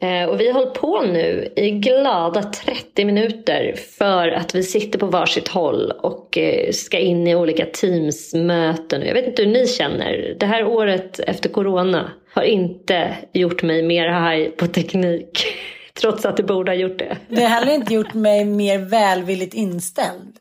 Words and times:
Eh, 0.00 0.28
och 0.28 0.40
vi 0.40 0.46
har 0.46 0.54
hållit 0.54 0.74
på 0.74 1.02
nu 1.02 1.52
i 1.56 1.70
glada 1.70 2.42
30 2.42 3.04
minuter 3.04 3.74
för 3.98 4.28
att 4.28 4.54
vi 4.54 4.62
sitter 4.62 4.98
på 4.98 5.06
varsitt 5.06 5.48
håll 5.48 5.90
och 5.90 6.38
eh, 6.38 6.72
ska 6.72 6.98
in 6.98 7.26
i 7.26 7.34
olika 7.34 7.66
Teams-möten. 7.66 9.02
Jag 9.02 9.14
vet 9.14 9.26
inte 9.26 9.42
hur 9.42 9.52
ni 9.52 9.66
känner. 9.66 10.36
Det 10.40 10.46
här 10.46 10.64
året 10.64 11.20
efter 11.20 11.48
corona 11.48 12.12
har 12.34 12.42
inte 12.42 13.16
gjort 13.32 13.62
mig 13.62 13.82
mer 13.82 14.08
haj 14.08 14.50
på 14.50 14.66
teknik. 14.66 15.46
Trots 16.00 16.24
att 16.24 16.36
det 16.36 16.42
borde 16.42 16.70
ha 16.70 16.76
gjort 16.76 16.98
det. 16.98 17.16
Det 17.28 17.42
har 17.42 17.48
heller 17.48 17.72
inte 17.72 17.94
gjort 17.94 18.14
mig 18.14 18.44
mer 18.44 18.78
välvilligt 18.78 19.54
inställd. 19.54 20.36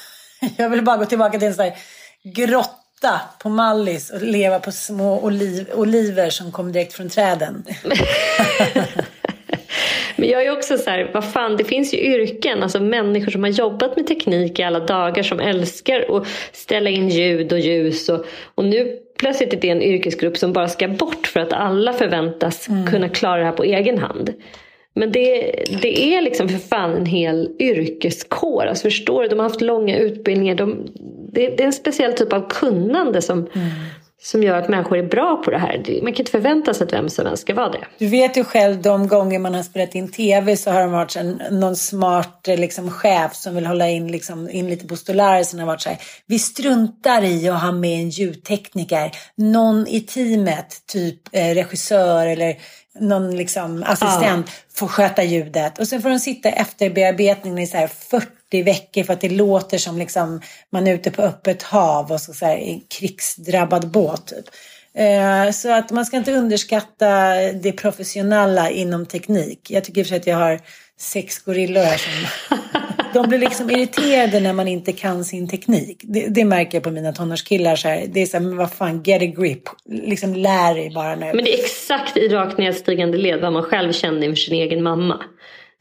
Jag 0.56 0.70
vill 0.70 0.82
bara 0.82 0.96
gå 0.96 1.04
tillbaka 1.04 1.38
till 1.38 1.48
en 1.48 1.54
sån 1.54 1.64
här 1.64 1.74
grotta 3.02 3.20
på 3.38 3.48
Mallis 3.48 4.10
och 4.10 4.22
leva 4.22 4.58
på 4.58 4.72
små 4.72 5.20
oliv, 5.20 5.70
oliver 5.74 6.30
som 6.30 6.52
kom 6.52 6.72
direkt 6.72 6.92
från 6.92 7.08
träden. 7.08 7.64
Men 10.16 10.28
jag 10.28 10.46
är 10.46 10.58
också 10.58 10.78
så 10.78 10.90
här, 10.90 11.10
vad 11.14 11.32
fan, 11.32 11.56
det 11.56 11.64
finns 11.64 11.94
ju 11.94 11.98
yrken, 11.98 12.62
alltså 12.62 12.80
människor 12.80 13.30
som 13.30 13.42
har 13.42 13.50
jobbat 13.50 13.96
med 13.96 14.06
teknik 14.06 14.58
i 14.58 14.62
alla 14.62 14.80
dagar 14.80 15.22
som 15.22 15.40
älskar 15.40 16.16
att 16.16 16.26
ställa 16.52 16.90
in 16.90 17.08
ljud 17.08 17.52
och 17.52 17.58
ljus 17.58 18.08
och, 18.08 18.26
och 18.54 18.64
nu 18.64 18.98
plötsligt 19.18 19.52
är 19.52 19.60
det 19.60 19.68
en 19.68 19.82
yrkesgrupp 19.82 20.36
som 20.36 20.52
bara 20.52 20.68
ska 20.68 20.88
bort 20.88 21.26
för 21.26 21.40
att 21.40 21.52
alla 21.52 21.92
förväntas 21.92 22.68
mm. 22.68 22.86
kunna 22.86 23.08
klara 23.08 23.38
det 23.38 23.44
här 23.44 23.52
på 23.52 23.64
egen 23.64 23.98
hand. 23.98 24.32
Men 24.94 25.12
det, 25.12 25.52
det 25.82 26.14
är 26.14 26.22
liksom 26.22 26.48
för 26.48 26.58
fan 26.58 26.94
en 26.94 27.06
hel 27.06 27.50
yrkeskår. 27.58 28.66
Alltså 28.66 28.82
förstår 28.82 29.22
du? 29.22 29.28
De 29.28 29.38
har 29.38 29.48
haft 29.48 29.60
långa 29.60 29.98
utbildningar. 29.98 30.54
De, 30.54 30.86
det, 31.32 31.46
det 31.46 31.62
är 31.62 31.66
en 31.66 31.72
speciell 31.72 32.12
typ 32.12 32.32
av 32.32 32.48
kunnande 32.48 33.22
som, 33.22 33.38
mm. 33.38 33.68
som 34.22 34.42
gör 34.42 34.56
att 34.56 34.68
människor 34.68 34.98
är 34.98 35.02
bra 35.02 35.42
på 35.44 35.50
det 35.50 35.58
här. 35.58 36.00
Man 36.02 36.12
kan 36.12 36.20
inte 36.20 36.30
förvänta 36.30 36.74
sig 36.74 36.84
att 36.86 36.92
vem 36.92 37.08
som 37.08 37.26
helst 37.26 37.42
ska 37.42 37.54
vara 37.54 37.70
det. 37.70 37.84
Du 37.98 38.06
vet 38.06 38.36
ju 38.36 38.44
själv 38.44 38.82
de 38.82 39.08
gånger 39.08 39.38
man 39.38 39.54
har 39.54 39.62
spelat 39.62 39.94
in 39.94 40.12
tv 40.12 40.56
så 40.56 40.70
har 40.70 40.80
det 40.80 40.86
varit 40.86 41.16
en, 41.16 41.42
någon 41.50 41.76
smart 41.76 42.44
liksom, 42.46 42.90
chef 42.90 43.34
som 43.34 43.54
vill 43.54 43.66
hålla 43.66 43.88
in, 43.88 44.12
liksom, 44.12 44.50
in 44.50 44.70
lite 44.70 44.86
postulärer 44.86 45.42
som 45.42 45.58
har 45.58 45.66
varit 45.66 45.80
så 45.80 45.88
här. 45.88 45.98
Vi 46.26 46.38
struntar 46.38 47.24
i 47.24 47.48
att 47.48 47.62
ha 47.62 47.72
med 47.72 48.00
en 48.00 48.10
ljudtekniker. 48.10 49.10
Någon 49.36 49.86
i 49.86 50.00
teamet, 50.00 50.86
typ 50.92 51.20
eh, 51.32 51.54
regissör 51.54 52.26
eller 52.26 52.56
någon 53.00 53.36
liksom 53.36 53.82
assistent 53.86 54.46
ja. 54.46 54.52
får 54.74 54.88
sköta 54.88 55.22
ljudet. 55.22 55.78
Och 55.78 55.88
sen 55.88 56.02
får 56.02 56.08
de 56.08 56.18
sitta 56.18 56.48
efter 56.48 56.90
bearbetningen 56.90 57.58
i 57.58 57.66
så 57.66 57.76
här 57.76 57.86
40 57.86 58.62
veckor 58.62 59.02
för 59.02 59.12
att 59.12 59.20
det 59.20 59.28
låter 59.28 59.78
som 59.78 59.98
liksom 59.98 60.40
man 60.70 60.86
är 60.86 60.94
ute 60.94 61.10
på 61.10 61.22
öppet 61.22 61.62
hav 61.62 62.12
och 62.12 62.20
så, 62.20 62.32
så 62.32 62.46
här, 62.46 62.56
i 62.56 62.72
en 62.72 62.80
krigsdrabbad 62.98 63.90
båt. 63.90 64.26
Typ. 64.26 64.44
Eh, 64.94 65.50
så 65.50 65.72
att 65.72 65.90
man 65.90 66.06
ska 66.06 66.16
inte 66.16 66.32
underskatta 66.32 67.34
det 67.52 67.72
professionella 67.72 68.70
inom 68.70 69.06
teknik. 69.06 69.70
Jag 69.70 69.84
tycker 69.84 70.00
i 70.00 70.02
och 70.02 70.06
för 70.06 70.08
sig 70.08 70.20
att 70.20 70.26
jag 70.26 70.36
har 70.36 70.60
sex 70.98 71.38
gorillor 71.38 71.82
här 71.82 71.98
som 71.98 72.58
de 73.14 73.28
blir 73.28 73.38
liksom 73.38 73.70
irriterade 73.70 74.40
när 74.40 74.52
man 74.52 74.68
inte 74.68 74.92
kan 74.92 75.24
sin 75.24 75.48
teknik. 75.48 76.00
Det, 76.02 76.26
det 76.28 76.44
märker 76.44 76.76
jag 76.76 76.82
på 76.82 76.90
mina 76.90 77.12
tonårskillar. 77.12 77.76
Så 77.76 77.88
här. 77.88 78.06
Det 78.12 78.22
är 78.22 78.26
så 78.26 78.36
här, 78.36 78.44
men 78.44 78.56
vad 78.56 78.72
fan, 78.72 79.02
get 79.02 79.22
a 79.22 79.26
grip. 79.26 79.62
Liksom 79.84 80.34
lär 80.34 80.74
dig 80.74 80.90
bara 80.94 81.16
nu. 81.16 81.30
Men 81.34 81.44
det 81.44 81.54
är 81.54 81.64
exakt 81.64 82.16
i 82.16 82.28
rakt 82.28 82.58
nedstigande 82.58 83.18
led 83.18 83.40
vad 83.40 83.52
man 83.52 83.62
själv 83.62 83.92
kände 83.92 84.26
inför 84.26 84.36
sin 84.36 84.54
egen 84.54 84.82
mamma. 84.82 85.24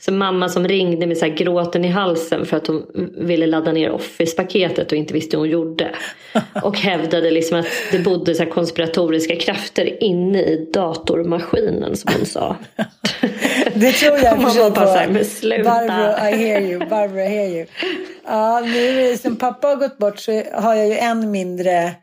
Så 0.02 0.12
mamma 0.14 0.50
som 0.50 0.68
ringde 0.68 1.08
med 1.08 1.18
så 1.18 1.26
här 1.26 1.34
gråten 1.34 1.86
i 1.86 1.88
halsen 1.88 2.46
för 2.46 2.58
att 2.58 2.68
hon 2.68 2.86
ville 3.18 3.48
ladda 3.48 3.72
ner 3.72 3.92
Office-paketet 3.92 4.92
och 4.92 4.98
inte 4.98 5.14
visste 5.14 5.38
hur 5.38 5.42
hon 5.42 5.50
gjorde. 5.50 5.96
Och 6.64 6.78
hävdade 6.78 7.32
liksom 7.32 7.60
att 7.60 7.66
det 7.92 8.00
bodde 8.00 8.36
så 8.36 8.46
konspiratoriska 8.46 9.36
krafter 9.36 10.04
inne 10.04 10.42
i 10.42 10.70
datormaskinen 10.74 11.98
som 11.98 12.14
hon 12.18 12.26
sa. 12.26 12.56
Det 13.76 13.92
tror 13.92 14.20
jag 14.20 14.42
på. 14.42 14.50
Så 14.50 14.86
här, 14.86 15.08
men 15.08 15.26
sluta. 15.26 15.64
Barbro, 15.64 16.28
I 16.28 16.46
hear 16.46 16.62
you. 16.62 16.86
Barbro, 16.90 17.20
I 17.20 17.28
hear 17.28 17.48
you. 17.48 17.66
Ja, 18.26 18.60
nu 18.60 19.18
sen 19.18 19.36
pappa 19.36 19.68
har 19.68 19.76
gått 19.76 19.98
bort 19.98 20.20
så 20.20 20.44
har 20.54 20.76
jag 20.76 20.88
ju 20.88 20.98
än 20.98 21.32
mindre 21.32 21.94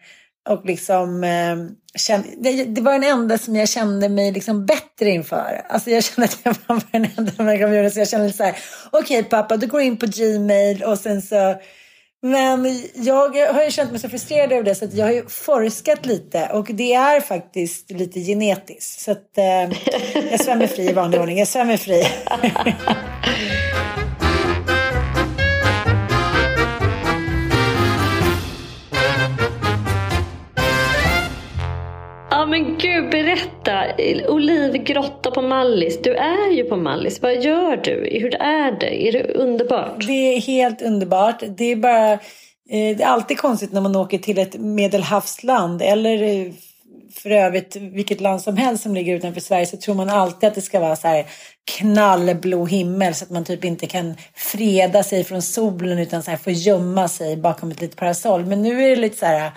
och 0.49 0.65
liksom 0.65 1.25
eh, 1.25 1.57
kände, 1.99 2.29
det, 2.39 2.65
det, 2.65 2.81
var 2.81 2.93
den 2.93 3.05
enda 3.05 3.39
som 3.39 3.57
jag 3.57 3.69
kände 3.69 4.09
mig 4.09 4.33
liksom 4.33 4.67
bättre 4.67 5.11
inför. 5.11 5.63
Alltså 5.69 5.91
jag 5.91 6.05
kände 6.05 6.25
att 6.25 6.39
jag 6.43 6.57
var 6.67 6.83
den 6.91 7.07
enda 7.17 7.43
människan 7.43 7.91
så 7.91 7.99
jag 7.99 8.09
kände 8.09 8.33
så 8.33 8.45
här, 8.45 8.57
okej 8.91 9.19
okay, 9.19 9.31
pappa, 9.31 9.57
du 9.57 9.67
går 9.67 9.81
in 9.81 9.97
på 9.97 10.07
Gmail 10.07 10.83
och 10.83 10.99
sen 10.99 11.23
så 11.23 11.55
men 12.23 12.83
jag 12.95 13.53
har 13.53 13.65
ju 13.65 13.71
känt 13.71 13.91
mig 13.91 14.01
så 14.01 14.09
frustrerad 14.09 14.53
över 14.53 14.63
det 14.63 14.75
så 14.75 14.85
att 14.85 14.95
jag 14.95 15.07
har 15.07 15.13
ju 15.13 15.27
forskat 15.29 16.07
lite 16.07 16.51
och 16.53 16.67
det 16.71 16.95
är 16.95 17.21
faktiskt 17.21 17.91
lite 17.91 18.21
genetiskt. 18.21 19.01
Så 19.01 19.11
att 19.11 19.39
eh, 19.39 20.25
jag 20.31 20.41
svämmar 20.41 20.67
fri 20.67 20.91
i 20.91 20.93
vanlig 20.93 21.21
ordning. 21.21 21.39
Jag 21.39 21.49
svämmar 21.49 21.77
fri. 21.77 22.05
Ja 32.39 32.47
men 32.47 32.79
gud, 32.79 33.11
berätta. 33.11 33.85
Olivgrotta 34.29 35.31
på 35.31 35.43
Mallis. 35.43 36.03
Du 36.03 36.15
är 36.15 36.53
ju 36.53 36.65
på 36.65 36.77
Mallis. 36.77 37.23
Vad 37.23 37.43
gör 37.43 37.77
du? 37.77 38.19
Hur 38.21 38.35
är 38.35 38.81
det? 38.81 39.09
Är 39.09 39.13
det 39.13 39.35
underbart? 39.35 40.07
Det 40.07 40.37
är 40.37 40.41
helt 40.41 40.83
underbart. 40.83 41.43
Det 41.49 41.65
är 41.65 41.77
bara... 41.77 42.13
Eh, 42.13 42.19
det 42.97 43.03
är 43.03 43.07
alltid 43.07 43.39
konstigt 43.39 43.73
när 43.73 43.81
man 43.81 43.97
åker 43.97 44.19
till 44.19 44.39
ett 44.39 44.61
medelhavsland 44.61 45.83
eller 45.83 46.23
eh, 46.23 46.53
för 47.13 47.31
övrigt 47.31 47.77
vilket 47.77 48.21
land 48.21 48.43
som 48.43 48.57
helst 48.57 48.83
som 48.83 48.95
ligger 48.95 49.17
utanför 49.17 49.41
Sverige 49.41 49.67
så 49.67 49.77
tror 49.77 49.95
man 49.95 50.11
alltid 50.11 50.49
att 50.49 50.55
det 50.55 50.63
ska 50.63 50.81
vara 50.81 50.97
så 50.97 51.09
här 51.09 51.27
knallblå 51.77 52.67
himmel 52.67 53.15
så 53.15 53.25
att 53.25 53.31
man 53.31 53.45
typ 53.45 53.65
inte 53.65 53.87
kan 53.87 54.15
freda 54.35 55.03
sig 55.03 55.25
från 55.25 55.43
solen 55.43 55.99
utan 55.99 56.23
så 56.23 56.31
här 56.31 56.39
får 56.39 56.53
gömma 56.53 57.09
sig 57.09 57.37
bakom 57.37 57.71
ett 57.71 57.81
litet 57.81 57.97
parasoll. 57.97 58.47
Men 58.47 58.63
nu 58.63 58.85
är 58.85 58.89
det 58.89 58.97
lite 58.97 59.19
så 59.19 59.27
här 59.27 59.53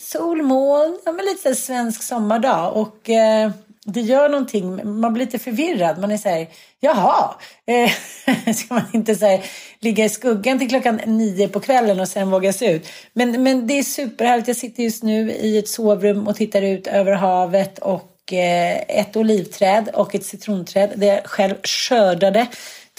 solmoln, 0.00 0.98
ja, 1.04 1.12
men 1.12 1.24
lite 1.24 1.54
svensk 1.54 2.02
sommardag 2.02 2.76
och 2.76 3.10
eh, 3.10 3.50
det 3.84 4.00
gör 4.00 4.28
någonting. 4.28 5.00
Man 5.00 5.12
blir 5.12 5.24
lite 5.24 5.38
förvirrad. 5.38 5.98
Man 5.98 6.10
är 6.10 6.16
så 6.16 6.28
här, 6.28 6.48
jaha, 6.80 7.34
eh, 7.66 8.52
ska 8.54 8.74
man 8.74 8.84
inte 8.92 9.14
så 9.14 9.26
här, 9.26 9.44
ligga 9.80 10.04
i 10.04 10.08
skuggan 10.08 10.58
till 10.58 10.68
klockan 10.68 11.00
nio 11.06 11.48
på 11.48 11.60
kvällen 11.60 12.00
och 12.00 12.08
sen 12.08 12.30
våga 12.30 12.52
se 12.52 12.72
ut. 12.72 12.88
Men, 13.12 13.42
men 13.42 13.66
det 13.66 13.78
är 13.78 13.82
superhärligt. 13.82 14.48
Jag 14.48 14.56
sitter 14.56 14.82
just 14.82 15.02
nu 15.02 15.32
i 15.32 15.58
ett 15.58 15.68
sovrum 15.68 16.28
och 16.28 16.36
tittar 16.36 16.62
ut 16.62 16.86
över 16.86 17.12
havet 17.12 17.78
och 17.78 18.32
eh, 18.32 18.82
ett 18.88 19.16
olivträd 19.16 19.88
och 19.94 20.14
ett 20.14 20.24
citronträd. 20.24 20.92
Det 20.96 21.06
jag 21.06 21.24
själv 21.24 21.54
skördade 21.62 22.46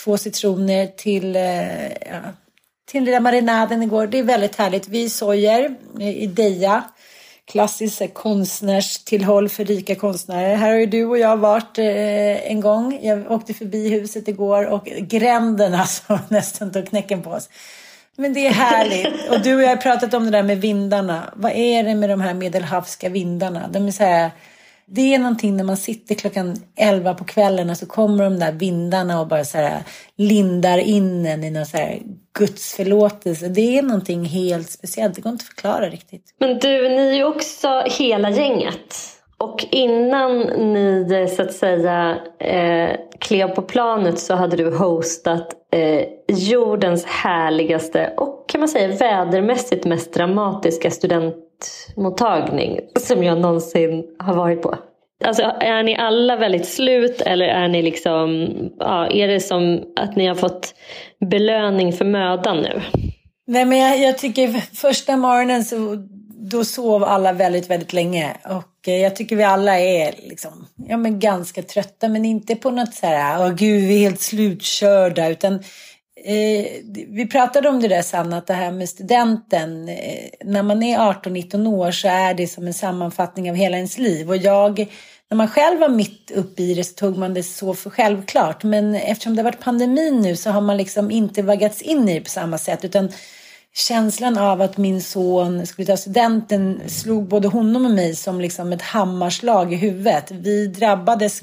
två 0.04 0.18
citroner 0.18 0.88
till, 0.88 1.36
eh, 1.36 1.86
ja, 1.88 2.19
till 2.89 3.03
lilla 3.03 3.19
marinaden 3.19 3.83
igår. 3.83 4.07
Det 4.07 4.19
är 4.19 4.24
väldigt 4.24 4.56
härligt. 4.56 4.88
Vi 4.88 5.09
sojer 5.09 5.75
i 6.00 6.27
Deja 6.27 6.83
klassiskt 7.45 8.13
konstnärstillhåll 8.13 9.50
för 9.50 9.65
rika 9.65 9.95
konstnärer. 9.95 10.56
Här 10.56 10.69
har 10.69 10.77
ju 10.77 10.86
du 10.86 11.06
och 11.06 11.18
jag 11.18 11.38
varit 11.38 11.77
eh, 11.77 12.51
en 12.51 12.62
gång. 12.62 13.00
Jag 13.01 13.31
åkte 13.31 13.53
förbi 13.53 13.89
huset 13.89 14.27
igår 14.27 14.65
och 14.65 14.86
gränden 14.86 15.74
alltså 15.80 16.19
nästan 16.27 16.71
tog 16.71 16.88
knäcken 16.88 17.21
på 17.21 17.30
oss. 17.30 17.50
Men 18.15 18.33
det 18.33 18.47
är 18.47 18.51
härligt. 18.51 19.30
Och 19.30 19.41
du 19.41 19.56
och 19.56 19.62
jag 19.62 19.69
har 19.69 19.75
pratat 19.75 20.13
om 20.13 20.25
det 20.25 20.31
där 20.31 20.44
med 20.44 20.62
vindarna. 20.62 21.33
Vad 21.36 21.51
är 21.51 21.83
det 21.83 21.95
med 21.95 22.09
de 22.09 22.21
här 22.21 22.33
medelhavska 22.33 23.09
vindarna? 23.09 23.68
De 23.68 23.88
är 23.88 23.91
så 23.91 24.03
här 24.03 24.31
det 24.91 25.15
är 25.15 25.19
någonting 25.19 25.57
när 25.57 25.63
man 25.63 25.77
sitter 25.77 26.15
klockan 26.15 26.56
11 26.75 27.13
på 27.13 27.24
kvällen 27.24 27.69
och 27.69 27.77
så 27.77 27.86
kommer 27.86 28.24
de 28.24 28.39
där 28.39 28.51
vindarna 28.51 29.21
och 29.21 29.27
bara 29.27 29.44
så 29.44 29.57
här 29.57 29.83
lindar 30.15 30.77
in 30.77 31.25
en 31.25 31.44
i 31.44 31.51
någon 31.51 31.65
så 31.65 31.77
här 31.77 32.00
gudsförlåtelse. 32.39 33.47
Det 33.47 33.77
är 33.77 33.81
någonting 33.81 34.25
helt 34.25 34.69
speciellt. 34.69 35.15
Det 35.15 35.21
går 35.21 35.31
inte 35.31 35.44
att 35.44 35.47
förklara 35.47 35.89
riktigt. 35.89 36.36
Men 36.39 36.59
du, 36.59 36.89
ni 36.89 37.09
är 37.09 37.13
ju 37.13 37.24
också 37.24 37.83
hela 37.86 38.30
gänget. 38.30 38.95
Och 39.38 39.65
innan 39.71 40.39
ni 40.74 41.27
så 41.36 41.41
att 41.41 41.53
säga 41.53 42.18
eh, 42.39 42.95
klev 43.19 43.47
på 43.47 43.62
planet 43.62 44.19
så 44.19 44.36
hade 44.36 44.57
du 44.57 44.77
hostat 44.77 45.53
eh, 45.71 46.06
jordens 46.27 47.06
härligaste 47.06 48.13
och 48.18 48.50
kan 48.50 48.62
man 48.62 48.68
säga 48.68 48.97
vädermässigt 48.97 49.86
mest 49.86 50.13
dramatiska 50.13 50.91
student 50.91 51.36
akutmottagning 51.60 52.80
som 53.00 53.24
jag 53.24 53.38
någonsin 53.38 54.04
har 54.20 54.36
varit 54.36 54.62
på. 54.62 54.78
Alltså, 55.26 55.44
är 55.44 55.84
ni 55.84 55.96
alla 55.96 56.36
väldigt 56.36 56.68
slut 56.68 57.22
eller 57.22 57.46
är 57.46 57.68
ni 57.68 57.82
liksom, 57.82 58.50
ja, 58.80 59.08
är 59.08 59.28
det 59.28 59.40
som 59.40 59.84
att 59.96 60.16
ni 60.16 60.28
har 60.28 60.36
fått 60.36 60.74
belöning 61.30 61.94
för 61.94 62.06
mödan 62.06 62.58
nu? 62.58 62.82
Nej 63.48 63.66
men 63.66 63.78
jag, 63.78 64.00
jag 64.00 64.18
tycker 64.18 64.48
första 64.76 65.18
morgonen 65.18 65.64
så 65.64 65.96
då 66.42 66.66
sov 66.66 67.04
alla 67.04 67.34
väldigt, 67.34 67.70
väldigt 67.70 67.94
länge. 67.94 68.38
Och 68.46 68.88
eh, 68.88 68.98
jag 68.98 69.16
tycker 69.16 69.36
vi 69.36 69.44
alla 69.44 69.80
är 69.80 70.16
liksom, 70.18 70.68
ja, 70.88 70.98
men 70.98 71.20
ganska 71.20 71.64
trötta, 71.64 72.08
men 72.08 72.26
inte 72.26 72.56
på 72.56 72.72
något 72.72 72.94
så 72.94 73.06
här, 73.06 73.46
åh 73.46 73.54
gud, 73.54 73.88
vi 73.88 73.96
är 73.96 74.00
helt 74.00 74.22
slutkörda, 74.22 75.30
utan 75.30 75.64
eh, 76.24 76.66
vi 77.07 77.27
pratade 77.31 77.69
om 77.69 77.81
det 77.81 77.88
där 77.88 78.01
Sanna, 78.01 78.38
att 78.38 78.48
det 78.48 78.54
här 78.54 78.71
med 78.71 78.89
studenten, 78.89 79.89
eh, 79.89 80.30
när 80.45 80.63
man 80.63 80.83
är 80.83 80.98
18-19 80.98 81.68
år 81.68 81.92
så 81.92 82.07
är 82.07 82.33
det 82.33 82.48
som 82.48 82.68
en 82.68 82.74
sammanfattning 82.74 83.50
av 83.50 83.56
hela 83.56 83.77
ens 83.77 83.98
liv. 83.98 84.30
Och 84.30 84.38
jag, 84.38 84.80
när 85.30 85.36
man 85.36 85.48
själv 85.48 85.80
var 85.80 85.89
mitt 85.89 86.31
uppe 86.31 86.63
i 86.63 86.74
det 86.74 86.83
så 86.83 86.94
tog 86.94 87.18
man 87.18 87.33
det 87.33 87.44
så 87.44 87.74
för 87.74 87.89
självklart. 87.89 88.63
Men 88.63 88.95
eftersom 88.95 89.36
det 89.36 89.42
har 89.42 89.51
varit 89.51 89.63
pandemin 89.63 90.21
nu 90.21 90.36
så 90.36 90.50
har 90.50 90.62
man 90.62 90.77
liksom 90.77 91.12
inte 91.12 91.42
vaggats 91.42 91.81
in 91.81 92.10
i 92.10 92.13
det 92.13 92.22
på 92.22 92.30
samma 92.30 92.57
sätt, 92.57 92.86
utan 92.86 93.10
känslan 93.75 94.38
av 94.38 94.62
att 94.62 94.77
min 94.77 95.01
son 95.01 95.66
skulle 95.66 95.86
ta 95.86 95.98
studenten 95.98 96.89
slog 96.89 97.27
både 97.27 97.48
honom 97.48 97.86
och 97.86 97.92
mig 97.92 98.16
som 98.16 98.42
liksom 98.42 98.74
ett 98.74 98.81
hammarslag 98.81 99.74
i 99.74 99.75
huvudet. 99.75 100.31
Vi 100.31 100.68
drabbades 100.68 101.42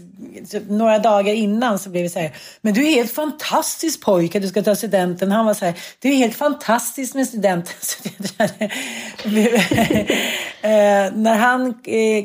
några 0.69 0.99
dagar 0.99 1.34
innan 1.34 1.78
så 1.78 1.90
blev 1.90 2.02
vi 2.02 2.08
så 2.08 2.19
här, 2.19 2.37
men 2.61 2.75
du 2.75 2.87
är 2.87 2.90
helt 2.90 3.12
fantastisk 3.12 4.00
pojke, 4.00 4.38
du 4.38 4.49
ska 4.49 4.62
ta 4.62 4.76
studenten. 4.76 5.32
Han 5.32 5.46
var 5.46 5.55
så 5.55 5.64
här, 5.64 5.75
det 5.99 6.08
är 6.08 6.17
helt 6.17 6.37
fantastiskt 6.37 7.14
med 7.14 7.28
studenten. 7.28 7.75
Eh, 10.62 11.12
när 11.14 11.34
han 11.34 11.69
eh, 11.84 12.25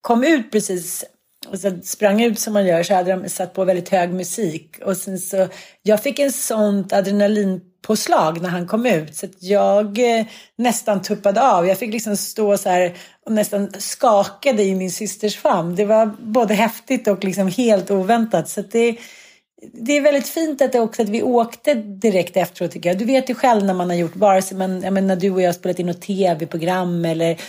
kom 0.00 0.24
ut 0.24 0.52
precis 0.52 1.04
och 1.48 1.58
så 1.58 1.78
sprang 1.82 2.22
ut 2.22 2.38
som 2.38 2.52
man 2.52 2.66
gör 2.66 2.82
så 2.82 2.94
hade 2.94 3.10
de 3.10 3.28
satt 3.28 3.54
på 3.54 3.64
väldigt 3.64 3.88
hög 3.88 4.12
musik. 4.12 4.78
Och 4.84 4.96
sen 4.96 5.18
så, 5.18 5.48
jag 5.82 6.02
fick 6.02 6.18
en 6.18 6.32
sånt 6.32 6.92
adrenalin 6.92 7.60
påslag 7.82 8.42
när 8.42 8.48
han 8.48 8.66
kom 8.66 8.86
ut 8.86 9.16
så 9.16 9.26
att 9.26 9.42
jag 9.42 10.18
eh, 10.18 10.26
nästan 10.56 11.02
tuppade 11.02 11.42
av. 11.42 11.66
Jag 11.66 11.78
fick 11.78 11.92
liksom 11.92 12.16
stå 12.16 12.56
så 12.56 12.68
här 12.68 12.96
och 13.26 13.32
nästan 13.32 13.72
skakade 13.78 14.62
i 14.62 14.74
min 14.74 14.90
systers 14.90 15.36
famn. 15.36 15.74
Det 15.74 15.84
var 15.84 16.16
både 16.20 16.54
häftigt 16.54 17.08
och 17.08 17.24
liksom 17.24 17.48
helt 17.48 17.90
oväntat. 17.90 18.48
Så 18.48 18.62
det, 18.62 18.96
det 19.72 19.96
är 19.96 20.00
väldigt 20.00 20.28
fint 20.28 20.62
att, 20.62 20.72
det 20.72 20.80
också, 20.80 21.02
att 21.02 21.08
vi 21.08 21.22
åkte 21.22 21.74
direkt 21.74 22.36
efteråt 22.36 22.70
tycker 22.70 22.90
jag. 22.90 22.98
Du 22.98 23.04
vet 23.04 23.30
ju 23.30 23.34
själv 23.34 23.64
när 23.64 23.74
man 23.74 23.90
har 23.90 23.96
gjort, 23.96 24.16
vare 24.16 24.42
sig 24.42 24.56
man, 24.56 24.82
jag 24.82 24.92
menar, 24.92 25.08
när 25.08 25.16
du 25.16 25.30
och 25.30 25.42
jag 25.42 25.48
har 25.48 25.52
spelat 25.52 25.78
in 25.78 25.86
något 25.86 26.02
tv-program 26.02 27.04
eller 27.04 27.40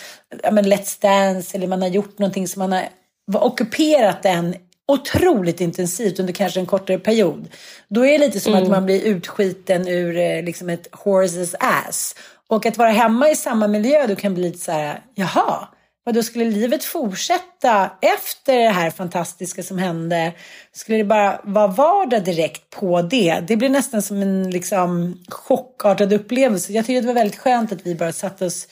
jag 0.44 0.54
menar, 0.54 0.69
Let's 0.69 1.01
Dance 1.01 1.57
eller 1.57 1.68
man 1.68 1.81
har 1.81 1.89
gjort 1.89 2.19
någonting 2.19 2.48
som 2.48 2.60
man 2.60 2.72
har 2.72 2.89
ockuperat 3.34 4.24
den 4.24 4.56
otroligt 4.91 5.61
intensivt 5.61 6.19
under 6.19 6.33
kanske 6.33 6.59
en 6.59 6.65
kortare 6.65 6.99
period. 6.99 7.47
Då 7.88 8.05
är 8.05 8.11
det 8.11 8.25
lite 8.25 8.39
som 8.39 8.53
mm. 8.53 8.63
att 8.63 8.69
man 8.69 8.85
blir 8.85 9.01
utskiten 9.01 9.88
ur 9.88 10.17
eh, 10.17 10.43
liksom 10.43 10.69
ett 10.69 10.91
horse's 10.91 11.55
ass. 11.59 12.15
Och 12.47 12.65
att 12.65 12.77
vara 12.77 12.89
hemma 12.89 13.29
i 13.29 13.35
samma 13.35 13.67
miljö 13.67 14.07
då 14.07 14.15
kan 14.15 14.33
bli 14.33 14.43
lite 14.43 14.59
så 14.59 14.71
här, 14.71 15.01
jaha, 15.15 15.67
vad 16.03 16.15
då 16.15 16.23
skulle 16.23 16.45
livet 16.45 16.83
fortsätta 16.83 17.91
efter 18.01 18.57
det 18.57 18.69
här 18.69 18.89
fantastiska 18.89 19.63
som 19.63 19.77
hände? 19.77 20.33
Skulle 20.71 20.97
det 20.97 21.03
bara 21.03 21.41
vara 21.43 21.67
vardag 21.67 22.23
direkt 22.23 22.69
på 22.69 23.01
det? 23.01 23.43
Det 23.48 23.55
blir 23.55 23.69
nästan 23.69 24.01
som 24.01 24.21
en 24.21 24.50
liksom 24.50 25.17
chockartad 25.29 26.13
upplevelse. 26.13 26.74
Jag 26.74 26.86
tycker 26.86 27.01
det 27.01 27.07
var 27.07 27.13
väldigt 27.13 27.39
skönt 27.39 27.71
att 27.71 27.86
vi 27.86 27.95
bara 27.95 28.12
satte 28.12 28.45
oss 28.45 28.67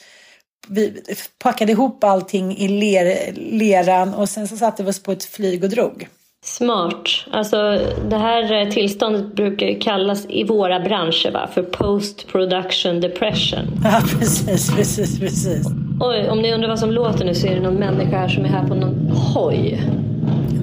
vi 0.70 1.02
packade 1.38 1.72
ihop 1.72 2.04
allting 2.04 2.56
i 2.56 2.68
ler, 2.68 3.32
leran 3.34 4.14
och 4.14 4.28
sen 4.28 4.48
så 4.48 4.56
satte 4.56 4.82
vi 4.82 4.90
oss 4.90 5.02
på 5.02 5.12
ett 5.12 5.24
flyg 5.24 5.64
och 5.64 5.70
drog. 5.70 6.08
Smart. 6.44 7.08
Alltså, 7.30 7.80
det 8.08 8.16
här 8.16 8.70
tillståndet 8.70 9.34
brukar 9.34 9.80
kallas 9.80 10.26
i 10.28 10.44
våra 10.44 10.80
branscher 10.80 11.30
va? 11.30 11.48
för 11.54 11.62
post 11.62 12.28
production 12.28 13.00
depression. 13.00 13.60
Ja, 13.84 14.02
precis, 14.18 14.76
precis, 14.76 15.20
precis. 15.20 15.66
Oj, 16.00 16.28
om 16.28 16.42
ni 16.42 16.54
undrar 16.54 16.68
vad 16.68 16.78
som 16.78 16.90
låter 16.90 17.24
nu 17.24 17.34
så 17.34 17.46
är 17.46 17.54
det 17.54 17.60
någon 17.60 17.74
människa 17.74 18.18
här 18.18 18.28
som 18.28 18.44
är 18.44 18.48
här 18.48 18.68
på 18.68 18.74
någon 18.74 19.10
hoj. 19.10 19.82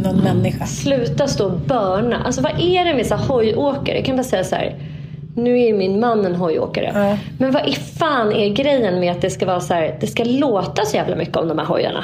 Någon 0.04 0.18
människa. 0.18 0.66
Sluta 0.66 1.28
stå 1.28 1.46
och 1.46 1.60
börna. 1.60 2.24
Alltså 2.26 2.42
vad 2.42 2.62
är 2.62 2.86
det 2.86 2.94
med 2.94 3.08
så 3.08 3.16
hojåkare? 3.16 3.96
Jag 3.96 4.06
kan 4.06 4.16
bara 4.16 4.24
säga 4.24 4.44
så 4.44 4.56
här 4.56 4.76
nu 5.38 5.62
är 5.62 5.74
min 5.74 6.00
man 6.00 6.26
en 6.26 6.36
hojåkare. 6.36 6.88
Mm. 6.88 7.18
Men 7.40 7.52
vad 7.52 7.68
i 7.68 7.74
fan 7.74 8.34
är 8.34 8.50
grejen 8.50 9.00
med 9.00 9.12
att 9.12 9.22
det 9.22 9.30
ska 9.30 9.46
vara 9.46 9.60
så 9.60 9.74
här, 9.74 9.98
det 10.00 10.08
ska 10.08 10.24
låta 10.24 10.86
så 10.86 10.96
jävla 10.96 11.16
mycket 11.16 11.38
om 11.38 11.48
de 11.48 11.60
här 11.60 11.66
hojarna? 11.66 12.04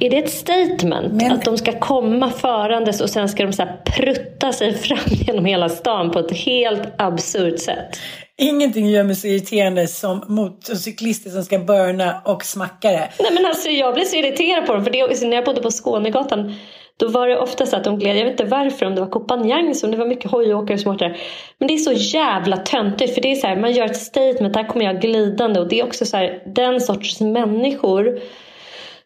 Är 0.00 0.10
det 0.10 0.18
ett 0.18 0.30
statement? 0.30 1.12
Men... 1.12 1.32
Att 1.32 1.44
de 1.44 1.58
ska 1.58 1.72
komma 1.72 2.30
förandes 2.30 3.00
och 3.00 3.10
sen 3.10 3.28
ska 3.28 3.44
de 3.44 3.52
så 3.52 3.66
prutta 3.84 4.52
sig 4.52 4.74
fram 4.74 4.98
genom 5.06 5.44
hela 5.44 5.68
stan 5.68 6.10
på 6.10 6.18
ett 6.18 6.32
helt 6.32 6.82
absurt 6.98 7.58
sätt? 7.58 7.98
Ingenting 8.40 8.90
gör 8.90 9.04
mig 9.04 9.16
så 9.16 9.26
irriterande 9.26 9.86
som 9.86 10.24
motorcyklister 10.28 11.30
som 11.30 11.44
ska 11.44 11.58
börna 11.58 12.22
och 12.24 12.44
smacka 12.44 12.90
det. 12.90 13.08
Nej 13.18 13.32
men 13.34 13.46
alltså 13.46 13.68
jag 13.68 13.94
blir 13.94 14.04
så 14.04 14.16
irriterad 14.16 14.66
på 14.66 14.74
dem. 14.74 14.84
För 14.84 14.90
det, 14.90 15.26
när 15.26 15.36
jag 15.36 15.44
bodde 15.44 15.60
på 15.60 15.70
Skånegatan 15.70 16.54
då 16.98 17.08
var 17.08 17.28
det 17.28 17.38
ofta 17.38 17.66
så 17.66 17.76
att 17.76 17.84
de 17.84 17.98
gled, 17.98 18.16
jag 18.16 18.24
vet 18.24 18.40
inte 18.40 18.44
varför, 18.44 18.86
om 18.86 18.94
det 18.94 19.00
var 19.00 19.08
kompanjans, 19.08 19.84
om 19.84 19.90
det 19.90 19.96
var 19.96 20.06
mycket 20.06 20.30
hojåkare 20.30 20.78
som 20.78 20.92
åkte 20.92 21.04
där. 21.04 21.16
Men 21.58 21.68
det 21.68 21.74
är 21.74 21.78
så 21.78 21.92
jävla 21.92 22.56
töntigt 22.56 23.14
för 23.14 23.20
det 23.20 23.30
är 23.30 23.34
så 23.34 23.46
här, 23.46 23.56
man 23.56 23.72
gör 23.72 23.84
ett 23.84 23.96
statement, 23.96 24.56
här 24.56 24.68
kommer 24.68 24.84
jag 24.84 25.00
glidande 25.00 25.60
och 25.60 25.68
det 25.68 25.80
är 25.80 25.84
också 25.84 26.04
så 26.04 26.16
här, 26.16 26.42
den 26.54 26.80
sortens 26.80 27.20
människor 27.20 28.20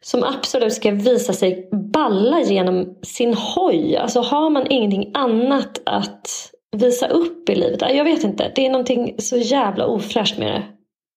som 0.00 0.24
absolut 0.24 0.72
ska 0.72 0.90
visa 0.90 1.32
sig 1.32 1.68
balla 1.72 2.40
genom 2.40 2.98
sin 3.02 3.34
hoj. 3.34 3.96
Alltså 3.96 4.20
har 4.20 4.50
man 4.50 4.66
ingenting 4.70 5.10
annat 5.14 5.82
att 5.86 6.28
visa 6.76 7.08
upp 7.08 7.48
i 7.48 7.54
livet? 7.54 7.82
Jag 7.94 8.04
vet 8.04 8.24
inte, 8.24 8.52
det 8.54 8.66
är 8.66 8.70
någonting 8.70 9.14
så 9.18 9.36
jävla 9.36 9.86
ofräscht 9.86 10.38
med 10.38 10.48
det. 10.48 10.62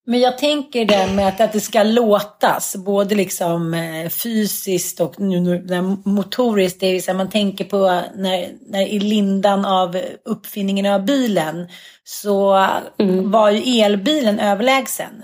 Men 0.08 0.20
jag 0.20 0.38
tänker 0.38 0.86
det 0.86 1.14
med 1.14 1.28
att, 1.28 1.42
att 1.42 1.54
det 1.54 1.60
ska 1.60 1.84
låtas, 1.84 2.76
både 2.76 3.16
liksom 3.16 3.74
eh, 3.74 4.10
fysiskt 4.10 5.00
och 5.00 5.20
nu, 5.20 5.40
nu, 5.40 5.98
motoriskt. 6.06 6.80
Det 6.80 6.88
är 6.88 7.02
så 7.02 7.12
här, 7.12 7.18
man 7.18 7.30
tänker 7.30 7.66
på 7.66 8.02
när, 8.16 8.50
när 8.68 8.82
i 8.82 9.00
lindan 9.00 9.66
av 9.66 10.02
uppfinningen 10.26 10.86
av 10.86 11.06
bilen 11.06 11.68
så 12.04 12.68
mm. 13.00 13.32
var 13.32 13.50
ju 13.50 13.82
elbilen 13.82 14.40
överlägsen. 14.40 15.24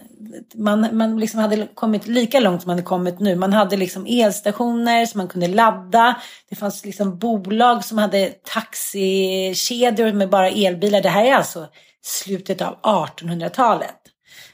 Man, 0.56 0.88
man 0.92 1.20
liksom 1.20 1.40
hade 1.40 1.68
kommit 1.74 2.08
lika 2.08 2.40
långt 2.40 2.62
som 2.62 2.70
man 2.70 2.78
hade 2.78 2.88
kommit 2.88 3.20
nu. 3.20 3.36
Man 3.36 3.54
hade 3.54 3.78
liksom 3.78 4.06
elstationer 4.10 5.06
som 5.06 5.18
man 5.18 5.28
kunde 5.28 5.48
ladda. 5.48 6.16
Det 6.50 6.56
fanns 6.56 6.86
liksom 6.86 7.18
bolag 7.18 7.86
som 7.86 7.98
hade 7.98 8.30
taxikedjor 8.54 10.12
med 10.12 10.30
bara 10.30 10.50
elbilar. 10.50 11.02
Det 11.02 11.10
här 11.10 11.26
är 11.26 11.34
alltså 11.34 11.68
slutet 12.02 12.62
av 12.62 12.76
1800-talet. 12.82 14.01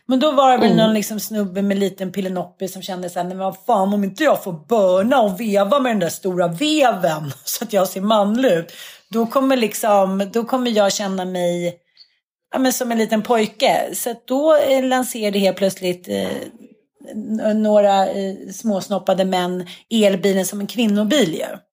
Men 0.08 0.20
då 0.20 0.32
var 0.32 0.52
det 0.52 0.58
väl 0.58 0.72
mm. 0.72 0.78
någon 0.78 0.94
liksom 0.94 1.20
snubbe 1.20 1.62
med 1.62 1.80
liten 1.80 2.12
pillenoppi 2.12 2.68
som 2.68 2.82
kände 2.82 3.10
så 3.10 3.20
här, 3.20 3.28
men 3.28 3.38
vad 3.38 3.58
fan 3.66 3.94
om 3.94 4.04
inte 4.04 4.24
jag 4.24 4.44
får 4.44 4.68
börna 4.68 5.22
och 5.22 5.40
veva 5.40 5.80
med 5.80 5.92
den 5.92 6.00
där 6.00 6.10
stora 6.10 6.48
veven 6.48 7.34
så 7.44 7.64
att 7.64 7.74
jag 7.74 7.88
ser 7.88 8.02
manlig 8.02 8.52
ut. 8.52 8.72
Då 9.10 9.26
kommer, 9.26 9.58
liksom, 9.58 10.30
då 10.34 10.44
kommer 10.44 10.72
jag 10.72 10.94
känna 10.94 11.26
mig 11.26 11.78
ja, 12.54 12.60
men 12.60 12.74
som 12.74 12.92
en 12.92 12.98
liten 12.98 13.22
pojke. 13.22 13.90
Så 13.94 14.16
då 14.26 14.58
eh, 14.58 14.84
lanserade 14.84 15.40
helt 15.40 15.58
plötsligt 15.58 16.10
eh, 16.10 16.28
några 17.56 18.08
eh, 18.08 18.36
småsnoppade 18.54 19.26
män 19.26 19.68
elbilen 19.90 20.46
som 20.46 20.60
en 20.60 20.68
kvinnobil 20.68 21.34
ju 21.34 21.67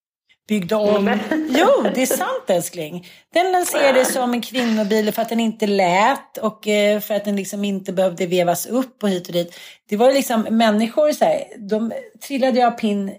byggde 0.48 0.74
om. 0.74 1.08
Mm. 1.08 1.18
Jo, 1.48 1.90
det 1.94 2.02
är 2.02 2.06
sant 2.06 2.44
älskling. 2.50 3.06
Den 3.32 3.52
lanserades 3.52 4.12
som 4.12 4.32
en 4.32 4.42
kvinnobil 4.42 5.12
för 5.12 5.22
att 5.22 5.28
den 5.28 5.40
inte 5.40 5.66
lät 5.66 6.38
och 6.38 6.68
eh, 6.68 7.00
för 7.00 7.14
att 7.14 7.24
den 7.24 7.36
liksom 7.36 7.64
inte 7.64 7.92
behövde 7.92 8.26
vevas 8.26 8.66
upp 8.66 9.02
och 9.02 9.08
hit 9.08 9.26
och 9.26 9.32
dit. 9.32 9.58
Det 9.88 9.96
var 9.96 10.12
liksom 10.12 10.46
människor 10.50 11.12
så 11.12 11.24
här, 11.24 11.44
de 11.58 11.92
trillade 12.26 12.66
av 12.66 12.70
pinn 12.70 13.10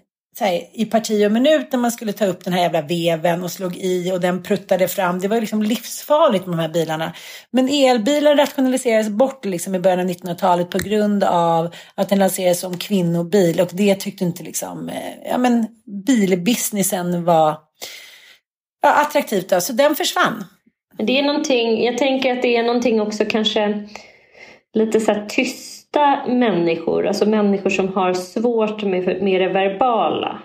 här, 0.44 0.62
i 0.72 0.84
parti 0.84 1.26
och 1.26 1.32
minut 1.32 1.72
när 1.72 1.78
man 1.78 1.90
skulle 1.90 2.12
ta 2.12 2.26
upp 2.26 2.44
den 2.44 2.52
här 2.52 2.60
jävla 2.60 2.82
veven 2.82 3.42
och 3.42 3.50
slog 3.50 3.76
i 3.76 4.12
och 4.12 4.20
den 4.20 4.42
pruttade 4.42 4.88
fram. 4.88 5.20
Det 5.20 5.28
var 5.28 5.40
liksom 5.40 5.62
livsfarligt 5.62 6.46
med 6.46 6.58
de 6.58 6.62
här 6.62 6.68
bilarna. 6.68 7.12
Men 7.50 7.68
elbilen 7.68 8.36
rationaliserades 8.36 9.08
bort 9.08 9.44
liksom 9.44 9.74
i 9.74 9.78
början 9.78 10.00
av 10.00 10.06
1900-talet 10.06 10.70
på 10.70 10.78
grund 10.78 11.24
av 11.24 11.74
att 11.94 12.08
den 12.08 12.18
lanserades 12.18 12.60
som 12.60 12.78
kvinnobil 12.78 13.60
och 13.60 13.70
det 13.72 13.94
tyckte 13.94 14.24
inte 14.24 14.42
liksom, 14.42 14.88
eh, 14.88 15.30
ja 15.30 15.38
men 15.38 15.66
bilbusinessen 16.06 17.24
var 17.24 17.56
ja, 18.82 18.92
attraktivt 18.94 19.48
då, 19.48 19.60
så 19.60 19.72
den 19.72 19.94
försvann. 19.94 20.44
Det 20.98 21.18
är 21.18 21.22
någonting, 21.22 21.84
jag 21.84 21.98
tänker 21.98 22.36
att 22.36 22.42
det 22.42 22.56
är 22.56 22.62
någonting 22.62 23.00
också 23.00 23.24
kanske 23.24 23.88
lite 24.74 25.00
så 25.00 25.12
här 25.12 25.26
tyst 25.28 25.75
tysta 25.96 26.32
människor, 26.32 27.06
alltså 27.06 27.26
människor 27.26 27.70
som 27.70 27.88
har 27.94 28.14
svårt 28.14 28.82
med, 28.82 29.22
med 29.22 29.40
det 29.40 29.48
verbala. 29.48 30.38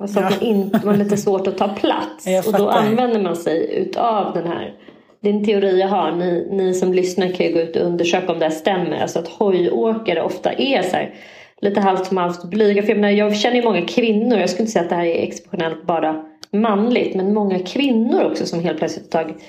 Alltså 0.00 0.20
ja. 0.20 0.26
att 0.26 0.40
man, 0.40 0.48
inte, 0.48 0.80
man 0.84 0.94
har 0.94 1.04
lite 1.04 1.16
svårt 1.16 1.46
att 1.46 1.58
ta 1.58 1.68
plats. 1.68 2.26
och 2.46 2.52
då 2.52 2.68
använder 2.68 3.20
man 3.22 3.36
sig 3.36 3.74
utav 3.74 4.34
den 4.34 4.46
här. 4.46 4.74
Det 5.22 5.28
är 5.28 5.32
en 5.32 5.44
teori 5.44 5.80
jag 5.80 5.88
har. 5.88 6.12
Ni, 6.12 6.48
ni 6.50 6.74
som 6.74 6.94
lyssnar 6.94 7.28
kan 7.28 7.46
ju 7.46 7.52
gå 7.52 7.60
ut 7.60 7.76
och 7.76 7.82
undersöka 7.82 8.32
om 8.32 8.38
det 8.38 8.44
här 8.44 8.52
stämmer. 8.52 9.02
Alltså 9.02 9.18
att 9.18 9.28
hojåkare 9.28 10.22
ofta 10.22 10.52
är 10.52 10.82
så 10.82 10.96
här, 10.96 11.14
lite 11.60 11.80
halvt 11.80 12.06
som 12.06 12.16
halvt 12.16 12.44
blyga. 12.44 12.82
För 12.82 12.88
jag, 12.88 12.98
menar, 12.98 13.10
jag 13.10 13.36
känner 13.36 13.56
ju 13.56 13.62
många 13.62 13.82
kvinnor. 13.82 14.38
Jag 14.38 14.50
skulle 14.50 14.62
inte 14.62 14.72
säga 14.72 14.82
att 14.82 14.90
det 14.90 14.96
här 14.96 15.06
är 15.06 15.22
exceptionellt 15.22 15.86
bara 15.86 16.24
manligt. 16.52 17.14
Men 17.14 17.34
många 17.34 17.58
kvinnor 17.58 18.24
också 18.24 18.46
som 18.46 18.60
helt 18.60 18.78
plötsligt 18.78 19.14
har 19.14 19.22
tagit 19.22 19.42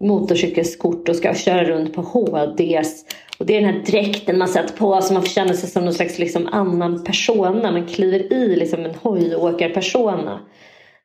motorcykelskort 0.00 1.08
och 1.08 1.16
ska 1.16 1.34
köra 1.34 1.64
runt 1.64 1.94
på 1.94 2.02
HDs 2.02 3.04
och 3.38 3.46
det 3.46 3.56
är 3.56 3.60
den 3.60 3.74
här 3.74 3.82
dräkten 3.82 4.38
man 4.38 4.48
sätter 4.48 4.76
på 4.76 5.02
så 5.02 5.12
man 5.12 5.22
får 5.22 5.28
känna 5.28 5.54
sig 5.54 5.68
som 5.68 5.84
någon 5.84 5.94
slags 5.94 6.18
liksom 6.18 6.48
annan 6.52 7.04
persona. 7.04 7.72
Man 7.72 7.86
kliver 7.86 8.32
i 8.32 8.56
liksom 8.56 8.84
en 8.84 8.94
hojåkarpersona. 8.94 10.40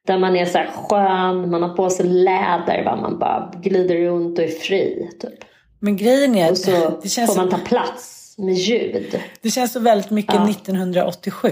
Där 0.07 0.17
man 0.17 0.35
är 0.35 0.45
så 0.45 0.57
här 0.57 0.71
skön, 0.75 1.51
man 1.51 1.63
har 1.63 1.75
på 1.75 1.89
sig 1.89 2.05
läder, 2.05 2.83
va? 2.85 2.95
man 2.95 3.19
bara 3.19 3.51
glider 3.61 3.95
runt 3.95 4.39
och 4.39 4.45
är 4.45 4.49
fri. 4.49 5.09
Typ. 5.19 5.39
Men 5.79 5.97
grejen 5.97 6.35
är 6.35 6.51
och 6.51 6.57
så 6.57 6.99
det 7.03 7.09
känns 7.09 7.35
får 7.35 7.41
man 7.41 7.49
ta 7.49 7.57
plats 7.57 8.35
med 8.37 8.53
ljud. 8.53 9.19
Det 9.41 9.49
känns 9.49 9.73
så 9.73 9.79
väldigt 9.79 10.11
mycket 10.11 10.35
ja. 10.35 10.49
1987. 10.49 11.49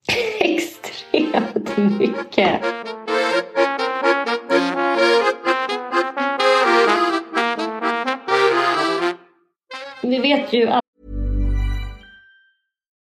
Extremt 0.40 1.76
mycket. 1.76 2.60
Vi 10.10 10.18
vet 10.18 10.52
ju 10.52 10.79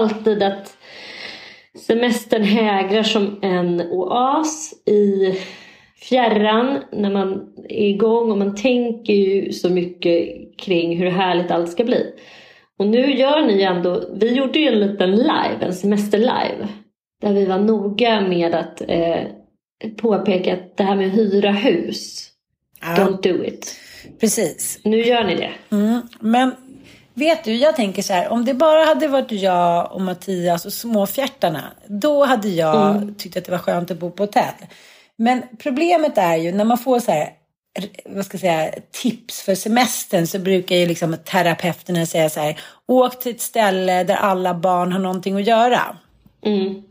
Alltid 0.00 0.42
att 0.42 0.76
semestern 1.86 2.42
hägrar 2.42 3.02
som 3.02 3.38
en 3.42 3.80
oas 3.80 4.74
i 4.86 5.34
fjärran 6.00 6.78
när 6.92 7.10
man 7.10 7.52
är 7.68 7.88
igång 7.88 8.30
och 8.30 8.38
man 8.38 8.56
tänker 8.56 9.12
ju 9.12 9.52
så 9.52 9.70
mycket 9.70 10.28
kring 10.58 10.96
hur 10.98 11.10
härligt 11.10 11.50
allt 11.50 11.70
ska 11.70 11.84
bli. 11.84 12.14
Och 12.78 12.86
nu 12.86 13.14
gör 13.14 13.46
ni 13.46 13.62
ändå, 13.62 14.04
vi 14.14 14.34
gjorde 14.34 14.58
ju 14.58 14.68
en 14.68 14.80
liten 14.80 15.10
live, 15.10 15.58
en 15.60 15.74
semester-live. 15.74 16.68
Där 17.20 17.32
vi 17.32 17.44
var 17.44 17.58
noga 17.58 18.20
med 18.20 18.54
att 18.54 18.82
eh, 18.88 19.22
påpeka 19.96 20.54
att 20.54 20.76
det 20.76 20.84
här 20.84 20.96
med 20.96 21.06
att 21.06 21.14
hyra 21.14 21.52
hus, 21.52 22.30
ja. 22.80 22.86
don't 22.86 23.22
do 23.22 23.44
it. 23.44 23.76
Precis. 24.20 24.80
Nu 24.84 25.00
gör 25.02 25.24
ni 25.24 25.34
det. 25.34 25.76
Mm. 25.76 26.00
Men 26.20 26.52
vet 27.20 27.44
du, 27.44 27.56
jag 27.56 27.76
tänker 27.76 28.02
så 28.02 28.12
här, 28.12 28.28
om 28.28 28.44
det 28.44 28.54
bara 28.54 28.84
hade 28.84 29.08
varit 29.08 29.32
jag 29.32 29.92
och 29.92 30.00
Mattias 30.00 30.66
och 30.66 30.72
småfjärtarna, 30.72 31.64
då 31.86 32.24
hade 32.24 32.48
jag 32.48 32.96
mm. 32.96 33.14
tyckt 33.14 33.36
att 33.36 33.44
det 33.44 33.50
var 33.50 33.58
skönt 33.58 33.90
att 33.90 33.98
bo 33.98 34.10
på 34.10 34.22
hotell. 34.22 34.54
Men 35.16 35.42
problemet 35.58 36.18
är 36.18 36.36
ju 36.36 36.52
när 36.52 36.64
man 36.64 36.78
får 36.78 37.00
så 37.00 37.12
här 37.12 37.30
vad 38.04 38.24
ska 38.24 38.34
jag 38.34 38.40
säga, 38.40 38.74
tips 38.90 39.42
för 39.42 39.54
semestern 39.54 40.26
så 40.26 40.38
brukar 40.38 40.76
ju 40.76 40.86
liksom 40.86 41.16
terapeuterna 41.24 42.06
säga 42.06 42.30
så 42.30 42.40
här, 42.40 42.60
åk 42.86 43.20
till 43.20 43.34
ett 43.34 43.40
ställe 43.40 44.04
där 44.04 44.16
alla 44.16 44.54
barn 44.54 44.92
har 44.92 45.00
någonting 45.00 45.36
att 45.36 45.46
göra. 45.46 45.96
Mm. 46.44 46.82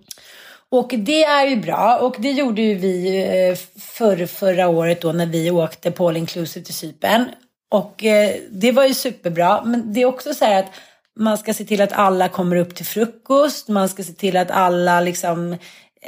Och 0.71 0.93
det 0.97 1.23
är 1.23 1.45
ju 1.45 1.55
bra 1.55 1.97
och 2.01 2.15
det 2.19 2.31
gjorde 2.31 2.61
ju 2.61 2.75
vi 2.75 3.17
eh, 3.17 3.55
för, 3.79 4.25
förra 4.25 4.67
året 4.67 5.01
då 5.01 5.11
när 5.11 5.25
vi 5.25 5.51
åkte 5.51 5.91
på 5.91 6.07
all 6.07 6.17
inclusive 6.17 6.65
till 6.65 6.73
Cypern. 6.73 7.25
Och 7.69 8.05
eh, 8.05 8.35
det 8.51 8.71
var 8.71 8.85
ju 8.85 8.93
superbra. 8.93 9.63
Men 9.65 9.93
det 9.93 10.01
är 10.01 10.05
också 10.05 10.33
så 10.33 10.45
här 10.45 10.59
att 10.59 10.71
man 11.19 11.37
ska 11.37 11.53
se 11.53 11.65
till 11.65 11.81
att 11.81 11.91
alla 11.91 12.29
kommer 12.29 12.55
upp 12.55 12.75
till 12.75 12.85
frukost. 12.85 13.67
Man 13.67 13.89
ska 13.89 14.03
se 14.03 14.13
till 14.13 14.37
att 14.37 14.51
alla 14.51 15.01
liksom 15.01 15.57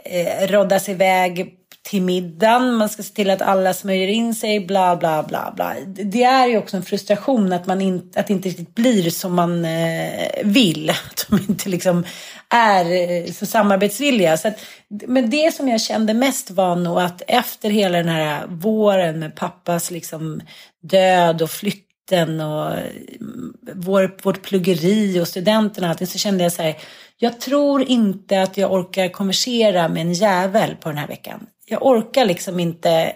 eh, 0.03 0.47
roddas 0.47 0.89
iväg 0.89 1.57
till 1.83 2.01
middagen, 2.01 2.73
man 2.73 2.89
ska 2.89 3.03
se 3.03 3.13
till 3.13 3.29
att 3.29 3.41
alla 3.41 3.73
smörjer 3.73 4.07
in 4.07 4.35
sig, 4.35 4.59
bla 4.59 4.95
bla 4.95 5.23
bla 5.23 5.53
bla. 5.55 5.75
Det 5.85 6.23
är 6.23 6.47
ju 6.47 6.57
också 6.57 6.77
en 6.77 6.83
frustration 6.83 7.53
att, 7.53 7.67
man 7.67 7.81
in, 7.81 8.11
att 8.15 8.27
det 8.27 8.33
inte 8.33 8.49
riktigt 8.49 8.75
blir 8.75 9.09
som 9.09 9.33
man 9.33 9.65
eh, 9.65 10.43
vill. 10.43 10.89
Att 11.09 11.25
de 11.29 11.39
inte 11.49 11.69
liksom 11.69 12.05
är 12.49 12.85
eh, 12.85 13.31
så 13.31 13.45
samarbetsvilliga. 13.45 14.37
Så 14.37 14.47
att, 14.47 14.59
men 14.87 15.29
det 15.29 15.55
som 15.55 15.67
jag 15.67 15.81
kände 15.81 16.13
mest 16.13 16.51
var 16.51 16.75
nog 16.75 16.99
att 16.99 17.21
efter 17.27 17.69
hela 17.69 17.97
den 17.97 18.09
här 18.09 18.47
våren 18.47 19.19
med 19.19 19.35
pappas 19.35 19.91
liksom 19.91 20.41
död 20.83 21.41
och 21.41 21.51
flytten 21.51 22.41
och 22.41 22.71
mm, 22.71 23.53
vår, 23.75 24.17
vårt 24.23 24.41
pluggeri 24.41 25.19
och 25.19 25.27
studenterna 25.27 25.97
så 25.97 26.19
kände 26.19 26.43
jag 26.43 26.53
så 26.53 26.61
här, 26.61 26.77
jag 27.17 27.41
tror 27.41 27.83
inte 27.83 28.41
att 28.41 28.57
jag 28.57 28.73
orkar 28.73 29.09
konversera 29.09 29.87
med 29.87 30.01
en 30.01 30.13
jävel 30.13 30.75
på 30.75 30.89
den 30.89 30.97
här 30.97 31.07
veckan 31.07 31.47
jag 31.71 31.85
orkar 31.85 32.25
liksom 32.25 32.59
inte, 32.59 33.13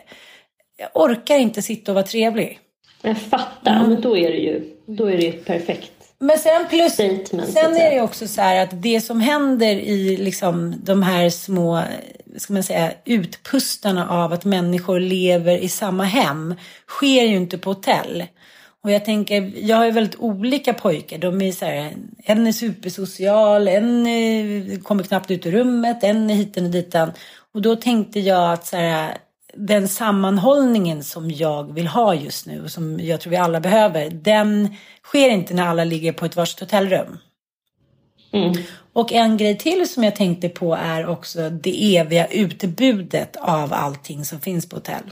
jag 0.78 0.90
orkar 0.94 1.38
inte 1.38 1.62
sitta 1.62 1.92
och 1.92 1.96
vara 1.96 2.06
trevlig. 2.06 2.60
Jag 3.02 3.18
fattar, 3.18 3.76
mm. 3.76 3.90
men 3.90 4.02
då 4.02 4.18
är 4.18 4.32
det 4.32 4.38
ju, 4.38 4.76
då 4.86 5.06
är 5.06 5.18
det 5.18 5.32
perfekt. 5.32 5.92
Men 6.20 6.40
sen 6.40 6.68
plus, 6.70 6.94
Statement, 6.94 7.54
sen 7.54 7.78
är 7.78 7.96
det 7.96 8.02
också 8.02 8.28
så 8.28 8.42
här 8.42 8.64
att 8.64 8.82
det 8.82 9.02
som 9.02 9.22
händer 9.22 9.76
i 9.76 10.18
liksom 10.18 10.76
de 10.84 11.04
här 11.04 11.30
små, 11.30 11.84
ska 12.38 12.54
man 12.54 12.64
säga, 12.64 12.92
utpustarna 13.06 14.10
av 14.10 14.34
att 14.34 14.46
människor 14.46 15.00
lever 15.00 15.58
i 15.58 15.70
samma 15.70 16.04
hem 16.04 16.56
sker 16.88 17.24
ju 17.24 17.36
inte 17.36 17.58
på 17.58 17.70
hotell. 17.70 18.24
Och 18.84 18.92
jag 18.92 19.06
tänker, 19.06 19.52
jag 19.56 19.78
har 19.78 19.86
ju 19.86 19.92
väldigt 19.92 20.20
olika 20.20 20.74
pojkar. 20.74 21.18
De 21.18 21.42
är 21.42 21.52
så 21.52 21.66
här, 21.66 21.94
en 22.24 22.48
är 22.48 22.52
supersocial, 22.52 23.68
en 23.68 24.82
kommer 24.84 25.04
knappt 25.04 25.32
ut 25.32 25.46
ur 25.46 25.52
rummet, 25.52 26.04
en 26.04 26.30
är 26.30 26.36
hiten 26.36 26.66
och 26.66 26.72
ditan. 26.72 27.12
Och 27.56 27.62
då 27.62 27.76
tänkte 27.76 28.20
jag 28.20 28.54
att 28.54 28.66
så 28.66 28.78
här, 28.78 29.18
den 29.54 29.88
sammanhållningen 29.88 31.04
som 31.04 31.32
jag 31.32 31.74
vill 31.74 31.88
ha 31.88 32.16
just 32.16 32.46
nu 32.46 32.64
och 32.64 32.72
som 32.72 33.00
jag 33.00 33.22
tror 33.22 33.32
vi 33.32 33.38
alla 33.38 33.60
behöver, 33.60 34.10
den 34.10 34.76
sker 35.04 35.30
inte 35.30 35.54
när 35.54 35.68
alla 35.68 35.84
ligger 35.84 36.14
på 36.14 36.26
ett 36.26 36.36
varsitt 36.36 36.60
hotellrum. 36.60 37.18
Mm. 38.32 38.54
Och 38.94 39.14
en 39.14 39.38
grej 39.38 39.58
till 39.58 39.90
som 39.90 40.04
jag 40.04 40.16
tänkte 40.16 40.50
på 40.50 40.76
är 40.76 41.08
också 41.08 41.50
det 41.50 41.98
eviga 41.98 42.28
utbudet 42.28 43.36
av 43.36 43.74
allting 43.74 44.26
som 44.26 44.40
finns 44.42 44.70
på 44.70 44.76
hotell. 44.76 45.12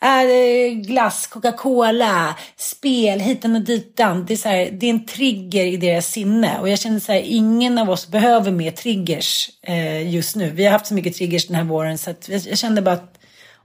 Äh, 0.00 0.74
glass, 0.74 1.26
Coca-Cola, 1.26 2.34
spel, 2.56 3.20
hitan 3.20 3.56
och 3.56 3.62
ditan. 3.62 4.26
Det 4.26 4.34
är, 4.34 4.36
så 4.36 4.48
här, 4.48 4.70
det 4.70 4.86
är 4.86 4.90
en 4.90 5.06
trigger 5.06 5.64
i 5.64 5.76
deras 5.76 6.06
sinne. 6.06 6.58
Och 6.60 6.68
jag 6.68 6.78
känner 6.78 7.00
så 7.00 7.12
här, 7.12 7.22
ingen 7.24 7.78
av 7.78 7.90
oss 7.90 8.08
behöver 8.08 8.50
mer 8.50 8.70
triggers 8.70 9.50
eh, 9.62 10.14
just 10.14 10.36
nu. 10.36 10.50
Vi 10.50 10.64
har 10.64 10.72
haft 10.72 10.86
så 10.86 10.94
mycket 10.94 11.16
triggers 11.16 11.46
den 11.46 11.56
här 11.56 11.64
våren 11.64 11.98
så 11.98 12.10
att 12.10 12.28
jag, 12.28 12.58
kände 12.58 12.82
bara 12.82 12.94
att 12.94 13.12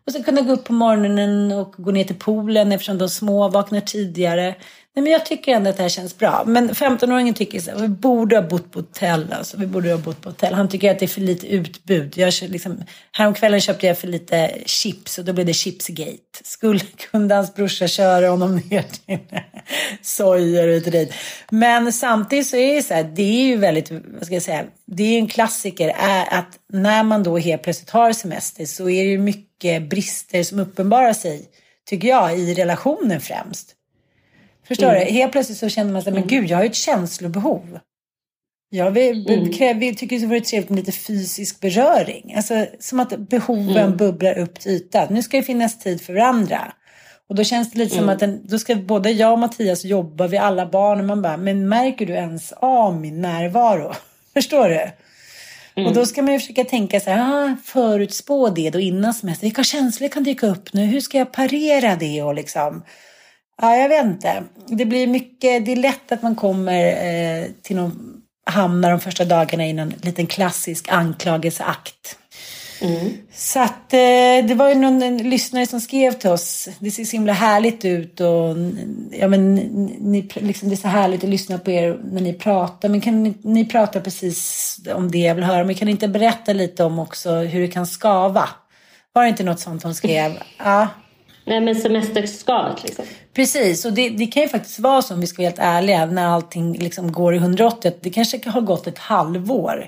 och 0.05 0.13
så 0.13 0.24
kunna 0.24 0.41
gå 0.41 0.53
upp 0.53 0.63
på 0.63 0.74
morgonen 0.74 1.51
och 1.51 1.75
gå 1.77 1.91
ner 1.91 2.03
till 2.03 2.15
poolen 2.15 2.71
eftersom 2.71 2.97
de 2.97 3.10
små 3.10 3.49
vaknar 3.49 3.82
tidigare. 3.82 4.56
Nej, 4.95 5.04
men 5.04 5.12
jag 5.12 5.25
tycker 5.25 5.51
ändå 5.51 5.69
att 5.69 5.77
det 5.77 5.84
här 5.84 5.89
känns 5.89 6.17
bra. 6.17 6.43
Men 6.47 6.71
15-åringen 6.71 7.34
tycker 7.34 7.73
att 7.73 7.82
vi 7.82 7.88
borde 7.88 8.36
ha 8.36 8.43
bott 8.43 8.71
på 8.71 8.80
hotell. 8.80 9.34
Alltså. 9.34 9.58
Vi 9.58 9.67
borde 9.67 9.91
ha 9.91 9.97
bott 9.97 10.21
på 10.21 10.30
hotell. 10.30 10.54
Han 10.54 10.69
tycker 10.69 10.91
att 10.91 10.99
det 10.99 11.06
är 11.06 11.08
för 11.08 11.21
lite 11.21 11.47
utbud. 11.47 12.17
Jag 12.17 12.34
liksom, 12.41 12.84
häromkvällen 13.12 13.62
köpte 13.62 13.88
jag 13.88 13.97
för 13.97 14.08
lite 14.08 14.51
chips 14.65 15.17
och 15.17 15.25
då 15.25 15.34
blev 15.34 15.45
det 15.45 15.54
chipsgate. 15.54 16.17
Skulle 16.43 16.80
kunde 17.12 17.36
hans 17.36 17.56
brorsa 17.56 17.88
köra 17.88 18.30
honom 18.30 18.56
ner 18.56 18.82
till 18.82 19.19
sojer 20.01 20.67
och 20.67 20.91
dit. 20.91 21.13
Men 21.49 21.93
samtidigt 21.93 22.47
så 22.47 22.58
är 22.58 22.75
det 22.75 22.84
så 22.84 22.93
här, 22.93 23.04
det 23.04 23.41
är 23.41 23.43
ju 23.43 23.58
väldigt, 23.58 23.91
vad 23.91 24.25
ska 24.25 24.34
jag 24.34 24.43
säga, 24.43 24.65
det 24.86 25.04
är 25.04 25.17
en 25.17 25.27
klassiker 25.27 25.95
är 25.97 26.34
att 26.34 26.60
när 26.73 27.04
man 27.04 27.23
då 27.23 27.38
helt 27.38 27.63
plötsligt 27.63 27.89
har 27.89 28.13
semester 28.13 28.65
så 28.65 28.89
är 28.89 29.04
det 29.04 29.10
ju 29.10 29.17
mycket 29.17 29.89
brister 29.89 30.43
som 30.43 30.60
uppenbarar 30.60 31.13
sig, 31.13 31.45
tycker 31.89 32.08
jag, 32.08 32.39
i 32.39 32.54
relationen 32.54 33.21
främst. 33.21 33.75
Förstår 34.71 34.89
mm. 34.89 35.05
du? 35.05 35.12
Helt 35.12 35.31
plötsligt 35.31 35.57
så 35.57 35.69
känner 35.69 35.93
man 35.93 36.01
sig, 36.01 36.13
men 36.13 36.23
mm. 36.23 36.29
gud, 36.29 36.49
jag 36.49 36.57
har 36.57 36.63
ju 36.63 36.69
ett 36.69 36.75
känslobehov. 36.75 37.79
Jag 38.69 38.91
vill, 38.91 39.29
mm. 39.29 39.53
kräver, 39.53 39.93
tycker 39.93 40.19
det 40.19 40.25
vore 40.25 40.41
trevligt 40.41 40.69
med 40.69 40.79
lite 40.79 40.91
fysisk 40.91 41.60
beröring. 41.60 42.34
Alltså 42.36 42.65
som 42.79 42.99
att 42.99 43.17
behoven 43.17 43.77
mm. 43.77 43.97
bubblar 43.97 44.38
upp 44.38 44.60
till 44.60 44.71
ytan. 44.71 45.07
Nu 45.10 45.23
ska 45.23 45.38
det 45.38 45.43
finnas 45.43 45.79
tid 45.79 46.01
för 46.01 46.13
varandra. 46.13 46.73
Och 47.29 47.36
då 47.36 47.43
känns 47.43 47.71
det 47.71 47.79
lite 47.79 47.95
mm. 47.95 48.03
som 48.03 48.13
att 48.13 48.19
den, 48.19 48.47
då 48.47 48.60
ska 48.60 48.75
både 48.75 49.12
jag 49.12 49.31
och 49.31 49.39
Mattias 49.39 49.86
jobba, 49.86 50.27
vi 50.27 50.38
alla 50.38 50.65
barn. 50.65 50.99
Och 50.99 51.05
man 51.05 51.21
bara, 51.21 51.38
men 51.38 51.69
märker 51.69 52.05
du 52.05 52.13
ens 52.13 52.51
av 52.51 52.95
min 52.95 53.21
närvaro? 53.21 53.93
Förstår 54.34 54.69
du? 54.69 54.91
Mm. 55.75 55.88
Och 55.88 55.93
då 55.93 56.05
ska 56.05 56.21
man 56.21 56.34
ju 56.34 56.39
försöka 56.39 56.63
tänka 56.63 56.99
så 56.99 57.10
här, 57.10 57.51
ah, 57.51 57.55
förutspå 57.63 58.49
det 58.49 58.69
då 58.69 58.79
innan 58.79 59.13
semester. 59.13 59.45
Vilka 59.47 59.63
känslor 59.63 60.07
kan 60.07 60.23
dyka 60.23 60.47
upp 60.47 60.73
nu? 60.73 60.86
Hur 60.86 61.01
ska 61.01 61.17
jag 61.17 61.31
parera 61.31 61.95
det? 61.95 62.21
Och 62.21 62.36
liksom, 62.36 62.84
Ja, 63.62 63.76
jag 63.76 63.89
vet 63.89 64.06
inte. 64.06 64.43
Det 64.67 64.86
blir 64.86 65.08
mycket, 65.08 65.65
det 65.65 65.71
är 65.71 65.76
lätt 65.76 66.12
att 66.12 66.21
man 66.21 66.36
kommer 66.36 66.86
eh, 66.86 67.45
till 67.62 67.76
någon, 67.76 68.21
hamnar 68.45 68.91
de 68.91 69.00
första 69.00 69.26
dagarna 69.26 69.67
i 69.67 69.69
en 69.69 69.93
liten 70.02 70.28
klassisk 70.28 70.89
anklagelseakt. 70.89 72.17
Mm. 72.82 73.13
Så 73.34 73.60
att 73.60 73.93
eh, 73.93 74.45
det 74.47 74.54
var 74.56 74.69
ju 74.69 74.76
någon 74.76 75.17
lyssnare 75.17 75.65
som 75.67 75.82
skrev 75.82 76.12
till 76.12 76.30
oss. 76.30 76.69
Det 76.80 76.91
ser 76.91 77.06
så 77.06 77.12
himla 77.12 77.34
härligt 77.34 77.86
ut 77.86 78.19
och 78.19 78.56
ja, 79.12 79.28
men, 79.28 79.56
ni, 80.00 80.30
liksom, 80.36 80.69
det 80.69 80.76
är 80.76 80.78
så 80.78 80.88
härligt 80.88 81.24
att 81.24 81.30
lyssna 81.30 81.58
på 81.58 81.71
er 81.71 82.00
när 82.04 82.21
ni 82.21 82.34
pratar. 82.34 82.89
Men 82.89 83.02
kan 83.02 83.24
ni, 83.24 83.34
ni 83.43 83.65
prata 83.65 84.02
precis 84.02 84.78
om 84.95 85.12
det 85.12 85.17
jag 85.17 85.36
vill 85.36 85.43
höra. 85.43 85.63
Men 85.63 85.76
kan 85.76 85.86
ni 85.86 85.91
inte 85.91 86.08
berätta 86.08 86.54
lite 86.54 86.84
om 86.84 87.00
också 87.00 87.34
hur 87.34 87.62
det 87.62 87.67
kan 87.67 87.88
skava? 87.88 88.50
Var 89.13 89.24
det 89.24 89.30
inte 89.30 89.43
något 89.43 89.60
sånt 89.60 89.84
hon 89.84 89.95
skrev? 89.95 90.32
Ja. 90.58 90.88
Nej 91.45 91.62
men 91.62 91.75
semesterskavet 91.75 92.84
liksom. 92.84 93.06
Precis, 93.34 93.86
och 93.86 93.93
det, 93.93 94.10
det, 94.10 94.25
kan 94.25 94.43
ju 94.43 94.49
faktiskt 94.49 94.80
vara 94.80 95.01
så 95.01 95.13
om 95.13 95.19
vi 95.19 95.27
ska 95.27 95.41
vara 95.41 95.49
helt 95.49 95.60
ärliga 95.60 96.06
när 96.06 96.27
allting 96.27 96.77
liksom 96.77 97.12
går 97.12 97.34
i 97.34 97.38
180. 97.38 97.91
Det 98.01 98.10
kanske 98.10 98.49
har 98.49 98.62
gått 98.62 98.88
ett 98.88 98.97
halvår 98.97 99.88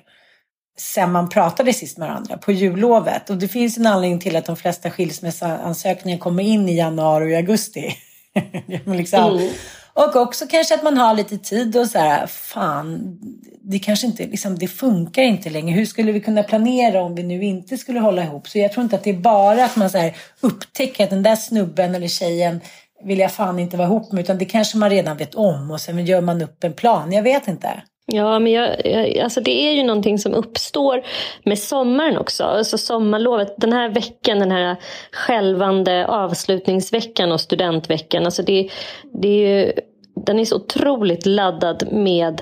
sen 0.78 1.12
man 1.12 1.30
pratade 1.30 1.74
sist 1.74 1.98
med 1.98 2.08
varandra 2.08 2.38
på 2.38 2.52
jullovet. 2.52 3.30
Och 3.30 3.38
det 3.38 3.48
finns 3.48 3.78
en 3.78 3.88
anledning 3.88 4.20
till 4.20 4.36
att 4.36 4.46
de 4.46 4.56
flesta 4.56 4.92
skilsmässoansökningar 4.92 6.18
kommer 6.18 6.44
in 6.44 6.70
i 6.70 6.78
januari 6.78 7.34
och 7.34 7.38
augusti. 7.38 7.96
liksom. 8.86 9.38
mm. 9.38 9.50
Och 9.94 10.16
också 10.16 10.46
kanske 10.50 10.76
att 10.76 10.84
man 10.84 10.98
har 10.98 11.14
lite 11.14 11.38
tid 11.38 11.78
och 11.78 11.88
så 11.88 12.00
här, 12.00 12.28
fan, 12.28 13.20
det 13.62 13.80
kanske 13.80 14.08
inte, 14.08 14.28
liksom, 14.28 14.60
det 14.60 14.68
funkar 14.68 15.22
inte 15.22 15.50
längre. 15.50 15.76
Hur 15.76 15.86
skulle 15.86 16.12
vi 16.12 16.22
kunna 16.22 16.44
planera 16.44 17.02
om 17.02 17.16
vi 17.16 17.24
nu 17.24 17.44
inte 17.44 17.78
skulle 17.78 18.00
hålla 18.00 18.24
ihop? 18.24 18.48
Så 18.48 18.60
jag 18.60 18.72
tror 18.72 18.84
inte 18.84 18.96
att 18.96 19.04
det 19.04 19.10
är 19.10 19.18
bara 19.18 19.66
att 19.66 19.76
man 19.76 19.90
så 19.90 19.98
här, 19.98 20.18
upptäcker 20.42 21.04
att 21.04 21.10
den 21.10 21.24
där 21.24 21.36
snubben 21.36 21.96
eller 21.96 22.08
tjejen 22.08 22.62
vill 23.04 23.20
jag 23.20 23.32
fan 23.32 23.60
inte 23.60 23.78
vara 23.78 23.88
ihop 23.88 24.12
med, 24.12 24.22
utan 24.24 24.38
det 24.38 24.46
kanske 24.46 24.78
man 24.78 24.90
redan 24.90 25.18
vet 25.18 25.36
om 25.36 25.72
och 25.72 25.82
sen 25.82 26.06
gör 26.06 26.22
man 26.22 26.42
upp 26.42 26.64
en 26.64 26.74
plan. 26.74 27.12
Jag 27.12 27.24
vet 27.24 27.48
inte. 27.48 27.84
Ja, 28.06 28.40
men 28.40 28.52
jag, 28.52 28.86
jag, 28.86 29.18
alltså 29.18 29.42
det 29.42 29.68
är 29.70 29.72
ju 29.72 29.84
någonting 29.84 30.20
som 30.20 30.34
uppstår 30.34 31.04
med 31.44 31.60
sommaren 31.60 32.18
också. 32.18 32.44
Alltså 32.44 32.78
sommarlovet, 32.78 33.56
den 33.58 33.74
här 33.74 33.90
veckan, 33.90 34.40
den 34.40 34.52
här 34.52 34.76
skälvande 35.12 36.08
avslutningsveckan 36.08 37.32
och 37.32 37.42
studentveckan. 37.42 38.26
Alltså 38.26 38.44
det, 38.44 38.70
det 39.14 39.28
är 39.28 39.66
ju, 39.66 39.74
den 40.16 40.40
är 40.40 40.46
så 40.46 40.56
otroligt 40.56 41.26
laddad 41.26 41.88
med 41.92 42.42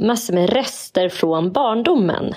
massor 0.00 0.34
med 0.34 0.50
rester 0.50 1.08
från 1.08 1.52
barndomen 1.52 2.34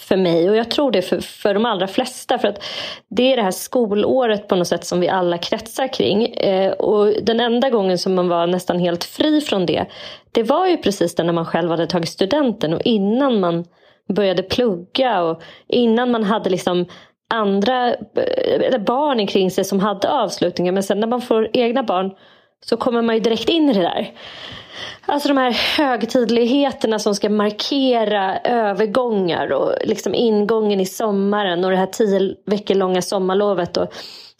för 0.00 0.16
mig 0.16 0.50
och 0.50 0.56
jag 0.56 0.70
tror 0.70 0.90
det 0.90 1.02
för, 1.02 1.20
för 1.20 1.54
de 1.54 1.64
allra 1.64 1.86
flesta. 1.86 2.38
För 2.38 2.48
att 2.48 2.64
det 3.08 3.32
är 3.32 3.36
det 3.36 3.42
här 3.42 3.50
skolåret 3.50 4.48
på 4.48 4.56
något 4.56 4.68
sätt 4.68 4.84
som 4.84 5.00
vi 5.00 5.08
alla 5.08 5.38
kretsar 5.38 5.92
kring. 5.92 6.26
Eh, 6.26 6.72
och 6.72 7.14
den 7.22 7.40
enda 7.40 7.70
gången 7.70 7.98
som 7.98 8.14
man 8.14 8.28
var 8.28 8.46
nästan 8.46 8.78
helt 8.78 9.04
fri 9.04 9.40
från 9.40 9.66
det, 9.66 9.86
det 10.32 10.42
var 10.42 10.66
ju 10.66 10.76
precis 10.76 11.18
när 11.18 11.32
man 11.32 11.46
själv 11.46 11.70
hade 11.70 11.86
tagit 11.86 12.08
studenten 12.08 12.74
och 12.74 12.82
innan 12.84 13.40
man 13.40 13.64
började 14.08 14.42
plugga 14.42 15.22
och 15.22 15.42
innan 15.68 16.10
man 16.10 16.24
hade 16.24 16.50
liksom 16.50 16.86
andra 17.34 17.88
eh, 17.88 18.66
eller 18.66 18.78
barn 18.78 19.26
kring 19.26 19.50
sig 19.50 19.64
som 19.64 19.80
hade 19.80 20.10
avslutningar. 20.10 20.72
Men 20.72 20.82
sen 20.82 21.00
när 21.00 21.06
man 21.06 21.20
får 21.20 21.50
egna 21.52 21.82
barn 21.82 22.10
så 22.64 22.76
kommer 22.76 23.02
man 23.02 23.14
ju 23.14 23.20
direkt 23.20 23.48
in 23.48 23.70
i 23.70 23.72
det 23.72 23.82
där. 23.82 24.12
Alltså 25.06 25.28
de 25.28 25.36
här 25.36 25.52
högtidligheterna 25.52 26.98
som 26.98 27.14
ska 27.14 27.28
markera 27.28 28.38
övergångar 28.38 29.52
och 29.52 29.74
liksom 29.84 30.14
ingången 30.14 30.80
i 30.80 30.86
sommaren 30.86 31.64
och 31.64 31.70
det 31.70 31.76
här 31.76 31.86
tio 31.86 32.34
veckor 32.46 32.74
långa 32.74 33.02
sommarlovet. 33.02 33.76
Och 33.76 33.90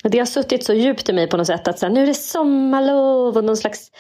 det 0.03 0.18
har 0.18 0.26
suttit 0.26 0.64
så 0.64 0.72
djupt 0.72 1.09
i 1.09 1.12
mig 1.12 1.29
på 1.29 1.37
något 1.37 1.46
sätt 1.46 1.68
att 1.68 1.79
så 1.79 1.87
här, 1.87 1.92
nu 1.92 2.03
är 2.03 2.07
det 2.07 2.14
sommarlov 2.14 3.37
och 3.37 3.44
någon 3.44 3.57
slags 3.57 3.90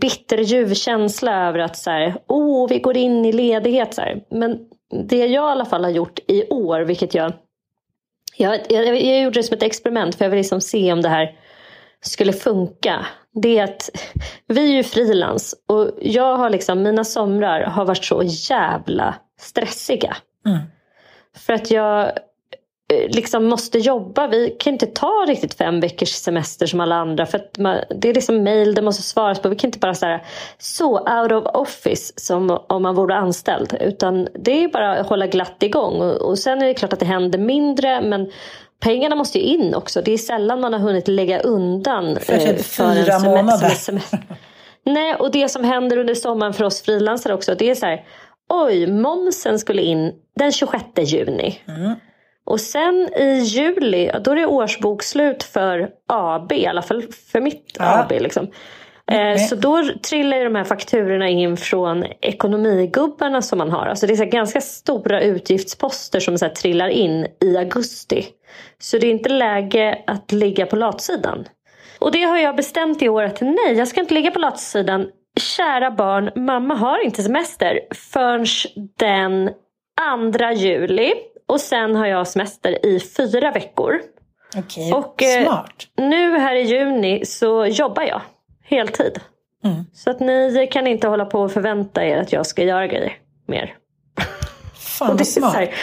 bitterljuv 0.00 0.74
känsla 0.74 1.48
över 1.48 1.58
att 1.58 1.76
så 1.76 1.90
här, 1.90 2.16
oh, 2.26 2.68
vi 2.68 2.78
går 2.78 2.96
in 2.96 3.24
i 3.24 3.32
ledighet. 3.32 3.94
Så 3.94 4.00
här. 4.00 4.22
Men 4.30 4.58
det 5.08 5.18
jag 5.18 5.30
i 5.30 5.36
alla 5.36 5.64
fall 5.64 5.84
har 5.84 5.90
gjort 5.90 6.18
i 6.28 6.48
år, 6.48 6.80
vilket 6.80 7.14
jag 7.14 7.32
jag, 8.36 8.60
jag, 8.68 8.86
jag 8.86 9.22
gjorde 9.22 9.38
det 9.38 9.42
som 9.42 9.56
ett 9.56 9.62
experiment 9.62 10.14
för 10.14 10.24
jag 10.24 10.30
vill 10.30 10.38
liksom 10.38 10.60
se 10.60 10.92
om 10.92 11.02
det 11.02 11.08
här 11.08 11.38
skulle 12.00 12.32
funka. 12.32 13.06
Det 13.42 13.58
är 13.58 13.64
att 13.64 13.90
vi 14.46 14.70
är 14.72 14.76
ju 14.76 14.82
frilans 14.82 15.54
och 15.68 15.90
jag 16.00 16.36
har 16.36 16.50
liksom, 16.50 16.82
mina 16.82 17.04
somrar 17.04 17.60
har 17.60 17.84
varit 17.84 18.04
så 18.04 18.22
jävla 18.22 19.14
stressiga. 19.40 20.16
Mm. 20.46 20.58
För 21.36 21.52
att 21.52 21.70
jag 21.70 22.12
Eh, 22.92 23.10
liksom 23.10 23.44
måste 23.44 23.78
jobba. 23.78 24.26
Vi 24.26 24.56
kan 24.58 24.72
inte 24.72 24.86
ta 24.86 25.24
riktigt 25.28 25.54
fem 25.54 25.80
veckors 25.80 26.08
semester 26.08 26.66
som 26.66 26.80
alla 26.80 26.94
andra. 26.94 27.26
För 27.26 27.40
man, 27.58 27.78
det 28.00 28.08
är 28.08 28.14
liksom 28.14 28.42
mail, 28.44 28.74
det 28.74 28.82
måste 28.82 29.02
svaras 29.02 29.42
på. 29.42 29.48
Vi 29.48 29.56
kan 29.56 29.68
inte 29.68 29.78
bara 29.78 29.94
säga 29.94 30.20
så 30.58 30.98
out 30.98 31.32
of 31.32 31.46
office 31.54 32.12
som 32.16 32.58
om 32.68 32.82
man 32.82 32.94
vore 32.94 33.14
anställd. 33.14 33.76
Utan 33.80 34.28
det 34.34 34.64
är 34.64 34.68
bara 34.68 34.98
att 34.98 35.06
hålla 35.06 35.26
glatt 35.26 35.62
igång. 35.62 36.00
Och, 36.00 36.28
och 36.28 36.38
sen 36.38 36.62
är 36.62 36.66
det 36.66 36.74
klart 36.74 36.92
att 36.92 37.00
det 37.00 37.06
händer 37.06 37.38
mindre. 37.38 38.00
Men 38.00 38.30
pengarna 38.80 39.16
måste 39.16 39.38
ju 39.38 39.44
in 39.44 39.74
också. 39.74 40.02
Det 40.02 40.12
är 40.12 40.18
sällan 40.18 40.60
man 40.60 40.72
har 40.72 40.80
hunnit 40.80 41.08
lägga 41.08 41.40
undan. 41.40 42.16
För 42.20 42.38
typ 42.38 42.58
eh, 42.58 42.62
fyra 42.62 43.18
månader. 43.18 43.68
Semester. 43.68 44.18
Nej, 44.84 45.14
och 45.14 45.30
det 45.30 45.48
som 45.48 45.64
händer 45.64 45.96
under 45.96 46.14
sommaren 46.14 46.52
för 46.52 46.64
oss 46.64 46.82
frilansare 46.82 47.34
också. 47.34 47.54
Det 47.54 47.70
är 47.70 47.74
så 47.74 47.86
här. 47.86 48.04
Oj, 48.48 48.86
momsen 48.86 49.58
skulle 49.58 49.82
in 49.82 50.12
den 50.36 50.52
26 50.52 50.84
juni. 50.96 51.60
Mm. 51.68 51.94
Och 52.44 52.60
sen 52.60 53.08
i 53.16 53.38
juli, 53.38 54.10
då 54.20 54.30
är 54.30 54.36
det 54.36 54.46
årsbokslut 54.46 55.42
för 55.42 55.90
AB, 56.06 56.52
i 56.52 56.66
alla 56.66 56.82
fall 56.82 57.02
för 57.32 57.40
mitt 57.40 57.76
ja. 57.78 57.98
AB. 57.98 58.10
Liksom. 58.10 58.50
Mm. 59.10 59.38
Så 59.38 59.54
då 59.54 59.82
trillar 60.02 60.44
de 60.44 60.54
här 60.54 60.64
fakturorna 60.64 61.28
in 61.28 61.56
från 61.56 62.04
ekonomigubbarna 62.20 63.42
som 63.42 63.58
man 63.58 63.70
har. 63.70 63.86
Alltså 63.86 64.06
det 64.06 64.12
är 64.12 64.16
så 64.16 64.24
ganska 64.24 64.60
stora 64.60 65.20
utgiftsposter 65.20 66.20
som 66.20 66.38
så 66.38 66.48
trillar 66.48 66.88
in 66.88 67.26
i 67.40 67.56
augusti. 67.56 68.26
Så 68.78 68.98
det 68.98 69.06
är 69.06 69.10
inte 69.10 69.28
läge 69.28 70.02
att 70.06 70.32
ligga 70.32 70.66
på 70.66 70.76
latsidan. 70.76 71.44
Och 71.98 72.12
det 72.12 72.22
har 72.22 72.38
jag 72.38 72.56
bestämt 72.56 73.02
i 73.02 73.08
år 73.08 73.22
att 73.22 73.40
nej, 73.40 73.72
jag 73.72 73.88
ska 73.88 74.00
inte 74.00 74.14
ligga 74.14 74.30
på 74.30 74.38
latsidan. 74.38 75.08
Kära 75.40 75.90
barn, 75.90 76.30
mamma 76.36 76.74
har 76.74 77.04
inte 77.04 77.22
semester 77.22 77.80
förrän 77.94 78.46
den 78.98 79.50
2 80.38 80.50
juli. 80.50 81.12
Och 81.48 81.60
sen 81.60 81.96
har 81.96 82.06
jag 82.06 82.28
semester 82.28 82.86
i 82.86 83.00
fyra 83.00 83.50
veckor. 83.50 84.00
Okej, 84.56 84.92
och, 84.92 85.22
eh, 85.22 85.44
smart. 85.44 85.86
nu 85.96 86.38
här 86.38 86.54
i 86.54 86.62
juni 86.62 87.26
så 87.26 87.66
jobbar 87.66 88.02
jag 88.02 88.20
heltid. 88.68 89.20
Mm. 89.64 89.84
Så 89.92 90.10
att 90.10 90.20
ni 90.20 90.68
kan 90.72 90.86
inte 90.86 91.08
hålla 91.08 91.24
på 91.24 91.40
och 91.40 91.52
förvänta 91.52 92.04
er 92.04 92.18
att 92.18 92.32
jag 92.32 92.46
ska 92.46 92.62
göra 92.62 92.86
grejer 92.86 93.12
mer. 93.46 93.74
Fan 94.74 95.16
vad 95.16 95.26
smart. 95.26 95.54
Här, 95.54 95.74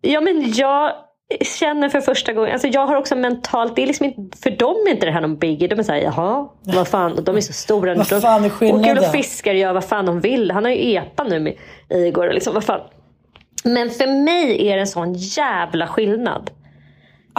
ja 0.00 0.20
men 0.20 0.52
jag 0.52 0.92
känner 1.40 1.88
för 1.88 2.00
första 2.00 2.32
gången, 2.32 2.52
alltså 2.52 2.68
jag 2.68 2.86
har 2.86 2.96
också 2.96 3.16
mentalt, 3.16 3.76
det 3.76 3.82
är 3.82 3.86
liksom 3.86 4.06
inte, 4.06 4.38
för 4.38 4.50
dem 4.50 4.76
är 4.86 4.90
inte 4.90 5.06
det 5.06 5.12
här 5.12 5.20
någon 5.20 5.36
biggie. 5.36 5.68
De 5.68 5.78
är 5.78 5.82
såhär, 5.82 6.00
jaha, 6.00 6.48
vad 6.62 6.88
fan, 6.88 7.24
de 7.24 7.36
är 7.36 7.40
så 7.40 7.52
stora. 7.52 7.94
vad 7.94 8.22
fan 8.22 8.44
är 8.44 8.48
skillnaden? 8.48 8.98
Åker 8.98 9.06
och 9.06 9.12
fiskar 9.12 9.50
och 9.50 9.60
gör 9.60 9.72
vad 9.72 9.84
fan 9.84 10.06
de 10.06 10.20
vill. 10.20 10.50
Han 10.50 10.64
har 10.64 10.72
ju 10.72 10.94
epa 10.94 11.24
nu 11.24 11.40
med 11.40 11.54
Igor. 11.90 12.32
Liksom, 12.32 12.54
vad 12.54 12.64
fan. 12.64 12.80
Men 13.64 13.90
för 13.90 14.06
mig 14.24 14.68
är 14.68 14.74
det 14.74 14.80
en 14.80 14.86
sån 14.86 15.14
jävla 15.14 15.86
skillnad. 15.86 16.50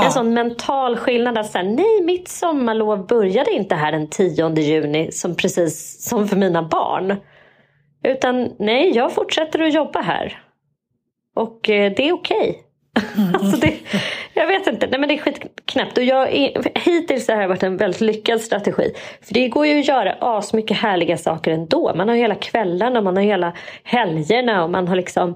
Ja. 0.01 0.05
En 0.05 0.11
sån 0.11 0.33
mental 0.33 0.97
skillnad 0.97 1.37
att 1.37 1.51
säga, 1.51 1.63
nej 1.63 2.01
mitt 2.03 2.27
sommarlov 2.27 3.07
började 3.07 3.51
inte 3.51 3.75
här 3.75 3.91
den 3.91 4.09
10 4.09 4.59
juni 4.59 5.11
som 5.11 5.35
precis 5.35 6.03
som 6.09 6.27
för 6.27 6.35
mina 6.35 6.63
barn. 6.63 7.15
Utan 8.03 8.55
nej, 8.59 8.91
jag 8.95 9.11
fortsätter 9.11 9.59
att 9.59 9.73
jobba 9.73 10.01
här. 10.01 10.41
Och 11.35 11.69
eh, 11.69 11.93
det 11.95 12.09
är 12.09 12.13
okej. 12.13 12.49
Okay. 12.49 12.69
Mm. 13.17 13.35
alltså 13.41 13.67
jag 14.33 14.47
vet 14.47 14.67
inte, 14.67 14.87
nej 14.87 14.99
men 14.99 15.09
det 15.09 15.15
är 15.15 15.21
skitknäppt. 15.21 15.97
Och 15.97 16.03
jag 16.03 16.33
är, 16.33 16.79
hittills 16.79 17.27
har 17.27 17.35
det 17.35 17.47
varit 17.47 17.63
en 17.63 17.77
väldigt 17.77 18.01
lyckad 18.01 18.41
strategi. 18.41 18.93
För 19.21 19.33
det 19.33 19.47
går 19.47 19.67
ju 19.67 19.79
att 19.79 19.87
göra 19.87 20.15
asmycket 20.19 20.77
härliga 20.77 21.17
saker 21.17 21.51
ändå. 21.51 21.91
Man 21.95 22.09
har 22.09 22.15
hela 22.15 22.35
kvällarna, 22.35 23.01
man 23.01 23.15
har 23.15 23.23
hela 23.23 23.53
helgerna 23.83 24.63
och 24.63 24.69
man 24.69 24.87
har 24.87 24.95
liksom 24.95 25.35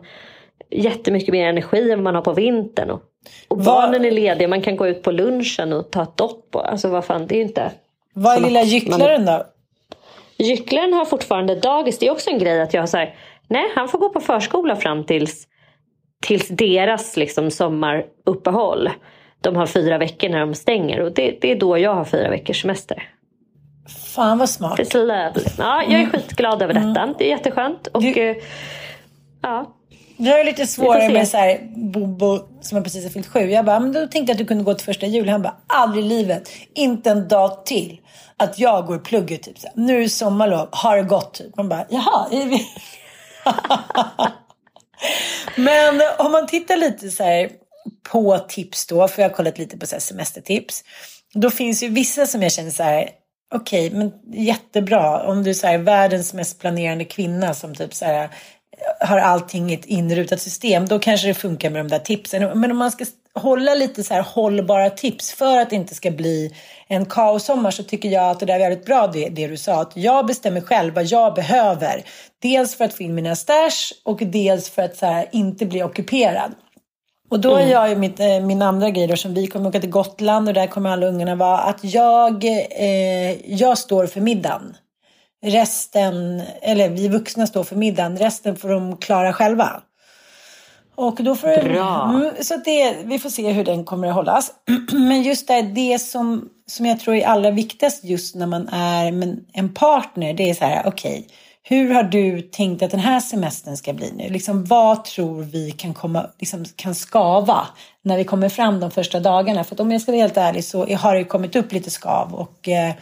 jättemycket 0.75 1.31
mer 1.31 1.49
energi 1.49 1.91
än 1.91 2.03
man 2.03 2.15
har 2.15 2.21
på 2.21 2.33
vintern. 2.33 2.89
Och, 2.89 3.01
och 3.47 3.57
barnen 3.57 4.05
är 4.05 4.11
lediga, 4.11 4.47
man 4.47 4.61
kan 4.61 4.75
gå 4.75 4.87
ut 4.87 5.03
på 5.03 5.11
lunchen 5.11 5.73
och 5.73 5.91
ta 5.91 6.03
ett 6.03 6.17
dopp. 6.17 6.55
alltså 6.55 6.87
vad 6.87 7.05
fan, 7.05 7.27
det 7.27 7.35
är 7.35 7.37
ju 7.37 7.43
inte... 7.43 7.71
Vad 8.13 8.35
är 8.35 8.41
lilla 8.41 8.63
gycklaren 8.63 9.25
då? 9.25 9.43
Gycklaren 10.37 10.93
har 10.93 11.05
fortfarande 11.05 11.55
dagis. 11.55 11.99
Det 11.99 12.07
är 12.07 12.11
också 12.11 12.29
en 12.29 12.39
grej 12.39 12.61
att 12.61 12.73
jag 12.73 12.81
har 12.81 12.87
så 12.87 12.97
här, 12.97 13.15
nej 13.47 13.65
han 13.75 13.87
får 13.87 13.99
gå 13.99 14.09
på 14.09 14.19
förskola 14.19 14.75
fram 14.75 15.03
tills, 15.03 15.47
tills 16.21 16.47
deras 16.47 17.17
liksom 17.17 17.51
sommaruppehåll. 17.51 18.89
De 19.41 19.55
har 19.55 19.65
fyra 19.65 19.97
veckor 19.97 20.29
när 20.29 20.39
de 20.39 20.53
stänger 20.53 20.99
och 21.01 21.11
det, 21.11 21.37
det 21.41 21.51
är 21.51 21.55
då 21.55 21.77
jag 21.77 21.95
har 21.95 22.05
fyra 22.05 22.29
veckors 22.29 22.61
semester. 22.61 23.09
Fan 24.15 24.37
vad 24.37 24.49
smart. 24.49 24.77
Det 24.77 24.81
är 24.81 24.85
Ja, 25.57 25.83
jag 25.83 26.01
är 26.01 26.05
skitglad 26.05 26.61
över 26.61 26.73
detta. 26.73 27.01
Mm. 27.01 27.15
Det 27.17 27.25
är 27.25 27.29
jätteskönt. 27.29 27.87
Och, 27.87 28.01
du... 28.01 28.29
Eh, 28.29 28.37
ja. 29.41 29.73
Jag 30.17 30.39
är 30.39 30.43
lite 30.43 30.67
svårare 30.67 31.09
med 31.09 31.27
så 31.27 31.37
här, 31.37 31.59
Bobo 31.75 32.39
som 32.61 32.75
jag 32.75 32.83
precis 32.83 33.03
har 33.03 33.11
fyllt 33.11 33.27
sju. 33.27 33.39
Jag 33.39 33.65
bara, 33.65 33.79
men 33.79 33.93
då 33.93 33.99
tänkte 33.99 34.19
jag 34.19 34.31
att 34.31 34.37
du 34.37 34.45
kunde 34.45 34.63
gå 34.63 34.73
till 34.73 34.85
första 34.85 35.05
jul. 35.05 35.29
Han 35.29 35.41
bara, 35.41 35.55
aldrig 35.67 36.05
i 36.05 36.07
livet. 36.07 36.49
Inte 36.73 37.09
en 37.09 37.27
dag 37.27 37.65
till. 37.65 37.99
Att 38.37 38.59
jag 38.59 38.85
går 38.85 38.97
plugget 38.97 39.43
typ 39.43 39.59
så 39.59 39.67
här, 39.67 39.73
Nu 39.75 39.97
är 39.97 40.01
det 40.01 40.09
sommarlov. 40.09 40.69
Har 40.71 40.97
det 40.97 41.03
gått 41.03 41.33
typ. 41.33 41.57
Man 41.57 41.69
bara, 41.69 41.85
jaha. 41.89 42.27
men 45.55 46.01
om 46.19 46.31
man 46.31 46.47
tittar 46.47 46.77
lite 46.77 47.09
så 47.09 47.23
här 47.23 47.49
på 48.11 48.37
tips 48.37 48.87
då. 48.87 49.07
För 49.07 49.21
jag 49.21 49.29
har 49.29 49.35
kollat 49.35 49.57
lite 49.57 49.77
på 49.77 49.85
så 49.85 49.99
semestertips. 49.99 50.83
Då 51.33 51.49
finns 51.49 51.83
ju 51.83 51.87
vissa 51.87 52.25
som 52.25 52.43
jag 52.43 52.51
känner 52.51 52.71
så 52.71 52.83
här. 52.83 53.09
Okej, 53.55 53.87
okay, 53.87 53.99
men 53.99 54.11
jättebra. 54.33 55.23
Om 55.23 55.43
du 55.43 55.49
är 55.49 55.53
så 55.53 55.67
här, 55.67 55.77
världens 55.77 56.33
mest 56.33 56.59
planerande 56.59 57.05
kvinna 57.05 57.53
som 57.53 57.75
typ 57.75 57.93
så 57.93 58.05
här 58.05 58.29
har 58.99 59.17
allting 59.17 59.71
i 59.71 59.73
ett 59.73 59.85
inrutat 59.85 60.41
system, 60.41 60.85
då 60.85 60.99
kanske 60.99 61.27
det 61.27 61.33
funkar 61.33 61.69
med 61.69 61.85
de 61.85 61.89
där 61.89 61.99
tipsen. 61.99 62.59
Men 62.59 62.71
om 62.71 62.77
man 62.77 62.91
ska 62.91 63.05
hålla 63.33 63.75
lite 63.75 64.03
så 64.03 64.13
här 64.13 64.21
hållbara 64.21 64.89
tips 64.89 65.33
för 65.33 65.57
att 65.57 65.69
det 65.69 65.75
inte 65.75 65.95
ska 65.95 66.11
bli 66.11 66.53
en 66.87 67.05
kaossommar 67.05 67.71
så 67.71 67.83
tycker 67.83 68.09
jag 68.09 68.29
att 68.29 68.39
det 68.39 68.45
där 68.45 68.55
är 68.55 68.59
väldigt 68.59 68.85
bra 68.85 69.07
det, 69.07 69.29
det 69.29 69.47
du 69.47 69.57
sa. 69.57 69.81
Att 69.81 69.91
jag 69.97 70.25
bestämmer 70.25 70.61
själv 70.61 70.93
vad 70.93 71.05
jag 71.05 71.33
behöver. 71.33 72.03
Dels 72.41 72.75
för 72.75 72.85
att 72.85 72.93
få 72.93 73.03
in 73.03 73.15
mina 73.15 73.35
stash 73.35 73.93
och 74.03 74.19
dels 74.19 74.69
för 74.69 74.81
att 74.81 74.97
så 74.97 75.05
här, 75.05 75.25
inte 75.31 75.65
bli 75.65 75.83
ockuperad. 75.83 76.51
Och 77.29 77.39
då 77.39 77.55
är 77.55 77.61
mm. 77.61 77.71
jag 77.71 77.89
ju 77.89 77.95
mitt, 77.95 78.19
eh, 78.19 78.39
min 78.39 78.61
andra 78.61 78.89
grej 78.89 79.07
då, 79.07 79.15
som 79.15 79.33
vi 79.33 79.47
kommer 79.47 79.69
åka 79.69 79.79
till 79.79 79.89
Gotland 79.89 80.47
och 80.47 80.53
där 80.53 80.67
kommer 80.67 80.89
alla 80.89 81.07
ungarna 81.07 81.35
vara 81.35 81.57
att 81.57 81.79
jag, 81.83 82.43
eh, 82.43 83.53
jag 83.59 83.77
står 83.77 84.07
för 84.07 84.21
middagen. 84.21 84.77
Resten, 85.43 86.41
eller 86.61 86.89
vi 86.89 87.07
vuxna 87.07 87.47
står 87.47 87.63
för 87.63 87.75
middagen, 87.75 88.17
resten 88.17 88.55
får 88.55 88.69
de 88.69 88.97
klara 88.97 89.33
själva. 89.33 89.81
Och 90.95 91.23
då 91.23 91.35
får 91.35 91.63
Bra. 91.63 92.09
Mm, 92.09 92.31
så 92.41 92.55
det, 92.65 92.95
vi 93.03 93.19
får 93.19 93.29
se 93.29 93.51
hur 93.51 93.63
den 93.63 93.85
kommer 93.85 94.07
att 94.07 94.13
hållas. 94.13 94.51
Men 94.91 95.23
just 95.23 95.47
det, 95.47 95.61
det 95.61 95.99
som, 95.99 96.49
som 96.67 96.85
jag 96.85 96.99
tror 96.99 97.15
är 97.15 97.27
allra 97.27 97.51
viktigast 97.51 98.03
just 98.03 98.35
när 98.35 98.47
man 98.47 98.67
är 98.67 99.37
en 99.53 99.73
partner, 99.73 100.33
det 100.33 100.49
är 100.49 100.53
så 100.53 100.65
här, 100.65 100.83
okej, 100.85 101.19
okay, 101.19 101.35
hur 101.65 101.93
har 101.93 102.03
du 102.03 102.41
tänkt 102.41 102.83
att 102.83 102.91
den 102.91 102.99
här 102.99 103.19
semestern 103.19 103.77
ska 103.77 103.93
bli 103.93 104.11
nu? 104.11 104.29
Liksom, 104.29 104.65
vad 104.65 105.03
tror 105.03 105.41
vi 105.41 105.71
kan, 105.71 105.93
komma, 105.93 106.29
liksom, 106.39 106.65
kan 106.75 106.95
skava 106.95 107.67
när 108.01 108.17
vi 108.17 108.23
kommer 108.23 108.49
fram 108.49 108.79
de 108.79 108.91
första 108.91 109.19
dagarna? 109.19 109.63
För 109.63 109.81
om 109.81 109.91
jag 109.91 110.01
ska 110.01 110.11
vara 110.11 110.21
helt 110.21 110.37
ärlig 110.37 110.63
så 110.63 110.95
har 110.95 111.15
det 111.15 111.23
kommit 111.23 111.55
upp 111.55 111.71
lite 111.71 111.89
skav 111.89 112.33
och 112.33 112.69
eh, 112.69 112.93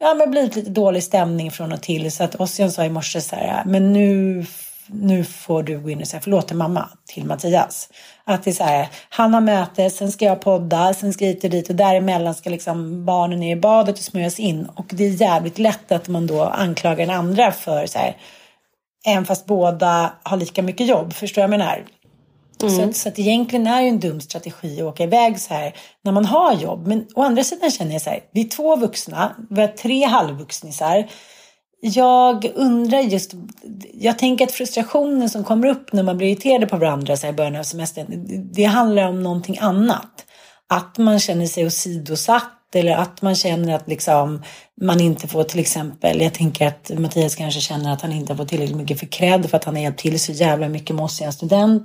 ja, 0.00 0.14
men 0.14 0.30
blivit 0.30 0.56
lite 0.56 0.70
dålig 0.70 1.02
stämning 1.02 1.50
från 1.50 1.72
och 1.72 1.82
till. 1.82 2.12
Så 2.12 2.24
att 2.24 2.34
Ossian 2.34 2.72
sa 2.72 2.84
i 2.84 2.90
morse 2.90 3.20
så 3.20 3.36
här, 3.36 3.62
men 3.66 3.92
nu, 3.92 4.44
nu 4.86 5.24
får 5.24 5.62
du 5.62 5.78
gå 5.78 5.90
in 5.90 6.00
och 6.00 6.08
säga 6.08 6.20
förlåt 6.20 6.48
till 6.48 6.56
mamma, 6.56 6.88
till 7.06 7.24
Mattias. 7.24 7.88
Att 8.24 8.44
det 8.44 8.50
är 8.50 8.54
så 8.54 8.64
här, 8.64 8.88
han 9.08 9.34
har 9.34 9.40
möte, 9.40 9.90
sen 9.90 10.12
ska 10.12 10.24
jag 10.24 10.40
podda, 10.40 10.94
sen 10.94 11.12
ska 11.12 11.24
jag 11.24 11.34
hit 11.34 11.44
och 11.44 11.50
dit 11.50 11.70
och 11.70 11.76
däremellan 11.76 12.34
ska 12.34 12.50
liksom 12.50 13.04
barnen 13.04 13.40
ner 13.40 13.56
i 13.56 13.60
badet 13.60 13.98
och 13.98 14.04
smörjas 14.04 14.38
in. 14.38 14.68
Och 14.74 14.86
det 14.88 15.04
är 15.04 15.10
jävligt 15.10 15.58
lätt 15.58 15.92
att 15.92 16.08
man 16.08 16.26
då 16.26 16.42
anklagar 16.42 17.06
den 17.06 17.16
andra 17.16 17.52
för 17.52 17.86
så 17.86 17.98
här, 17.98 18.16
även 19.06 19.24
fast 19.24 19.46
båda 19.46 20.12
har 20.22 20.36
lika 20.36 20.62
mycket 20.62 20.86
jobb, 20.86 21.12
förstår 21.12 21.42
jag 21.42 21.50
menar? 21.50 21.84
Mm. 22.62 22.92
Så, 22.92 22.98
så 22.98 23.08
att 23.08 23.18
egentligen 23.18 23.66
är 23.66 23.82
det 23.82 23.88
en 23.88 24.00
dum 24.00 24.20
strategi 24.20 24.80
att 24.80 24.86
åka 24.86 25.02
iväg 25.02 25.40
så 25.40 25.54
här 25.54 25.74
när 26.04 26.12
man 26.12 26.24
har 26.24 26.54
jobb. 26.54 26.86
Men 26.86 27.06
å 27.14 27.22
andra 27.22 27.44
sidan 27.44 27.70
känner 27.70 27.92
jag 27.92 28.02
så 28.02 28.10
här, 28.10 28.20
vi 28.32 28.40
är 28.40 28.48
två 28.48 28.76
vuxna, 28.76 29.36
vi 29.50 29.60
har 29.60 29.68
tre 29.68 30.04
halvvuxnisar. 30.04 31.10
Jag 31.82 32.50
undrar 32.54 33.00
just, 33.00 33.32
jag 33.94 34.18
tänker 34.18 34.44
att 34.46 34.52
frustrationen 34.52 35.30
som 35.30 35.44
kommer 35.44 35.68
upp 35.68 35.92
när 35.92 36.02
man 36.02 36.18
blir 36.18 36.28
irriterad 36.28 36.68
på 36.68 36.76
varandra 36.76 37.16
så 37.16 37.26
här 37.26 37.32
i 37.32 37.36
början 37.36 37.56
av 37.56 37.62
semestern, 37.62 38.06
det 38.52 38.64
handlar 38.64 39.08
om 39.08 39.22
någonting 39.22 39.58
annat. 39.60 40.26
Att 40.68 40.98
man 40.98 41.20
känner 41.20 41.46
sig 41.46 41.66
åsidosatt 41.66 42.74
eller 42.74 42.92
att 42.92 43.22
man 43.22 43.34
känner 43.34 43.74
att 43.74 43.88
liksom 43.88 44.42
man 44.80 45.00
inte 45.00 45.28
får 45.28 45.44
till 45.44 45.60
exempel, 45.60 46.20
jag 46.20 46.34
tänker 46.34 46.66
att 46.66 46.90
Mattias 46.98 47.34
kanske 47.34 47.60
känner 47.60 47.92
att 47.92 48.02
han 48.02 48.12
inte 48.12 48.36
fått 48.36 48.48
tillräckligt 48.48 48.76
mycket 48.76 48.98
för 48.98 49.06
cred 49.06 49.50
för 49.50 49.56
att 49.56 49.64
han 49.64 49.76
har 49.76 49.82
hjälpt 49.82 50.00
till 50.00 50.20
så 50.20 50.32
jävla 50.32 50.68
mycket 50.68 50.96
med 50.96 51.04
oss 51.04 51.20
i 51.20 51.24
en 51.24 51.32
student. 51.32 51.82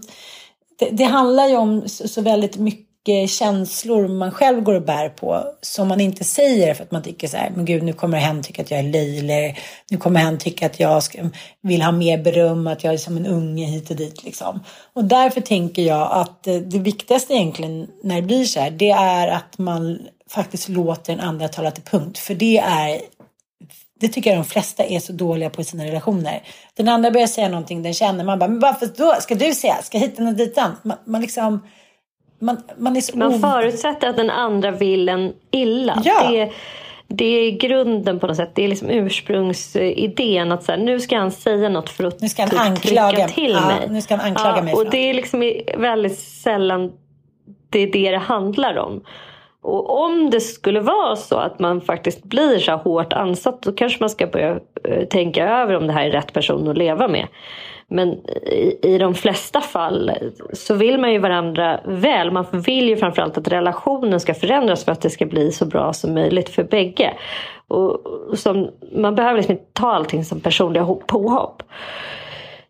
Det, 0.80 0.90
det 0.92 1.04
handlar 1.04 1.48
ju 1.48 1.56
om 1.56 1.90
så, 1.90 2.08
så, 2.08 2.22
väldigt 2.22 2.58
mycket 2.58 3.30
känslor 3.30 4.08
man 4.08 4.32
själv 4.32 4.62
går 4.62 4.74
och 4.74 4.82
bär 4.82 5.10
på 5.10 5.44
som 5.62 5.88
man 5.88 6.02
inte 6.02 6.24
säger 6.24 6.74
för 6.74 6.84
att 6.84 6.92
man 6.92 7.04
tycker 7.04 7.28
så 7.28 7.38
här, 7.38 7.52
men 7.56 7.66
gud 7.66 7.84
nu 7.84 7.94
kommer 7.94 8.18
hen 8.18 8.44
tycka 8.44 8.62
att 8.62 8.72
jag 8.72 8.80
är 8.80 8.84
löjlig, 8.84 9.58
nu 9.92 9.98
kommer 9.98 10.20
hen 10.20 10.38
tycka 10.38 10.66
att 10.66 10.80
jag 10.80 11.04
ska, 11.04 11.30
vill 11.62 11.82
ha 11.82 11.92
mer 11.92 12.18
beröm, 12.18 12.68
att 12.68 12.84
jag 12.84 12.94
är 12.94 12.98
som 12.98 13.18
en 13.18 13.28
unge 13.28 13.66
hit 13.66 13.90
och 13.90 13.96
dit 13.96 14.24
liksom. 14.24 14.60
Och 14.94 15.04
därför 15.04 15.42
tänker 15.42 15.82
jag 15.82 16.12
att 16.12 16.44
det 16.44 16.80
viktigaste 16.80 17.34
egentligen 17.34 17.88
när 18.04 18.16
det 18.16 18.22
blir 18.22 18.46
så 18.46 18.60
här, 18.60 18.72
det 18.72 18.90
är 18.90 19.28
att 19.28 19.58
man 19.58 20.00
faktiskt 20.30 20.70
låter 20.70 21.16
den 21.16 21.26
andra 21.26 21.48
tala 21.48 21.72
till 21.72 21.84
punkt. 21.84 22.18
För 22.18 22.36
det 22.36 22.58
är 22.58 23.02
det 24.00 24.08
tycker 24.08 24.30
jag 24.30 24.40
de 24.40 24.46
flesta 24.46 24.84
är 24.86 25.00
så 25.00 25.14
dåliga 25.14 25.50
på 25.50 25.62
i 25.62 25.64
sina 25.64 25.86
relationer. 25.86 26.42
Den 26.74 26.90
andra 26.90 27.12
börjar 27.12 27.28
säga 27.28 27.50
någonting 27.50 27.84
den 27.84 27.94
känner. 27.94 28.24
Man 28.24 28.40
bara, 28.40 28.50
men 28.50 28.60
varför 28.60 28.90
då? 28.98 29.16
Ska 29.20 29.36
du 29.36 29.54
säga? 29.54 29.76
Ska 29.82 29.98
hit 29.98 30.20
och 30.20 30.34
dit? 30.34 30.58
Man, 30.84 30.98
man 31.06 31.22
liksom... 31.22 31.68
Man, 32.40 32.58
man, 32.78 32.98
är 32.98 33.02
så 33.02 33.18
man 33.18 33.40
förutsätter 33.40 34.10
att 34.10 34.16
den 34.16 34.30
andra 34.30 34.72
vill 34.72 35.10
en 35.10 35.34
illa. 35.52 36.02
Ja. 36.06 36.30
Det, 36.30 36.52
det 37.08 37.26
är 37.26 37.52
grunden 37.52 38.20
på 38.20 38.28
något 38.28 38.38
sätt. 38.38 38.52
Det 38.56 38.64
är 38.64 38.68
liksom 38.68 38.90
ursprungsidén 38.90 40.52
att 40.52 40.64
så 40.64 40.72
här, 40.72 40.80
nu 40.80 41.00
ska 41.00 41.18
han 41.18 41.32
säga 41.32 41.70
något 41.70 41.90
för 41.90 42.04
att 42.04 42.22
nu 42.22 42.30
ska 42.30 42.44
han 42.44 42.58
anklaga, 42.58 43.28
till 43.28 43.52
ja, 43.52 43.68
mig. 43.68 43.90
Nu 43.90 44.02
ska 44.02 44.16
han 44.16 44.26
anklaga 44.26 44.58
ja, 44.58 44.64
mig. 44.64 44.74
Och 44.74 44.90
det 44.90 45.10
är 45.10 45.14
liksom 45.14 45.52
väldigt 45.78 46.20
sällan 46.20 46.92
det 47.70 47.80
är 47.80 47.92
det 47.92 48.12
det 48.12 48.18
handlar 48.18 48.78
om. 48.78 49.04
Och 49.66 50.04
om 50.04 50.30
det 50.30 50.42
skulle 50.42 50.80
vara 50.80 51.16
så 51.16 51.36
att 51.36 51.60
man 51.60 51.82
faktiskt 51.82 52.24
blir 52.24 52.60
så 52.60 52.72
hårt 52.72 53.14
ansatt 53.14 53.62
då 53.62 53.72
kanske 53.72 53.98
man 54.00 54.10
ska 54.10 54.28
börja 54.28 54.60
eh, 54.84 55.08
tänka 55.08 55.50
över 55.50 55.76
om 55.76 55.88
det 55.88 55.94
här 55.94 56.06
är 56.06 56.12
rätt 56.12 56.34
person 56.34 56.68
att 56.68 56.78
leva 56.78 57.08
med. 57.08 57.28
Men 57.88 58.10
i, 58.46 58.80
i 58.82 58.98
de 58.98 59.16
flesta 59.16 59.62
fall 59.62 60.12
så 60.54 60.74
vill 60.74 61.00
man 61.00 61.14
ju 61.14 61.20
varandra 61.20 61.80
väl. 61.86 62.32
Man 62.32 62.46
vill 62.52 62.90
ju 62.90 62.98
framförallt 62.98 63.38
att 63.38 63.48
relationen 63.48 64.20
ska 64.20 64.34
förändras 64.34 64.86
för 64.86 64.92
att 64.92 65.02
det 65.02 65.10
ska 65.10 65.26
bli 65.26 65.52
så 65.52 65.66
bra 65.66 65.94
som 65.94 66.14
möjligt 66.14 66.50
för 66.50 66.64
bägge. 66.64 67.14
Och, 67.68 68.02
som, 68.34 68.70
man 68.92 69.16
behöver 69.16 69.38
liksom 69.38 69.52
inte 69.52 69.72
ta 69.74 69.92
allting 69.92 70.26
som 70.26 70.40
personliga 70.40 70.86
påhopp. 71.08 71.64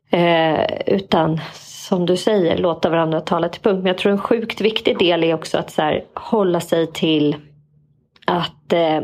Eh, 0.10 0.66
utan 0.86 1.40
som 1.88 2.06
du 2.06 2.18
säger, 2.18 2.58
låta 2.58 2.90
varandra 2.90 3.22
tala 3.22 3.50
till 3.50 3.62
punkt. 3.62 3.78
Men 3.78 3.86
jag 3.86 3.98
tror 3.98 4.12
en 4.12 4.18
sjukt 4.18 4.62
viktig 4.62 4.98
del 4.98 5.24
är 5.24 5.34
också 5.34 5.58
att 5.58 5.72
så 5.72 5.82
här, 5.82 6.04
hålla 6.14 6.60
sig 6.60 6.88
till 6.88 7.36
att 8.28 8.74
eh, 8.74 9.02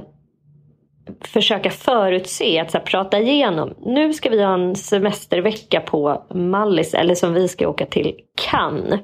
försöka 1.21 1.69
förutse, 1.69 2.59
att 2.59 2.71
så 2.71 2.77
här, 2.77 2.85
prata 2.85 3.19
igenom. 3.19 3.73
Nu 3.85 4.13
ska 4.13 4.29
vi 4.29 4.43
ha 4.43 4.53
en 4.53 4.75
semestervecka 4.75 5.79
på 5.79 6.25
Mallis, 6.33 6.93
eller 6.93 7.15
som 7.15 7.33
vi 7.33 7.47
ska 7.47 7.67
åka 7.67 7.85
till 7.85 8.15
Cannes 8.49 8.99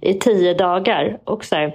i 0.00 0.14
tio 0.14 0.54
dagar. 0.54 1.18
Och 1.24 1.44
så 1.44 1.56
här, 1.56 1.74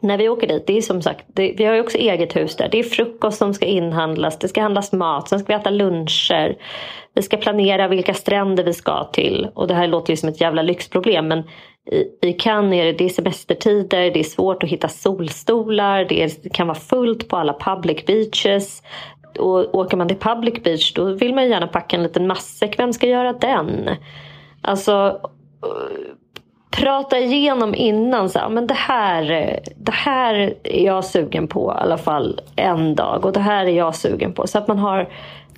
när 0.00 0.18
vi 0.18 0.28
åker 0.28 0.46
dit, 0.46 0.66
det 0.66 0.76
är 0.76 0.82
som 0.82 1.02
sagt, 1.02 1.24
det, 1.26 1.54
vi 1.56 1.64
har 1.64 1.74
ju 1.74 1.80
också 1.80 1.98
eget 1.98 2.36
hus 2.36 2.56
där. 2.56 2.68
Det 2.68 2.78
är 2.78 2.82
frukost 2.82 3.38
som 3.38 3.54
ska 3.54 3.66
inhandlas, 3.66 4.38
det 4.38 4.48
ska 4.48 4.62
handlas 4.62 4.92
mat, 4.92 5.28
sen 5.28 5.38
ska 5.38 5.46
vi 5.52 5.60
äta 5.60 5.70
luncher. 5.70 6.56
Vi 7.14 7.22
ska 7.22 7.36
planera 7.36 7.88
vilka 7.88 8.14
stränder 8.14 8.64
vi 8.64 8.72
ska 8.72 9.04
till. 9.04 9.48
Och 9.54 9.68
det 9.68 9.74
här 9.74 9.86
låter 9.86 10.12
ju 10.12 10.16
som 10.16 10.28
ett 10.28 10.40
jävla 10.40 10.62
lyxproblem 10.62 11.28
men 11.28 11.44
i, 11.90 12.28
i 12.28 12.32
Cannes 12.32 12.80
är 12.80 12.84
det, 12.84 12.92
det 12.92 13.04
är 13.04 13.08
semestertider, 13.08 14.10
det 14.10 14.20
är 14.20 14.24
svårt 14.24 14.62
att 14.62 14.68
hitta 14.68 14.88
solstolar, 14.88 16.04
det, 16.04 16.22
är, 16.22 16.30
det 16.42 16.50
kan 16.50 16.66
vara 16.66 16.78
fullt 16.78 17.28
på 17.28 17.36
alla 17.36 17.52
public 17.52 18.06
beaches. 18.06 18.82
Och 19.38 19.74
åker 19.74 19.96
man 19.96 20.08
till 20.08 20.18
public 20.18 20.62
beach 20.62 20.92
då 20.94 21.04
vill 21.04 21.34
man 21.34 21.48
gärna 21.48 21.66
packa 21.66 21.96
en 21.96 22.02
liten 22.02 22.26
matsäck, 22.26 22.78
vem 22.78 22.92
ska 22.92 23.06
göra 23.06 23.32
den? 23.32 23.90
Alltså 24.62 25.20
prata 26.70 27.18
igenom 27.18 27.74
innan. 27.74 28.30
Så 28.30 28.38
här, 28.38 28.48
men 28.48 28.66
det 28.66 28.74
här, 28.74 29.58
det 29.76 29.92
här 29.92 30.54
är 30.64 30.84
jag 30.84 31.04
sugen 31.04 31.48
på 31.48 31.74
i 31.78 31.82
alla 31.82 31.98
fall 31.98 32.40
en 32.56 32.94
dag. 32.94 33.24
Och 33.24 33.32
det 33.32 33.40
här 33.40 33.66
är 33.66 33.76
jag 33.76 33.94
sugen 33.94 34.32
på. 34.32 34.46
Så 34.46 34.58
att 34.58 34.68
man 34.68 34.78
har 34.78 35.08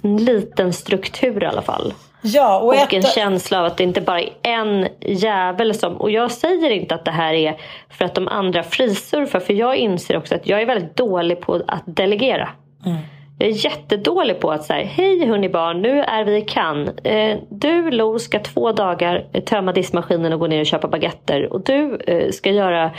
en 0.03 0.17
liten 0.17 0.73
struktur 0.73 1.43
i 1.43 1.47
alla 1.47 1.63
fall. 1.63 1.95
Ja, 2.23 2.61
och, 2.61 2.67
och 2.67 2.75
ett... 2.75 2.93
en 2.93 3.03
känsla 3.03 3.59
av 3.61 3.65
att 3.65 3.77
det 3.77 3.85
inte 3.85 4.01
bara 4.01 4.21
är 4.21 4.31
en 4.43 4.89
jävel 5.01 5.75
som... 5.75 5.97
Och 5.97 6.11
jag 6.11 6.31
säger 6.31 6.71
inte 6.71 6.95
att 6.95 7.05
det 7.05 7.11
här 7.11 7.35
är 7.35 7.57
för 7.91 8.05
att 8.05 8.15
de 8.15 8.29
andra 8.29 8.63
frisurfar. 8.63 9.41
För 9.41 9.55
jag 9.55 9.77
inser 9.77 10.17
också 10.17 10.35
att 10.35 10.47
jag 10.47 10.63
är 10.63 10.67
väldigt 10.67 10.97
dålig 10.97 11.41
på 11.41 11.63
att 11.67 11.83
delegera. 11.87 12.49
Mm. 12.87 12.99
Jag 13.43 13.51
är 13.51 13.65
jättedålig 13.65 14.41
på 14.41 14.51
att 14.51 14.65
säga 14.65 14.87
hej 14.87 15.27
hörni 15.27 15.49
barn, 15.49 15.83
nu 15.83 16.01
är 16.03 16.25
vi 16.25 16.37
i 16.37 16.41
Cannes. 16.41 16.99
Eh, 17.05 17.39
du 17.51 17.91
Lo 17.91 18.19
ska 18.19 18.39
två 18.39 18.73
dagar 18.73 19.27
eh, 19.33 19.45
tömma 19.45 19.73
diskmaskinen 19.73 20.33
och 20.33 20.41
gå 20.41 20.47
ner 20.47 20.61
och 20.61 20.67
köpa 20.67 20.89
baguetter. 20.89 21.53
Och 21.53 21.65
du 21.65 21.97
eh, 22.07 22.31
ska 22.31 22.51
göra, 22.51 22.91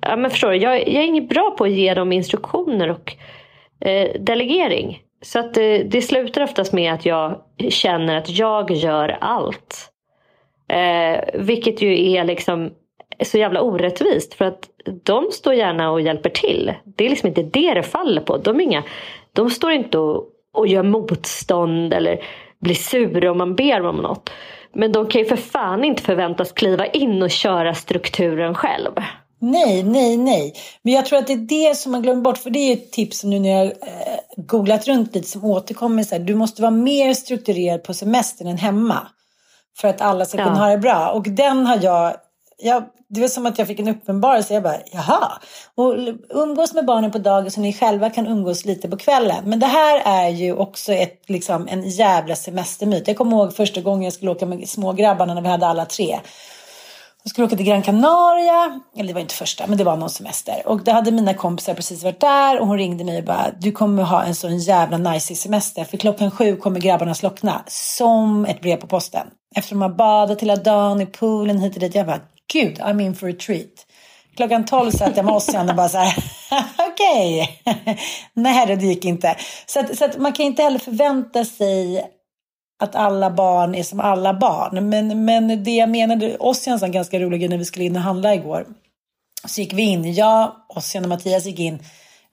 ja 0.00 0.16
men 0.16 0.30
förstår 0.30 0.50
du, 0.50 0.56
jag, 0.56 0.78
jag 0.78 1.02
är 1.02 1.06
inget 1.06 1.28
bra 1.28 1.54
på 1.58 1.64
att 1.64 1.70
ge 1.70 1.94
dem 1.94 2.12
instruktioner 2.12 2.90
och 2.90 3.16
eh, 3.88 4.20
delegering. 4.20 5.00
Så 5.22 5.38
att 5.38 5.54
det, 5.54 5.82
det 5.82 6.02
slutar 6.02 6.42
oftast 6.42 6.72
med 6.72 6.92
att 6.92 7.06
jag 7.06 7.40
känner 7.68 8.16
att 8.16 8.30
jag 8.30 8.70
gör 8.70 9.18
allt. 9.20 9.90
Eh, 10.68 11.24
vilket 11.34 11.82
ju 11.82 12.10
är 12.10 12.24
liksom 12.24 12.70
så 13.24 13.38
jävla 13.38 13.60
orättvist. 13.60 14.34
För 14.34 14.44
att 14.44 14.68
de 15.04 15.30
står 15.32 15.54
gärna 15.54 15.90
och 15.90 16.00
hjälper 16.00 16.30
till. 16.30 16.72
Det 16.84 17.06
är 17.06 17.10
liksom 17.10 17.28
inte 17.28 17.42
det 17.42 17.74
det 17.74 17.82
faller 17.82 18.20
på. 18.20 18.36
De, 18.36 18.60
inga, 18.60 18.82
de 19.34 19.50
står 19.50 19.72
inte 19.72 19.98
och, 19.98 20.24
och 20.54 20.66
gör 20.66 20.82
motstånd 20.82 21.94
eller 21.94 22.18
blir 22.60 22.74
sura 22.74 23.30
om 23.30 23.38
man 23.38 23.56
ber 23.56 23.86
om 23.86 23.96
något. 23.96 24.30
Men 24.74 24.92
de 24.92 25.06
kan 25.06 25.20
ju 25.20 25.26
för 25.26 25.36
fan 25.36 25.84
inte 25.84 26.02
förväntas 26.02 26.52
kliva 26.52 26.86
in 26.86 27.22
och 27.22 27.30
köra 27.30 27.74
strukturen 27.74 28.54
själv. 28.54 28.92
Nej, 29.40 29.82
nej, 29.82 30.16
nej. 30.16 30.54
Men 30.82 30.92
jag 30.94 31.06
tror 31.06 31.18
att 31.18 31.26
det 31.26 31.32
är 31.32 31.68
det 31.68 31.76
som 31.76 31.92
man 31.92 32.02
glömmer 32.02 32.22
bort. 32.22 32.38
För 32.38 32.50
det 32.50 32.58
är 32.58 32.72
ett 32.72 32.92
tips 32.92 33.24
nu 33.24 33.38
när 33.38 33.48
jag 33.48 33.66
eh, 33.66 34.18
googlat 34.36 34.86
runt 34.86 35.14
lite 35.14 35.28
som 35.28 35.44
återkommer. 35.44 36.02
Så 36.02 36.14
här, 36.14 36.22
du 36.22 36.34
måste 36.34 36.62
vara 36.62 36.70
mer 36.70 37.14
strukturerad 37.14 37.82
på 37.82 37.94
semestern 37.94 38.48
än 38.48 38.58
hemma. 38.58 39.06
För 39.76 39.88
att 39.88 40.00
alla 40.00 40.24
ska 40.24 40.38
kunna 40.38 40.58
ha 40.58 40.70
det 40.70 40.78
bra. 40.78 41.10
Och 41.10 41.22
den 41.22 41.66
har 41.66 41.78
jag 41.82 42.16
jag, 42.64 42.84
det 43.08 43.20
var 43.20 43.28
som 43.28 43.46
att 43.46 43.58
jag 43.58 43.68
fick 43.68 43.80
en 43.80 43.88
uppenbarelse. 43.88 44.54
Jag 44.54 44.62
bara, 44.62 44.78
jaha. 44.92 45.32
Och 45.74 45.94
umgås 46.30 46.74
med 46.74 46.86
barnen 46.86 47.10
på 47.10 47.18
dagen 47.18 47.50
så 47.50 47.60
ni 47.60 47.72
själva 47.72 48.10
kan 48.10 48.26
umgås 48.26 48.64
lite 48.64 48.88
på 48.88 48.96
kvällen. 48.96 49.44
Men 49.44 49.58
det 49.58 49.66
här 49.66 50.02
är 50.04 50.28
ju 50.28 50.54
också 50.54 50.92
ett, 50.92 51.22
liksom, 51.26 51.68
en 51.68 51.88
jävla 51.88 52.36
semestermyt. 52.36 53.08
Jag 53.08 53.16
kommer 53.16 53.36
ihåg 53.36 53.56
första 53.56 53.80
gången 53.80 54.02
jag 54.02 54.12
skulle 54.12 54.30
åka 54.30 54.46
med 54.46 54.68
smågrabbarna 54.68 55.34
när 55.34 55.42
vi 55.42 55.48
hade 55.48 55.66
alla 55.66 55.84
tre. 55.84 56.20
Jag 57.22 57.30
skulle 57.30 57.46
åka 57.46 57.56
till 57.56 57.66
Gran 57.66 57.82
Canaria, 57.82 58.80
eller 58.96 59.08
det 59.08 59.14
var 59.14 59.20
inte 59.20 59.34
första, 59.34 59.66
men 59.66 59.78
det 59.78 59.84
var 59.84 59.96
någon 59.96 60.10
semester. 60.10 60.62
Och 60.66 60.84
då 60.84 60.92
hade 60.92 61.10
mina 61.10 61.34
kompisar 61.34 61.74
precis 61.74 62.04
varit 62.04 62.20
där 62.20 62.60
och 62.60 62.66
hon 62.66 62.78
ringde 62.78 63.04
mig 63.04 63.18
och 63.18 63.24
bara, 63.24 63.46
du 63.60 63.72
kommer 63.72 64.02
ha 64.02 64.22
en 64.22 64.34
sån 64.34 64.58
jävla 64.58 64.98
nice 64.98 65.34
semester 65.34 65.84
för 65.84 65.96
klockan 65.96 66.30
sju 66.30 66.56
kommer 66.56 66.80
grabbarna 66.80 67.14
slockna. 67.14 67.64
Som 67.66 68.44
ett 68.46 68.60
brev 68.60 68.76
på 68.76 68.86
posten. 68.86 69.26
Efter 69.56 69.70
de 69.74 69.82
har 69.82 69.88
badat 69.88 70.42
hela 70.42 70.56
dagen 70.56 71.00
i 71.00 71.06
poolen 71.06 71.58
hit 71.58 71.74
och 71.74 71.80
dit. 71.80 71.94
Jag 71.94 72.06
bara, 72.06 72.20
gud, 72.52 72.78
I'm 72.78 73.02
in 73.02 73.14
for 73.14 73.28
a 73.28 73.32
treat. 73.32 73.86
Klockan 74.36 74.64
tolv 74.64 74.90
satt 74.90 75.16
jag 75.16 75.24
med 75.24 75.34
Ossian 75.34 75.68
och 75.68 75.76
bara 75.76 75.88
så 75.88 75.98
här, 75.98 76.24
okej, 76.78 77.60
okay. 77.66 77.96
nej 78.34 78.66
det 78.66 78.86
gick 78.86 79.04
inte. 79.04 79.36
Så, 79.66 79.80
att, 79.80 79.98
så 79.98 80.04
att 80.04 80.18
man 80.18 80.32
kan 80.32 80.46
inte 80.46 80.62
heller 80.62 80.78
förvänta 80.78 81.44
sig 81.44 82.04
att 82.82 82.94
alla 82.94 83.30
barn 83.30 83.74
är 83.74 83.82
som 83.82 84.00
alla 84.00 84.34
barn. 84.34 84.88
Men, 84.88 85.24
men 85.24 85.64
det 85.64 85.70
jag 85.70 85.88
menade, 85.88 86.36
Ossian 86.36 86.78
sa 86.78 86.86
en 86.86 86.92
ganska 86.92 87.20
rolig 87.20 87.40
grej 87.40 87.48
när 87.48 87.58
vi 87.58 87.64
skulle 87.64 87.84
in 87.84 87.96
och 87.96 88.02
handla 88.02 88.34
igår. 88.34 88.66
Så 89.46 89.60
gick 89.60 89.72
vi 89.72 89.82
in, 89.82 90.14
jag, 90.14 90.52
Ossian 90.68 91.04
och 91.04 91.08
Mattias 91.08 91.46
gick 91.46 91.58
in 91.58 91.78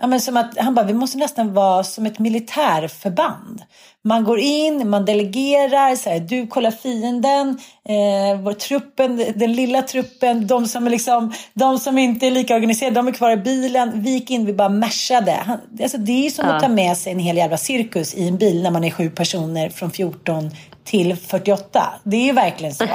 Ja, 0.01 0.07
men 0.07 0.21
som 0.21 0.37
att, 0.37 0.57
han 0.57 0.75
bara, 0.75 0.85
vi 0.85 0.93
måste 0.93 1.17
nästan 1.17 1.53
vara 1.53 1.83
som 1.83 2.05
ett 2.05 2.19
militärförband. 2.19 3.61
Man 4.03 4.23
går 4.23 4.39
in, 4.39 4.89
man 4.89 5.05
delegerar, 5.05 5.95
så 5.95 6.09
här, 6.09 6.19
du 6.19 6.47
kollar 6.47 6.71
fienden, 6.71 7.49
eh, 7.89 8.41
vår 8.41 8.53
truppen, 8.53 9.25
den 9.35 9.53
lilla 9.53 9.81
truppen, 9.81 10.47
de 10.47 10.67
som, 10.67 10.85
är 10.85 10.89
liksom, 10.89 11.33
de 11.53 11.79
som 11.79 11.97
inte 11.97 12.27
är 12.27 12.31
lika 12.31 12.55
organiserade, 12.55 12.95
de 12.95 13.07
är 13.07 13.11
kvar 13.11 13.31
i 13.31 13.37
bilen. 13.37 13.91
Vi 14.03 14.09
gick 14.09 14.31
in, 14.31 14.45
vi 14.45 14.53
bara 14.53 14.69
mashade. 14.69 15.59
alltså, 15.81 15.97
det 15.97 16.25
är 16.25 16.29
som 16.29 16.47
ja. 16.47 16.53
att 16.53 16.63
ta 16.63 16.69
med 16.69 16.97
sig 16.97 17.13
en 17.13 17.19
hel 17.19 17.37
jävla 17.37 17.57
cirkus 17.57 18.13
i 18.13 18.27
en 18.27 18.37
bil 18.37 18.63
när 18.63 18.71
man 18.71 18.83
är 18.83 18.91
sju 18.91 19.09
personer 19.09 19.69
från 19.69 19.91
14 19.91 20.51
till 20.83 21.15
48. 21.15 21.93
Det 22.03 22.17
är 22.17 22.25
ju 22.25 22.31
verkligen 22.31 22.73
så. 22.73 22.85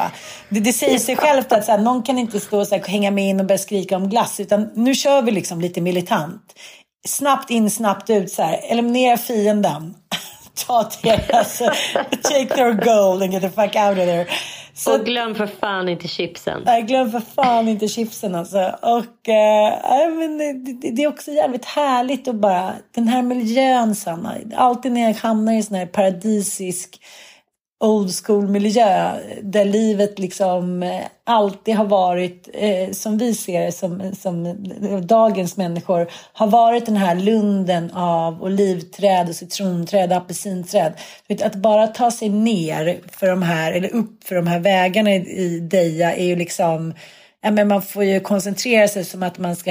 Det, 0.48 0.60
det 0.60 0.72
säger 0.72 0.98
sig 0.98 1.16
självt 1.16 1.52
att 1.52 1.64
så 1.64 1.72
här, 1.72 1.78
någon 1.78 2.02
kan 2.02 2.18
inte 2.18 2.40
stå 2.40 2.60
och 2.60 2.66
så 2.66 2.74
här, 2.74 2.82
hänga 2.82 3.10
med 3.10 3.28
in 3.28 3.40
och 3.40 3.46
börja 3.46 3.58
skrika 3.58 3.96
om 3.96 4.08
glass. 4.08 4.40
Utan 4.40 4.70
nu 4.74 4.94
kör 4.94 5.22
vi 5.22 5.30
liksom 5.30 5.60
lite 5.60 5.80
militant. 5.80 6.42
Snabbt 7.06 7.50
in, 7.50 7.70
snabbt 7.70 8.10
ut. 8.10 8.32
Så 8.32 8.42
här. 8.42 8.60
Eliminera 8.68 9.16
fienden. 9.16 9.94
Ta 10.66 10.90
deras, 11.02 11.58
take 12.22 12.46
their 12.54 12.72
gold 12.72 13.22
and 13.22 13.32
get 13.32 13.42
the 13.42 13.50
fuck 13.50 13.76
out 13.76 13.98
of 13.98 14.04
there. 14.04 14.26
Så, 14.74 14.94
och 14.98 15.04
glöm 15.04 15.34
för 15.34 15.46
fan 15.46 15.88
inte 15.88 16.08
chipsen. 16.08 16.62
Nej, 16.66 16.82
glöm 16.82 17.10
för 17.10 17.20
fan 17.20 17.68
inte 17.68 17.88
chipsen 17.88 18.34
alltså. 18.34 18.58
Och 18.82 19.28
äh, 19.28 20.14
men 20.14 20.38
det, 20.38 20.90
det, 20.90 21.02
är 21.02 21.08
också 21.08 21.30
jävligt 21.30 21.64
härligt 21.64 22.28
att 22.28 22.34
bara, 22.34 22.74
den 22.94 23.08
här 23.08 23.22
miljön 23.22 23.94
Sanna. 23.94 24.34
Alltid 24.56 24.92
när 24.92 25.00
jag 25.00 25.14
hamnar 25.14 25.52
i 25.52 25.62
sån 25.62 25.76
här 25.76 25.86
paradisisk 25.86 27.00
old 27.80 28.10
school 28.24 28.48
miljö 28.48 29.12
där 29.42 29.64
livet 29.64 30.18
liksom 30.18 30.82
eh, 30.82 31.04
alltid 31.24 31.74
har 31.74 31.84
varit, 31.84 32.48
eh, 32.52 32.90
som 32.90 33.18
vi 33.18 33.34
ser 33.34 33.64
det, 33.64 33.72
som, 33.72 34.14
som 34.14 34.56
dagens 35.06 35.56
människor, 35.56 36.10
har 36.32 36.46
varit 36.46 36.86
den 36.86 36.96
här 36.96 37.14
lunden 37.14 37.90
av 37.90 38.42
olivträd, 38.42 39.28
och 39.28 39.34
citronträd, 39.34 40.10
och 40.10 40.16
apelsinträd. 40.16 40.92
Att 41.42 41.54
bara 41.54 41.86
ta 41.86 42.10
sig 42.10 42.28
ner 42.28 43.00
för 43.12 43.26
de 43.26 43.42
här, 43.42 43.72
eller 43.72 43.94
upp 43.94 44.24
för 44.24 44.34
de 44.34 44.46
här 44.46 44.60
vägarna 44.60 45.14
i, 45.14 45.16
i 45.16 45.60
Deja 45.60 46.14
är 46.14 46.24
ju 46.24 46.36
liksom, 46.36 46.94
ja 47.42 47.50
men 47.50 47.68
man 47.68 47.82
får 47.82 48.04
ju 48.04 48.20
koncentrera 48.20 48.88
sig 48.88 49.04
som 49.04 49.22
att 49.22 49.38
man 49.38 49.56
ska 49.56 49.70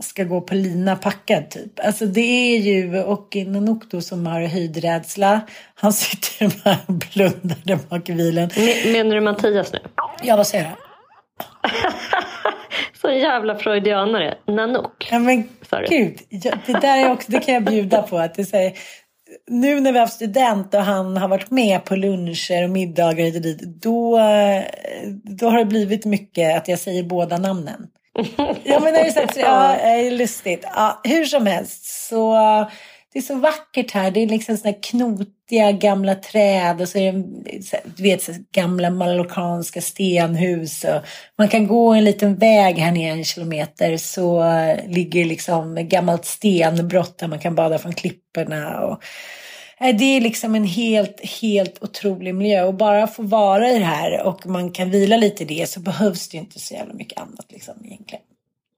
ska 0.00 0.24
gå 0.24 0.40
på 0.40 0.54
lina 0.54 0.96
packad 0.96 1.50
typ. 1.50 1.86
Alltså 1.86 2.06
det 2.06 2.20
är 2.20 2.58
ju, 2.58 3.02
och 3.02 3.36
Nonokto 3.46 4.00
som 4.00 4.26
har 4.26 4.40
höjdrädsla, 4.40 5.40
han 5.74 5.92
sitter 5.92 6.64
bara 6.64 6.78
och 6.86 6.94
blundar 6.94 7.56
där 7.64 7.78
bak 7.88 8.08
i 8.08 8.12
bilen. 8.12 8.50
Menar 8.92 9.14
du 9.14 9.20
Mattias 9.20 9.72
nu? 9.72 9.78
Ja, 10.22 10.36
vad 10.36 10.46
säger 10.46 10.64
du? 10.64 10.70
Så 13.00 13.10
jävla 13.10 13.58
freudianare. 13.58 14.34
Nanook. 14.46 15.08
Ja 15.10 15.18
men 15.18 15.48
gud, 15.88 16.18
ja, 16.28 16.52
det 16.66 16.72
där 16.72 16.98
är 16.98 17.12
också, 17.12 17.32
det 17.32 17.38
kan 17.38 17.54
jag 17.54 17.64
bjuda 17.64 18.02
på. 18.02 18.18
Att 18.18 18.34
det 18.34 18.44
säger, 18.44 18.72
nu 19.46 19.80
när 19.80 19.92
vi 19.92 19.98
har 19.98 20.06
haft 20.06 20.16
student 20.16 20.74
och 20.74 20.82
han 20.82 21.16
har 21.16 21.28
varit 21.28 21.50
med 21.50 21.84
på 21.84 21.96
luncher 21.96 22.64
och 22.64 22.70
middagar 22.70 23.26
och 23.26 23.42
dit, 23.42 23.62
då, 23.62 24.18
då 25.24 25.48
har 25.48 25.58
det 25.58 25.64
blivit 25.64 26.04
mycket 26.04 26.56
att 26.56 26.68
jag 26.68 26.78
säger 26.78 27.02
båda 27.02 27.38
namnen 27.38 27.86
ja, 28.64 28.80
men 28.80 28.94
det 28.94 29.00
är, 29.00 29.10
så, 29.10 29.40
ja, 29.40 29.74
är 29.74 30.10
lustigt. 30.10 30.64
Ja, 30.74 31.00
hur 31.04 31.24
som 31.24 31.46
helst, 31.46 32.08
så 32.08 32.34
det 33.12 33.18
är 33.18 33.22
så 33.22 33.34
vackert 33.34 33.90
här. 33.90 34.10
Det 34.10 34.22
är 34.22 34.26
liksom 34.26 34.56
såna 34.56 34.74
knotiga 34.82 35.72
gamla 35.72 36.14
träd 36.14 36.80
och 36.80 36.88
så 36.88 36.98
är 36.98 37.12
det 37.12 37.82
du 37.96 38.02
vet, 38.02 38.22
så 38.22 38.32
gamla 38.52 38.90
marockanska 38.90 39.80
stenhus. 39.80 40.84
Och 40.84 41.00
man 41.38 41.48
kan 41.48 41.66
gå 41.66 41.92
en 41.92 42.04
liten 42.04 42.36
väg 42.36 42.78
här 42.78 42.92
ner 42.92 43.12
en 43.12 43.24
kilometer 43.24 43.96
så 43.96 44.44
ligger 44.86 45.24
liksom 45.24 45.88
gammalt 45.88 46.24
stenbrott 46.24 47.18
där 47.18 47.28
man 47.28 47.38
kan 47.38 47.54
bada 47.54 47.78
från 47.78 47.92
klipporna. 47.92 48.80
Och, 48.80 49.02
det 49.78 50.04
är 50.04 50.20
liksom 50.20 50.54
en 50.54 50.64
helt, 50.64 51.20
helt 51.40 51.82
otrolig 51.82 52.34
miljö 52.34 52.62
och 52.62 52.74
bara 52.74 53.06
få 53.06 53.22
vara 53.22 53.70
i 53.70 53.78
det 53.78 53.84
här 53.84 54.22
och 54.22 54.46
man 54.46 54.70
kan 54.70 54.90
vila 54.90 55.16
lite 55.16 55.42
i 55.42 55.46
det 55.46 55.68
så 55.68 55.80
behövs 55.80 56.28
det 56.28 56.36
inte 56.36 56.58
så 56.58 56.74
jävla 56.74 56.94
mycket 56.94 57.20
annat 57.20 57.46
liksom 57.48 57.74
egentligen. 57.84 58.24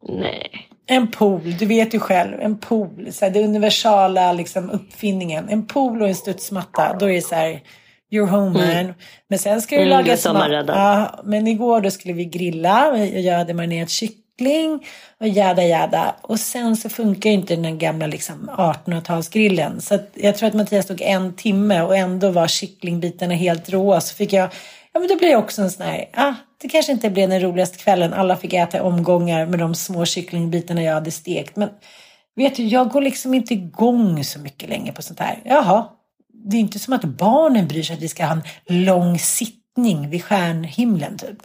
Nej. 0.08 0.50
En 0.86 1.10
pool, 1.10 1.56
du 1.58 1.66
vet 1.66 1.94
ju 1.94 1.98
själv, 1.98 2.40
en 2.40 2.58
pool, 2.58 3.08
så 3.12 3.24
här, 3.24 3.32
det 3.32 3.44
universala 3.44 4.32
liksom, 4.32 4.70
uppfinningen. 4.70 5.48
En 5.48 5.66
pool 5.66 6.02
och 6.02 6.08
en 6.08 6.14
studsmatta, 6.14 6.96
då 7.00 7.06
är 7.06 7.14
det 7.14 7.22
så 7.22 7.34
här, 7.34 7.62
you're 8.10 8.26
home 8.26 8.50
man. 8.50 8.70
Mm. 8.70 8.94
Men 9.28 9.38
sen 9.38 9.62
ska 9.62 9.76
du 9.76 9.82
mm, 9.82 9.90
laga 9.90 10.32
mat. 10.32 10.64
Ja, 10.68 11.20
men 11.24 11.46
igår 11.46 11.80
då 11.80 11.90
skulle 11.90 12.14
vi 12.14 12.24
grilla, 12.24 12.96
jag 13.06 13.38
hade 13.38 13.54
marinerat 13.54 13.90
kyckling 13.90 14.19
kyckling 14.40 14.86
och 15.20 15.28
jäda 15.28 15.64
jäda. 15.64 16.14
Och 16.22 16.40
sen 16.40 16.76
så 16.76 16.88
funkar 16.88 17.30
inte 17.30 17.56
den 17.56 17.78
gamla 17.78 18.06
liksom 18.06 18.50
1800-talsgrillen. 18.58 19.80
Så 19.80 19.98
jag 20.14 20.36
tror 20.36 20.48
att 20.48 20.54
Mattias 20.54 20.86
tog 20.86 21.00
en 21.00 21.34
timme 21.36 21.82
och 21.82 21.96
ändå 21.96 22.30
var 22.30 22.46
kycklingbitarna 22.46 23.34
helt 23.34 23.70
råa. 23.70 24.00
Så 24.00 24.14
fick 24.14 24.32
jag, 24.32 24.50
ja 24.92 25.00
men 25.00 25.08
då 25.08 25.16
blir 25.16 25.28
det 25.28 25.36
också 25.36 25.62
en 25.62 25.70
sån 25.70 25.86
här, 25.86 26.08
ah, 26.12 26.34
det 26.62 26.68
kanske 26.68 26.92
inte 26.92 27.10
blev 27.10 27.28
den 27.28 27.40
roligaste 27.40 27.78
kvällen. 27.78 28.12
Alla 28.12 28.36
fick 28.36 28.52
äta 28.52 28.82
omgångar 28.82 29.46
med 29.46 29.58
de 29.58 29.74
små 29.74 30.04
kycklingbitarna 30.04 30.82
jag 30.82 30.94
hade 30.94 31.10
stekt. 31.10 31.56
Men 31.56 31.68
vet 32.36 32.56
du, 32.56 32.64
jag 32.64 32.88
går 32.88 33.00
liksom 33.00 33.34
inte 33.34 33.54
igång 33.54 34.24
så 34.24 34.38
mycket 34.38 34.68
längre 34.68 34.92
på 34.92 35.02
sånt 35.02 35.20
här. 35.20 35.38
Jaha, 35.44 35.88
det 36.44 36.56
är 36.56 36.60
inte 36.60 36.78
som 36.78 36.92
att 36.92 37.04
barnen 37.04 37.68
bryr 37.68 37.82
sig 37.82 37.94
att 37.94 38.02
vi 38.02 38.08
ska 38.08 38.24
ha 38.24 38.32
en 38.32 38.84
lång 38.84 39.18
sittning 39.18 40.10
vid 40.10 40.24
stjärnhimlen 40.24 41.18
typ. 41.18 41.38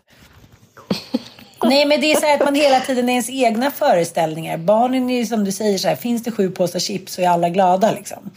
Nej, 1.69 1.85
men 1.85 2.01
det 2.01 2.11
är 2.11 2.15
så 2.15 2.33
att 2.33 2.45
man 2.45 2.55
hela 2.55 2.79
tiden 2.79 3.09
är 3.09 3.13
ens 3.13 3.29
egna 3.29 3.71
föreställningar. 3.71 4.57
Barnen 4.57 5.09
är 5.09 5.17
ju 5.17 5.25
som 5.25 5.43
du 5.43 5.51
säger 5.51 5.77
så 5.77 5.87
här, 5.87 5.95
finns 5.95 6.23
det 6.23 6.31
sju 6.31 6.49
påsar 6.49 6.79
chips 6.79 7.13
så 7.13 7.21
är 7.21 7.29
alla 7.29 7.49
glada 7.49 7.91
liksom. 7.91 8.31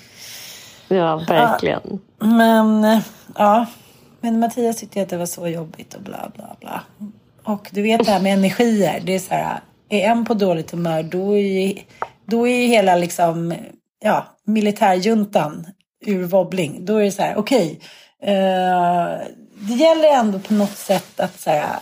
Ja, 0.88 1.24
verkligen. 1.28 2.00
Ja, 2.20 2.26
men, 2.26 3.00
ja. 3.34 3.66
Men 4.20 4.38
Mattias 4.40 4.76
tyckte 4.76 5.02
att 5.02 5.08
det 5.08 5.16
var 5.16 5.26
så 5.26 5.48
jobbigt 5.48 5.94
och 5.94 6.02
bla 6.02 6.30
bla 6.34 6.56
bla. 6.60 6.82
Och 7.44 7.68
du 7.72 7.82
vet 7.82 8.04
det 8.04 8.10
här 8.10 8.20
med 8.20 8.32
energier. 8.32 9.00
Det 9.04 9.14
är 9.14 9.18
så 9.18 9.34
här, 9.34 9.60
är 9.88 10.00
en 10.00 10.24
på 10.24 10.34
dåligt 10.34 10.70
humör 10.70 11.02
då 11.02 11.32
är 11.32 11.42
ju, 11.42 11.74
då 12.24 12.48
är 12.48 12.56
ju 12.56 12.66
hela 12.66 12.96
liksom, 12.96 13.54
ja, 14.00 14.26
militärjuntan 14.44 15.66
ur 16.06 16.24
wobbling. 16.24 16.84
Då 16.84 16.96
är 16.96 17.04
det 17.04 17.12
så 17.12 17.22
här, 17.22 17.36
okej. 17.36 17.80
Okay, 18.20 18.34
eh, 18.34 19.18
det 19.60 19.74
gäller 19.74 20.08
ändå 20.08 20.38
på 20.38 20.54
något 20.54 20.76
sätt 20.76 21.20
att 21.20 21.40
så 21.40 21.50
här, 21.50 21.76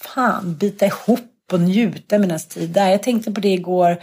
fan 0.00 0.54
bita 0.54 0.86
ihop 0.86 1.52
och 1.52 1.60
njuta 1.60 2.18
medan 2.18 2.38
tid 2.38 2.70
där. 2.70 2.90
Jag 2.90 3.02
tänkte 3.02 3.32
på 3.32 3.40
det 3.40 3.52
igår. 3.52 3.96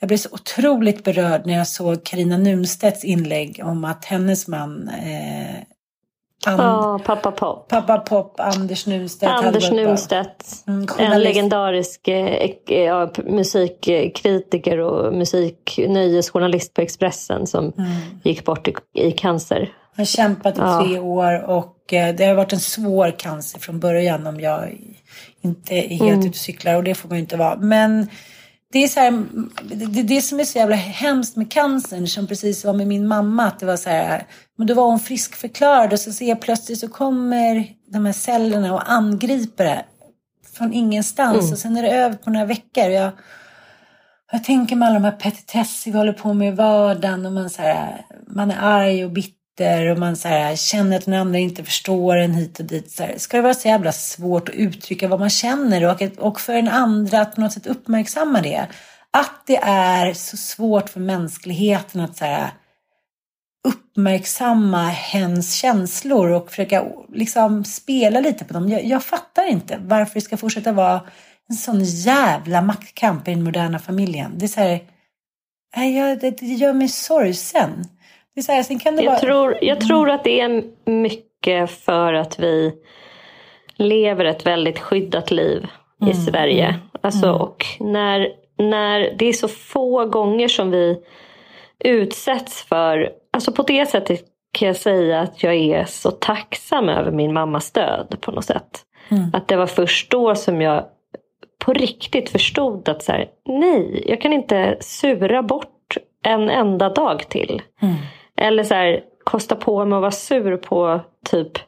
Jag 0.00 0.08
blev 0.08 0.18
så 0.18 0.28
otroligt 0.32 1.04
berörd 1.04 1.46
när 1.46 1.54
jag 1.54 1.68
såg 1.68 2.04
Karina 2.04 2.36
Nunstedts 2.36 3.04
inlägg 3.04 3.60
om 3.64 3.84
att 3.84 4.04
hennes 4.04 4.48
man 4.48 4.88
eh, 4.88 5.56
And, 6.46 6.60
oh, 6.60 6.98
pappa 6.98 7.30
Pop. 7.30 7.68
Pappa 7.68 7.98
Pop, 7.98 8.40
Anders 8.40 8.86
Nunstedt. 8.86 9.32
Anders 9.32 9.70
Nunstedt. 9.70 10.44
Mm, 10.66 10.86
en 10.98 11.20
legendarisk 11.20 12.08
eh, 12.08 12.50
ja, 12.66 13.10
musikkritiker 13.24 14.78
och 14.78 15.14
musiknöjesjournalist 15.14 16.74
på 16.74 16.80
Expressen 16.80 17.46
som 17.46 17.72
mm. 17.78 17.90
gick 18.22 18.44
bort 18.44 18.68
i, 18.68 18.74
i 18.94 19.12
cancer. 19.12 19.58
Han 19.58 20.00
har 20.00 20.04
kämpat 20.04 20.58
i 20.58 20.60
ja. 20.60 20.84
tre 20.84 20.98
år 20.98 21.44
och 21.50 21.92
eh, 21.92 22.14
det 22.14 22.24
har 22.24 22.34
varit 22.34 22.52
en 22.52 22.60
svår 22.60 23.18
cancer 23.18 23.60
från 23.60 23.80
början 23.80 24.26
om 24.26 24.40
jag 24.40 24.78
inte 25.40 25.74
är 25.74 25.88
helt 25.88 26.02
mm. 26.02 26.20
ute 26.20 26.28
och 26.28 26.34
cyklar 26.34 26.74
och 26.74 26.84
det 26.84 26.94
får 26.94 27.08
man 27.08 27.18
ju 27.18 27.22
inte 27.22 27.36
vara. 27.36 27.56
Men 27.56 28.08
det 28.72 28.84
är 28.84 28.88
så 28.88 29.00
här, 29.00 29.24
det, 29.86 30.02
det 30.02 30.22
som 30.22 30.40
är 30.40 30.44
så 30.44 30.58
jävla 30.58 30.76
hemskt 30.76 31.36
med 31.36 31.50
cancern 31.50 32.06
som 32.06 32.26
precis 32.26 32.64
var 32.64 32.72
med 32.72 32.86
min 32.86 33.08
mamma 33.08 33.44
att 33.44 33.58
det 33.58 33.66
var 33.66 33.76
så 33.76 33.90
här, 33.90 34.26
men 34.56 34.66
då 34.66 34.74
var 34.74 34.84
hon 34.84 35.00
friskförklarad 35.00 35.92
och 35.92 36.00
så 36.00 36.12
ser 36.12 36.28
jag 36.28 36.40
plötsligt 36.40 36.78
så 36.78 36.88
kommer 36.88 37.66
de 37.86 38.06
här 38.06 38.12
cellerna 38.12 38.74
och 38.74 38.92
angriper 38.92 39.64
det 39.64 39.84
från 40.52 40.72
ingenstans 40.72 41.38
mm. 41.38 41.52
och 41.52 41.58
sen 41.58 41.76
är 41.76 41.82
det 41.82 41.90
över 41.90 42.16
på 42.16 42.30
några 42.30 42.46
veckor. 42.46 42.84
Jag, 42.84 43.10
jag 44.32 44.44
tänker 44.44 44.76
med 44.76 44.88
alla 44.88 44.98
de 44.98 45.04
här 45.04 45.16
petitesser 45.16 45.90
vi 45.90 45.98
håller 45.98 46.12
på 46.12 46.34
med 46.34 46.48
i 46.48 46.56
vardagen 46.56 47.26
och 47.26 47.32
man, 47.32 47.50
så 47.50 47.62
här, 47.62 48.06
man 48.26 48.50
är 48.50 48.58
arg 48.60 49.04
och 49.04 49.10
bitter 49.10 49.37
brister 49.58 49.90
och 49.90 49.98
man 49.98 50.16
så 50.16 50.28
här, 50.28 50.56
känner 50.56 50.96
att 50.96 51.04
den 51.04 51.14
andra 51.14 51.38
inte 51.38 51.64
förstår 51.64 52.16
en 52.16 52.34
hit 52.34 52.60
och 52.60 52.66
dit. 52.66 52.90
Så 52.90 53.02
här, 53.02 53.18
ska 53.18 53.36
det 53.36 53.42
vara 53.42 53.54
så 53.54 53.68
jävla 53.68 53.92
svårt 53.92 54.48
att 54.48 54.54
uttrycka 54.54 55.08
vad 55.08 55.20
man 55.20 55.30
känner 55.30 55.84
och, 55.84 56.18
och 56.18 56.40
för 56.40 56.54
den 56.54 56.68
andra 56.68 57.20
att 57.20 57.34
på 57.34 57.40
något 57.40 57.52
sätt 57.52 57.66
uppmärksamma 57.66 58.40
det. 58.40 58.66
Att 59.10 59.46
det 59.46 59.56
är 59.62 60.14
så 60.14 60.36
svårt 60.36 60.88
för 60.88 61.00
mänskligheten 61.00 62.00
att 62.00 62.16
så 62.16 62.24
här, 62.24 62.50
uppmärksamma 63.68 64.88
hens 64.88 65.54
känslor 65.54 66.30
och 66.30 66.50
försöka 66.50 66.84
liksom 67.12 67.64
spela 67.64 68.20
lite 68.20 68.44
på 68.44 68.52
dem. 68.52 68.68
Jag, 68.68 68.84
jag 68.84 69.04
fattar 69.04 69.46
inte 69.46 69.78
varför 69.80 70.14
det 70.14 70.20
ska 70.20 70.36
fortsätta 70.36 70.72
vara 70.72 71.00
en 71.48 71.56
sån 71.56 71.84
jävla 71.84 72.62
maktkamp 72.62 73.28
i 73.28 73.30
den 73.30 73.44
moderna 73.44 73.78
familjen. 73.78 74.38
Det 74.38 74.46
är 74.46 74.48
så 74.48 74.60
här, 74.60 76.16
det, 76.16 76.30
det 76.30 76.46
gör 76.46 76.72
mig 76.72 76.88
sorgsen. 76.88 77.84
Är 78.38 78.52
här, 78.52 78.62
sen 78.62 78.78
kan 78.78 78.96
det 78.96 79.02
jag, 79.02 79.10
vara... 79.10 79.20
tror, 79.20 79.58
jag 79.62 79.80
tror 79.80 80.10
att 80.10 80.24
det 80.24 80.40
är 80.40 80.62
mycket 80.90 81.70
för 81.70 82.12
att 82.12 82.38
vi 82.38 82.72
lever 83.76 84.24
ett 84.24 84.46
väldigt 84.46 84.78
skyddat 84.78 85.30
liv 85.30 85.66
mm. 86.02 86.12
i 86.12 86.14
Sverige. 86.14 86.78
Alltså, 87.00 87.26
mm. 87.26 87.40
Och 87.40 87.64
när, 87.80 88.28
när 88.58 89.14
det 89.18 89.26
är 89.26 89.32
så 89.32 89.48
få 89.48 90.04
gånger 90.04 90.48
som 90.48 90.70
vi 90.70 90.98
utsätts 91.84 92.62
för, 92.62 93.10
alltså 93.32 93.52
på 93.52 93.62
det 93.62 93.86
sättet 93.86 94.20
kan 94.52 94.68
jag 94.68 94.76
säga 94.76 95.20
att 95.20 95.42
jag 95.42 95.54
är 95.54 95.84
så 95.84 96.10
tacksam 96.10 96.88
över 96.88 97.10
min 97.10 97.32
mammas 97.32 97.72
död 97.72 98.16
på 98.20 98.30
något 98.30 98.44
sätt. 98.44 98.84
Mm. 99.08 99.30
Att 99.32 99.48
det 99.48 99.56
var 99.56 99.66
först 99.66 100.10
då 100.10 100.34
som 100.34 100.60
jag 100.60 100.84
på 101.64 101.72
riktigt 101.72 102.30
förstod 102.30 102.88
att 102.88 103.02
så 103.02 103.12
här, 103.12 103.28
nej, 103.46 104.04
jag 104.06 104.20
kan 104.20 104.32
inte 104.32 104.76
sura 104.80 105.42
bort 105.42 105.96
en 106.24 106.50
enda 106.50 106.88
dag 106.88 107.28
till. 107.28 107.62
Mm. 107.82 107.94
Eller 108.38 108.64
så 108.64 108.74
här, 108.74 109.00
kosta 109.24 109.56
på 109.56 109.84
mig 109.84 109.96
att 109.96 110.00
vara 110.00 110.10
sur 110.10 110.56
på 110.56 111.00
typ 111.30 111.58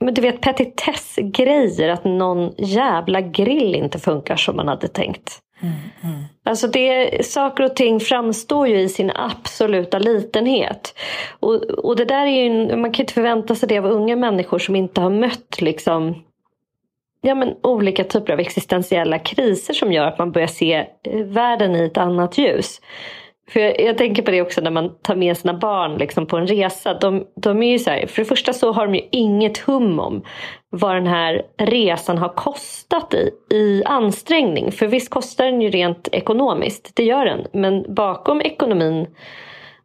men 0.00 0.14
du 0.14 0.20
vet 0.20 0.40
petitessgrejer. 0.40 1.88
Att 1.88 2.04
någon 2.04 2.52
jävla 2.58 3.20
grill 3.20 3.74
inte 3.74 3.98
funkar 3.98 4.36
som 4.36 4.56
man 4.56 4.68
hade 4.68 4.88
tänkt. 4.88 5.38
Mm, 5.62 5.74
mm. 6.02 6.24
Alltså 6.44 6.66
det, 6.66 7.26
saker 7.26 7.64
och 7.64 7.76
ting 7.76 8.00
framstår 8.00 8.68
ju 8.68 8.80
i 8.80 8.88
sin 8.88 9.12
absoluta 9.14 9.98
litenhet. 9.98 10.94
Och, 11.40 11.54
och 11.62 11.96
det 11.96 12.04
där 12.04 12.26
är 12.26 12.42
ju, 12.42 12.76
man 12.76 12.92
kan 12.92 13.02
inte 13.02 13.14
förvänta 13.14 13.54
sig 13.54 13.68
det 13.68 13.78
av 13.78 13.86
unga 13.86 14.16
människor 14.16 14.58
som 14.58 14.76
inte 14.76 15.00
har 15.00 15.10
mött 15.10 15.60
liksom, 15.60 16.22
ja, 17.20 17.34
men 17.34 17.54
olika 17.62 18.04
typer 18.04 18.32
av 18.32 18.40
existentiella 18.40 19.18
kriser 19.18 19.74
som 19.74 19.92
gör 19.92 20.04
att 20.04 20.18
man 20.18 20.32
börjar 20.32 20.48
se 20.48 20.86
eh, 21.04 21.24
världen 21.24 21.76
i 21.76 21.84
ett 21.84 21.98
annat 21.98 22.38
ljus. 22.38 22.80
För 23.48 23.60
jag, 23.60 23.80
jag, 23.80 23.98
tänker 23.98 24.22
på 24.22 24.30
det 24.30 24.42
också 24.42 24.60
när 24.60 24.70
man 24.70 24.98
tar 25.02 25.16
med 25.16 25.36
sina 25.36 25.54
barn 25.54 25.98
liksom 25.98 26.26
på 26.26 26.36
en 26.36 26.46
resa. 26.46 26.94
De, 26.94 27.26
de 27.36 27.62
är 27.62 27.72
ju 27.72 27.78
så 27.78 27.90
här, 27.90 28.06
för 28.06 28.22
det 28.22 28.28
första 28.28 28.52
så 28.52 28.72
har 28.72 28.86
de 28.86 28.94
ju 28.94 29.08
inget 29.12 29.58
hum 29.58 30.00
om 30.00 30.22
vad 30.70 30.94
den 30.94 31.06
här 31.06 31.42
resan 31.58 32.18
har 32.18 32.28
kostat 32.28 33.14
i, 33.14 33.30
i 33.54 33.82
ansträngning. 33.84 34.72
För 34.72 34.86
visst 34.86 35.10
kostar 35.10 35.44
den 35.44 35.62
ju 35.62 35.70
rent 35.70 36.08
ekonomiskt, 36.12 36.90
det 36.94 37.04
gör 37.04 37.24
den. 37.24 37.46
Men 37.52 37.94
bakom 37.94 38.40
ekonomin 38.40 39.06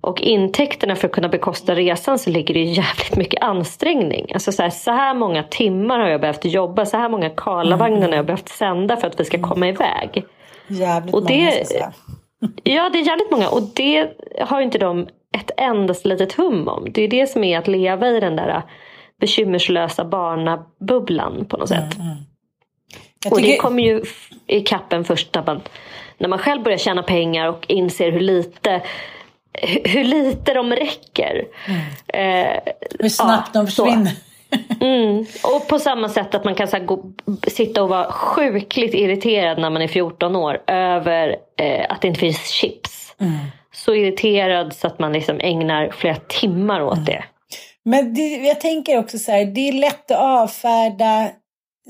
och 0.02 0.22
intäkterna 0.22 0.96
för 0.96 1.08
att 1.08 1.14
kunna 1.14 1.30
bekosta 1.30 1.76
resan 1.76 2.20
så 2.20 2.30
ligger 2.30 2.54
det 2.54 2.64
jävligt 2.64 3.16
mycket 3.16 3.44
ansträngning. 3.44 4.32
Alltså 4.34 4.52
så 4.52 4.64
här, 4.64 4.70
så 4.70 4.92
här 4.92 5.14
många 5.14 5.44
timmar 5.44 6.00
har 6.00 6.08
jag 6.08 6.22
behövt 6.22 6.46
jobba, 6.46 6.86
så 6.86 6.98
här 6.98 7.10
många 7.10 7.30
Karlavagnar 7.30 8.10
har 8.10 8.16
jag 8.16 8.26
behövt 8.26 8.50
sända 8.50 8.98
för 8.98 9.08
att 9.08 9.20
vi 9.20 9.26
ska 9.26 9.42
komma 9.42 9.68
iväg. 9.68 10.26
Jävligt 10.68 11.16
och 11.16 11.26
det, 11.26 11.38
många 11.38 11.52
ska 11.52 11.66
säga. 11.66 11.94
Ja, 12.64 12.90
det 12.90 13.00
är 13.00 13.06
jävligt 13.06 13.32
många 13.32 13.50
och 13.50 13.62
det 13.74 14.10
har 14.42 14.62
inte 14.62 14.78
de 14.78 15.08
ett 15.38 15.52
endast 15.58 16.06
litet 16.06 16.34
hum 16.34 16.68
om. 16.68 16.92
Det 16.92 17.02
är 17.02 17.08
det 17.08 17.28
som 17.28 17.44
är 17.44 17.58
att 17.58 17.68
leva 17.68 18.08
i 18.08 18.20
den 18.20 18.36
där 18.36 18.62
bekymmerslösa 19.20 20.06
barnabubblan 20.06 21.46
på 21.46 21.58
något 21.58 21.70
sätt. 21.70 21.96
Mm, 21.96 22.08
mm. 22.08 22.18
Och 23.32 23.42
det 23.42 23.58
kommer 23.58 23.84
ju 23.84 24.04
i 24.48 24.62
kappen 24.62 25.04
först 25.04 25.36
när 25.36 25.44
man, 25.46 25.62
när 26.18 26.30
man 26.30 26.40
själv 26.40 26.64
börjar 26.64 26.78
tjäna 26.78 27.04
pengar 27.04 27.48
och 27.48 27.66
inser 27.68 28.12
hur 28.12 28.20
lite 28.20 28.82
hur 29.86 30.04
lite 30.04 30.54
de 30.54 30.72
räcker. 30.72 31.46
Mm. 31.68 31.82
Eh, 32.08 32.60
hur 33.00 33.10
snabbt 33.10 33.50
ja, 33.54 33.60
de 33.60 33.68
försvinner. 33.68 34.12
Mm. 34.82 35.26
Och 35.44 35.68
på 35.68 35.80
samma 35.80 36.10
sätt 36.10 36.36
att 36.36 36.46
man 36.46 36.56
kan 36.56 36.68
så 36.68 36.80
gå, 36.80 37.04
sitta 37.48 37.84
och 37.84 37.90
vara 37.90 38.12
sjukligt 38.12 38.94
irriterad 38.94 39.60
när 39.60 39.70
man 39.70 39.82
är 39.82 39.88
14 39.88 40.36
år 40.36 40.62
över 40.68 41.36
eh, 41.60 41.86
att 41.90 42.02
det 42.02 42.08
inte 42.08 42.20
finns 42.20 42.48
chips. 42.48 43.16
Mm. 43.20 43.34
Så 43.74 43.96
irriterad 43.96 44.74
så 44.74 44.88
att 44.88 45.00
man 45.00 45.14
liksom 45.14 45.40
ägnar 45.40 45.90
flera 45.90 46.16
timmar 46.16 46.82
åt 46.82 46.94
mm. 46.94 47.06
det. 47.06 47.24
Men 47.86 48.14
det, 48.14 48.28
jag 48.28 48.62
tänker 48.62 49.00
också 49.00 49.20
så 49.20 49.32
här, 49.32 49.46
det 49.46 49.70
är 49.70 49.74
lätt 49.74 50.12
att 50.12 50.20
avfärda 50.20 51.30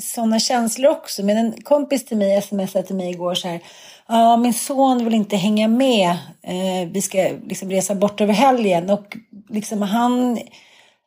sådana 0.02 0.40
känslor 0.40 0.92
också. 0.92 1.24
Men 1.24 1.38
en 1.38 1.54
kompis 1.64 2.06
till 2.06 2.18
mig 2.18 2.42
smsade 2.42 2.88
till 2.88 2.96
mig 2.96 3.10
igår 3.10 3.36
så 3.36 3.48
här, 3.48 3.60
ja 4.08 4.38
min 4.38 4.54
son 4.54 5.06
vill 5.06 5.14
inte 5.14 5.36
hänga 5.36 5.68
med, 5.68 6.10
eh, 6.42 6.90
vi 6.92 7.02
ska 7.02 7.18
liksom 7.48 7.70
resa 7.70 7.96
bort 7.96 8.22
över 8.22 8.34
helgen 8.34 8.90
och 8.90 9.18
liksom 9.50 9.82
han 9.82 10.40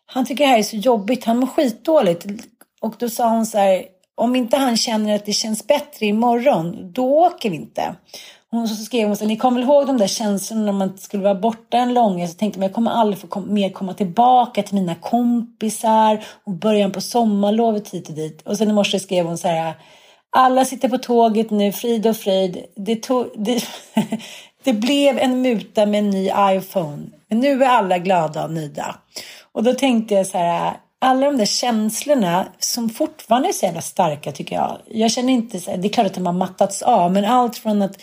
han 0.07 0.27
tycker 0.27 0.45
det 0.45 0.51
här 0.51 0.59
är 0.59 0.63
så 0.63 0.77
jobbigt, 0.77 1.25
han 1.25 1.39
mår 1.39 1.47
skitdåligt. 1.47 2.27
Och 2.81 2.95
då 2.99 3.09
sa 3.09 3.29
hon 3.29 3.47
så 3.47 3.59
här, 3.59 3.85
om 4.15 4.37
inte 4.37 4.57
han 4.57 4.77
känner 4.77 5.15
att 5.15 5.27
det 5.27 5.33
känns 5.33 5.67
bättre 5.67 6.07
imorgon, 6.07 6.93
då 6.93 7.27
åker 7.27 7.51
vi 7.51 7.57
inte. 7.57 7.95
Hon 8.51 8.69
så 8.69 8.75
skrev 8.85 9.07
hon 9.07 9.17
så 9.17 9.25
här, 9.25 9.29
ni 9.29 9.37
kommer 9.37 9.61
väl 9.61 9.69
ihåg 9.69 9.87
de 9.87 9.99
där 9.99 10.07
känslorna 10.07 10.65
när 10.65 10.73
man 10.73 10.99
skulle 10.99 11.23
vara 11.23 11.35
borta 11.35 11.77
en 11.77 11.95
lång 11.95 12.29
Så 12.29 12.35
tänkte 12.35 12.59
man, 12.59 12.67
jag 12.67 12.75
kommer 12.75 12.91
aldrig 12.91 13.19
få 13.19 13.27
kom, 13.27 13.55
mer 13.55 13.71
komma 13.71 13.95
tillbaka 13.95 14.63
till 14.63 14.75
mina 14.75 14.95
kompisar 14.95 16.25
och 16.45 16.53
början 16.53 16.93
på 16.93 17.01
sommarlovet 17.01 17.89
hit 17.89 18.09
och 18.09 18.15
dit. 18.15 18.43
Och 18.43 18.59
sen 18.59 18.71
i 18.71 18.73
morse 18.73 19.01
skrev 19.01 19.27
hon 19.27 19.39
så 19.39 19.49
här, 19.49 19.75
alla 20.31 20.65
sitter 20.65 20.89
på 20.89 20.99
tåget 20.99 21.51
nu, 21.51 21.73
frid 21.73 22.07
och 22.07 22.17
fröjd. 22.17 22.65
Det, 22.77 22.97
tog, 22.97 23.27
det, 23.37 23.65
det 24.65 24.73
blev 24.73 25.19
en 25.19 25.43
muta 25.43 25.87
med 25.87 25.99
en 25.99 26.11
ny 26.11 26.31
iPhone. 26.39 27.07
Men 27.29 27.41
nu 27.41 27.65
är 27.65 27.69
alla 27.69 27.99
glada 27.99 28.45
och 28.45 28.53
nöjda. 28.53 28.97
Och 29.57 29.63
då 29.63 29.75
tänkte 29.75 30.15
jag 30.15 30.27
så 30.27 30.39
här, 30.39 30.77
alla 30.99 31.27
de 31.27 31.37
där 31.37 31.45
känslorna 31.45 32.47
som 32.59 32.89
fortfarande 32.89 33.49
är 33.49 33.53
så 33.53 33.67
jävla 33.67 33.81
starka 33.81 34.33
tycker 34.33 34.57
jag. 34.57 34.79
Jag 34.87 35.11
känner 35.11 35.33
inte, 35.33 35.61
så 35.61 35.71
här, 35.71 35.79
det 35.79 35.89
är 35.89 35.93
klart 35.93 36.07
att 36.07 36.15
de 36.15 36.27
har 36.27 36.33
mattats 36.33 36.83
av, 36.83 37.13
men 37.13 37.25
allt 37.25 37.57
från 37.57 37.83
att 37.83 37.99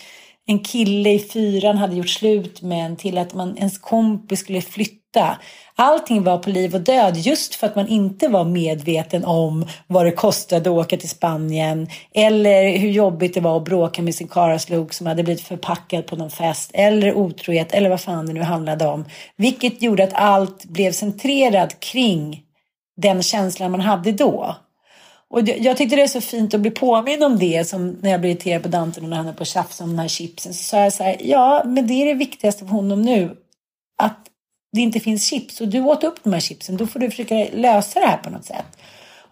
en 0.46 0.58
kille 0.58 1.10
i 1.10 1.18
fyran 1.18 1.78
hade 1.78 1.96
gjort 1.96 2.08
slut 2.08 2.62
med 2.62 2.86
en 2.86 2.96
till 2.96 3.18
att 3.18 3.34
man, 3.34 3.56
ens 3.58 3.78
kompis 3.78 4.40
skulle 4.40 4.60
flytta. 4.60 5.38
Allting 5.76 6.22
var 6.22 6.38
på 6.38 6.50
liv 6.50 6.74
och 6.74 6.80
död 6.80 7.16
just 7.16 7.54
för 7.54 7.66
att 7.66 7.76
man 7.76 7.88
inte 7.88 8.28
var 8.28 8.44
medveten 8.44 9.24
om 9.24 9.66
vad 9.86 10.06
det 10.06 10.12
kostade 10.12 10.70
att 10.70 10.76
åka 10.76 10.96
till 10.96 11.08
Spanien 11.08 11.88
eller 12.14 12.78
hur 12.78 12.90
jobbigt 12.90 13.34
det 13.34 13.40
var 13.40 13.56
att 13.56 13.64
bråka 13.64 14.02
med 14.02 14.14
sin 14.14 14.28
karaslok 14.28 14.92
som 14.92 15.06
hade 15.06 15.22
blivit 15.22 15.42
förpackad 15.42 16.06
på 16.06 16.16
någon 16.16 16.30
fest 16.30 16.70
eller 16.74 17.14
otrohet 17.14 17.72
eller 17.72 17.90
vad 17.90 18.00
fan 18.00 18.26
det 18.26 18.32
nu 18.32 18.42
handlade 18.42 18.86
om. 18.86 19.04
Vilket 19.36 19.82
gjorde 19.82 20.04
att 20.04 20.14
allt 20.14 20.64
blev 20.64 20.92
centrerat 20.92 21.80
kring 21.80 22.42
den 22.96 23.22
känslan 23.22 23.70
man 23.70 23.80
hade 23.80 24.12
då. 24.12 24.56
Och 25.34 25.48
jag 25.48 25.76
tyckte 25.76 25.96
det 25.96 26.02
är 26.02 26.06
så 26.06 26.20
fint 26.20 26.54
att 26.54 26.60
bli 26.60 26.70
påmind 26.70 27.24
om 27.24 27.38
det 27.38 27.68
som 27.68 27.88
när 28.00 28.10
jag 28.10 28.20
blev 28.20 28.30
irriterad 28.30 28.62
på 28.62 28.68
Dante 28.68 29.00
och 29.00 29.08
när 29.08 29.16
han 29.16 29.26
är 29.26 29.32
på 29.32 29.42
att 29.42 29.48
tjafsa 29.48 29.84
om 29.84 29.90
de 29.90 29.98
här 29.98 30.08
chipsen. 30.08 30.54
Så 30.54 30.64
sa 30.64 30.80
jag 30.80 30.92
så 30.92 31.02
här, 31.02 31.16
ja 31.20 31.62
men 31.66 31.86
det 31.86 31.94
är 31.94 32.06
det 32.06 32.14
viktigaste 32.14 32.64
för 32.64 32.72
honom 32.72 33.02
nu. 33.02 33.36
Att 34.02 34.18
det 34.72 34.80
inte 34.80 35.00
finns 35.00 35.26
chips 35.26 35.60
och 35.60 35.68
du 35.68 35.80
åt 35.80 36.04
upp 36.04 36.24
de 36.24 36.32
här 36.32 36.40
chipsen. 36.40 36.76
Då 36.76 36.86
får 36.86 37.00
du 37.00 37.10
försöka 37.10 37.46
lösa 37.52 38.00
det 38.00 38.06
här 38.06 38.16
på 38.16 38.30
något 38.30 38.44
sätt. 38.44 38.78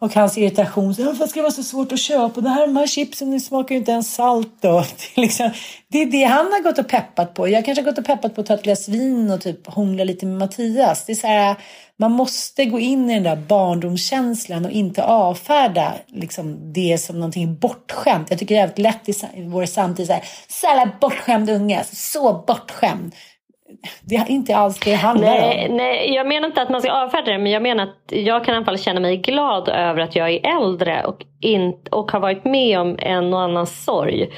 Och 0.02 0.14
hans 0.14 0.38
irritation, 0.38 0.94
så, 0.94 1.04
varför 1.04 1.26
ska 1.26 1.40
det 1.40 1.42
vara 1.42 1.52
så 1.52 1.62
svårt 1.62 1.92
att 1.92 1.98
köpa? 1.98 2.40
Det 2.40 2.48
här, 2.48 2.66
de 2.66 2.76
här 2.76 2.86
chipsen 2.86 3.40
smakar 3.40 3.74
ju 3.74 3.78
inte 3.78 3.92
ens 3.92 4.14
salt. 4.14 4.52
Då. 4.60 4.68
Det, 5.14 5.20
är 5.20 5.20
liksom, 5.20 5.50
det 5.88 6.02
är 6.02 6.06
det 6.06 6.24
han 6.24 6.46
har 6.46 6.62
gått 6.62 6.78
och 6.78 6.88
peppat 6.88 7.34
på. 7.34 7.48
Jag 7.48 7.64
kanske 7.64 7.82
har 7.82 7.90
gått 7.90 7.98
och 7.98 8.04
peppat 8.04 8.34
på 8.34 8.40
att 8.40 8.46
ta 8.46 8.54
ett 8.54 8.62
glas 8.62 8.88
vin 8.88 9.30
och 9.30 9.40
typ 9.40 9.66
hångla 9.66 10.04
lite 10.04 10.26
med 10.26 10.38
Mattias. 10.38 11.04
Det 11.06 11.12
är 11.12 11.16
så 11.16 11.26
här, 11.26 11.56
man 11.96 12.12
måste 12.12 12.64
gå 12.64 12.78
in 12.78 13.10
i 13.10 13.14
den 13.14 13.22
där 13.22 13.36
barndomskänslan 13.36 14.64
och 14.64 14.70
inte 14.70 15.04
avfärda 15.04 15.94
liksom, 16.06 16.72
det 16.72 16.98
som 17.00 17.16
någonting 17.16 17.56
bortskämt. 17.56 18.30
Jag 18.30 18.38
tycker 18.38 18.54
det 18.54 18.58
är 18.58 18.66
jävligt 18.66 18.78
lätt 18.78 19.08
i 19.08 19.42
vår 19.42 19.66
samtid 19.66 20.06
så 20.06 20.12
här, 20.12 20.24
så 20.48 20.88
bortskämd 21.00 21.50
unge, 21.50 21.84
så 21.92 22.44
bortskämd. 22.46 23.14
Det 24.02 24.14
är 24.14 24.30
inte 24.30 24.56
alls 24.56 24.80
det 24.80 24.94
handlar 24.94 25.28
nej, 25.28 25.68
om. 25.70 25.76
Nej, 25.76 26.14
jag 26.14 26.26
menar 26.26 26.48
inte 26.48 26.62
att 26.62 26.70
man 26.70 26.80
ska 26.82 26.92
avfärda 26.92 27.32
det, 27.32 27.38
men 27.38 27.52
jag 27.52 27.62
menar 27.62 27.84
att 27.84 28.12
jag 28.12 28.44
kan 28.44 28.54
i 28.54 28.56
alla 28.56 28.64
fall 28.64 28.78
känna 28.78 29.00
mig 29.00 29.16
glad 29.16 29.68
över 29.68 30.00
att 30.00 30.16
jag 30.16 30.30
är 30.30 30.56
äldre 30.56 31.04
och, 31.04 31.24
in, 31.40 31.74
och 31.90 32.12
har 32.12 32.20
varit 32.20 32.44
med 32.44 32.80
om 32.80 32.96
en 32.98 33.34
och 33.34 33.40
annan 33.40 33.66
sorg. 33.66 34.30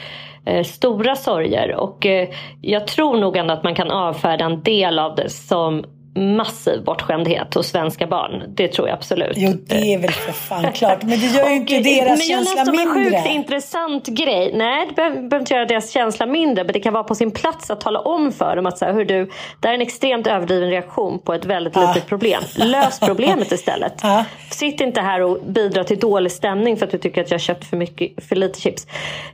Eh, 0.46 0.64
stora 0.64 1.16
sorger. 1.16 1.74
Och 1.74 2.06
eh, 2.06 2.28
jag 2.60 2.86
tror 2.86 3.16
nog 3.16 3.36
ändå 3.36 3.54
att 3.54 3.64
man 3.64 3.74
kan 3.74 3.90
avfärda 3.90 4.44
en 4.44 4.62
del 4.62 4.98
av 4.98 5.14
det 5.14 5.30
som 5.30 5.84
massiv 6.14 6.84
bortskämdhet 6.84 7.54
hos 7.54 7.66
svenska 7.66 8.06
barn. 8.06 8.42
Det 8.48 8.68
tror 8.68 8.88
jag 8.88 8.96
absolut. 8.96 9.32
Jo, 9.36 9.52
det 9.66 9.94
är 9.94 9.98
väl 9.98 10.10
för 10.10 10.32
fan 10.32 10.72
klart. 10.74 11.02
Men 11.02 11.20
det 11.20 11.26
gör 11.26 11.48
ju 11.48 11.54
inte 11.54 11.80
deras 11.80 12.28
känsla 12.28 12.64
mindre. 12.64 12.84
Men 12.84 13.02
jag 13.02 13.12
läste 13.12 13.14
om 13.14 13.18
en 13.18 13.22
sjukt 13.24 13.34
intressant 13.34 14.06
grej. 14.06 14.52
Nej, 14.54 14.86
det 14.88 14.94
behöver 14.94 15.38
inte 15.38 15.54
göra 15.54 15.64
deras 15.64 15.90
känsla 15.90 16.26
mindre. 16.26 16.64
Men 16.64 16.72
det 16.72 16.80
kan 16.80 16.92
vara 16.92 17.04
på 17.04 17.14
sin 17.14 17.30
plats 17.30 17.70
att 17.70 17.80
tala 17.80 18.00
om 18.00 18.32
för 18.32 18.56
dem 18.56 18.66
att 18.66 18.78
så 18.78 18.84
här, 18.84 18.92
hur 18.92 19.04
du, 19.04 19.30
det 19.60 19.68
är 19.68 19.74
en 19.74 19.80
extremt 19.80 20.26
överdriven 20.26 20.70
reaktion 20.70 21.18
på 21.18 21.34
ett 21.34 21.44
väldigt 21.44 21.76
ah. 21.76 21.88
litet 21.88 22.08
problem. 22.08 22.42
Lös 22.56 23.00
problemet 23.00 23.52
istället. 23.52 24.04
Ah. 24.04 24.24
Sitt 24.50 24.80
inte 24.80 25.00
här 25.00 25.20
och 25.20 25.38
bidra 25.46 25.84
till 25.84 25.98
dålig 25.98 26.32
stämning 26.32 26.76
för 26.76 26.86
att 26.86 26.92
du 26.92 26.98
tycker 26.98 27.20
att 27.20 27.30
jag 27.30 27.38
har 27.38 27.40
köpt 27.40 27.64
för, 27.64 27.76
mycket, 27.76 28.24
för 28.28 28.36
lite 28.36 28.60
chips. 28.60 28.86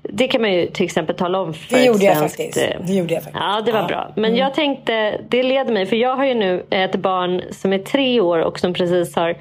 Det 0.02 0.28
kan 0.28 0.40
man 0.40 0.52
ju 0.52 0.66
till 0.66 0.84
exempel 0.84 1.16
tala 1.16 1.40
om 1.40 1.54
för 1.54 1.76
det 1.76 1.84
gjorde 1.84 2.06
ett 2.06 2.18
svenskt... 2.18 2.38
Jag 2.38 2.48
faktiskt. 2.48 2.86
Det 2.86 2.92
gjorde 2.94 3.14
jag 3.14 3.22
faktiskt. 3.22 3.44
Ja, 3.44 3.62
det 3.66 3.72
var 3.72 3.82
ah. 3.82 3.86
bra. 3.86 4.12
Men 4.14 4.24
mm. 4.24 4.36
jag 4.36 4.54
tänkte, 4.54 5.20
det 5.28 5.42
leder 5.42 5.72
mig, 5.72 5.86
för 5.86 5.96
jag 5.96 6.16
har 6.16 6.24
ju 6.24 6.34
nu 6.34 6.66
ett 6.70 6.96
barn 6.96 7.42
som 7.50 7.72
är 7.72 7.78
tre 7.78 8.20
år 8.20 8.38
och 8.38 8.58
som 8.58 8.74
precis 8.74 9.16
har 9.16 9.36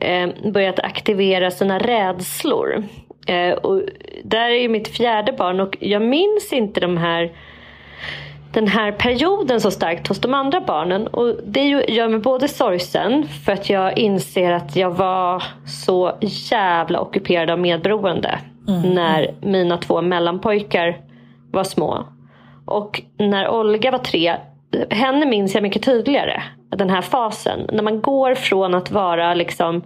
eh, 0.00 0.28
börjat 0.52 0.78
aktivera 0.78 1.50
sina 1.50 1.78
rädslor. 1.78 2.82
Eh, 3.26 3.52
och 3.52 3.82
där 4.24 4.50
är 4.50 4.60
ju 4.60 4.68
mitt 4.68 4.88
fjärde 4.88 5.32
barn 5.32 5.60
och 5.60 5.76
jag 5.80 6.02
minns 6.02 6.52
inte 6.52 6.80
de 6.80 6.96
här 6.96 7.32
den 8.52 8.68
här 8.68 8.92
perioden 8.92 9.60
så 9.60 9.70
starkt 9.70 10.08
hos 10.08 10.20
de 10.20 10.34
andra 10.34 10.60
barnen. 10.60 11.06
Och 11.06 11.36
det 11.44 11.68
gör 11.68 12.08
mig 12.08 12.20
både 12.20 12.48
sorgsen 12.48 13.28
för 13.44 13.52
att 13.52 13.70
jag 13.70 13.98
inser 13.98 14.52
att 14.52 14.76
jag 14.76 14.90
var 14.90 15.42
så 15.66 16.12
jävla 16.20 17.00
ockuperad 17.00 17.50
av 17.50 17.58
medberoende 17.58 18.38
mm. 18.68 18.90
när 18.90 19.34
mina 19.40 19.76
två 19.76 20.02
mellanpojkar 20.02 21.00
var 21.50 21.64
små. 21.64 22.04
Och 22.64 23.02
när 23.18 23.48
Olga 23.48 23.90
var 23.90 23.98
tre, 23.98 24.36
henne 24.90 25.26
minns 25.26 25.54
jag 25.54 25.62
mycket 25.62 25.84
tydligare 25.84 26.42
den 26.76 26.90
här 26.90 27.02
fasen. 27.02 27.66
När 27.72 27.82
man 27.82 28.00
går 28.00 28.34
från 28.34 28.74
att 28.74 28.90
vara 28.90 29.34
liksom 29.34 29.82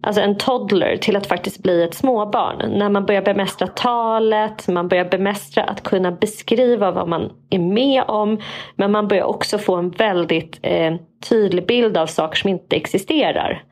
alltså 0.00 0.22
en 0.22 0.38
toddler 0.38 0.96
till 0.96 1.16
att 1.16 1.26
faktiskt 1.26 1.62
bli 1.62 1.82
ett 1.82 1.94
småbarn. 1.94 2.78
När 2.78 2.88
man 2.88 3.06
börjar 3.06 3.22
bemästra 3.22 3.66
talet, 3.66 4.68
man 4.68 4.88
börjar 4.88 5.04
bemästra 5.04 5.62
att 5.64 5.82
kunna 5.82 6.12
beskriva 6.12 6.90
vad 6.90 7.08
man 7.08 7.32
är 7.50 7.58
med 7.58 8.04
om. 8.08 8.40
Men 8.76 8.92
man 8.92 9.08
börjar 9.08 9.24
också 9.24 9.58
få 9.58 9.76
en 9.76 9.90
väldigt 9.90 10.58
eh, 10.62 10.94
tydlig 11.28 11.66
bild 11.66 11.96
av 11.96 12.06
saker 12.06 12.36
som 12.36 12.50
inte 12.50 12.76
existerar. 12.76 13.62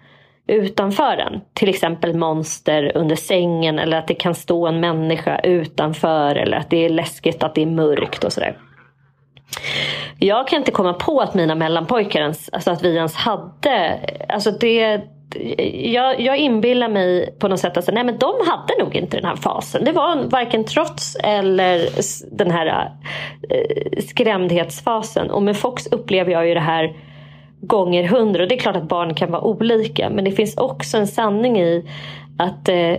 utanför 0.47 1.17
en. 1.17 1.41
Till 1.53 1.69
exempel 1.69 2.15
monster 2.15 2.93
under 2.95 3.17
sängen 3.17 3.79
eller 3.79 3.99
att 3.99 4.09
det 4.09 4.15
kan 4.15 4.35
stå 4.35 4.67
en 4.67 4.81
människa 4.81 5.39
utanför 5.39 6.35
eller 6.35 6.57
att 6.57 6.71
det 6.71 6.85
är 6.85 6.89
läskigt 6.89 7.43
att 7.43 7.55
det 7.55 7.63
är 7.63 7.67
mörkt 7.67 8.25
och 8.25 8.33
sådär. 8.33 8.57
Jag 10.19 10.49
kan 10.49 10.59
inte 10.59 10.71
komma 10.71 10.93
på 10.93 11.21
att 11.21 11.35
mina 11.35 11.55
mellanpojkar 11.55 12.21
ens, 12.21 12.49
alltså 12.49 12.71
att 12.71 12.83
vi 12.83 12.97
ens 12.97 13.15
hade, 13.15 14.01
alltså 14.29 14.51
det 14.51 15.01
jag, 15.73 16.21
jag 16.21 16.39
inbillar 16.39 16.89
mig 16.89 17.35
på 17.39 17.49
något 17.49 17.61
sätt 17.61 17.77
att 17.77 17.89
nej, 17.93 18.05
men 18.05 18.19
de 18.19 18.35
hade 18.47 18.85
nog 18.85 18.97
inte 18.97 19.17
den 19.17 19.27
här 19.27 19.37
fasen. 19.37 19.85
Det 19.85 19.93
var 19.93 20.17
varken 20.31 20.65
trots 20.65 21.17
eller 21.17 21.89
den 22.37 22.51
här 22.51 22.93
äh, 23.49 24.03
skrämdhetsfasen. 24.03 25.31
Och 25.31 25.43
med 25.43 25.57
Fox 25.57 25.87
upplever 25.87 26.33
jag 26.33 26.49
ju 26.49 26.55
det 26.55 26.61
här 26.61 26.97
gånger 27.61 28.05
hundra. 28.05 28.43
Och 28.43 28.49
det 28.49 28.55
är 28.55 28.59
klart 28.59 28.77
att 28.77 28.89
barn 28.89 29.15
kan 29.15 29.31
vara 29.31 29.43
olika. 29.43 30.11
Men 30.11 30.25
det 30.25 30.33
finns 30.33 30.57
också 30.57 30.97
en 30.97 31.07
sanning 31.07 31.59
i 31.61 31.91
att 32.39 32.69
äh, 32.69 32.95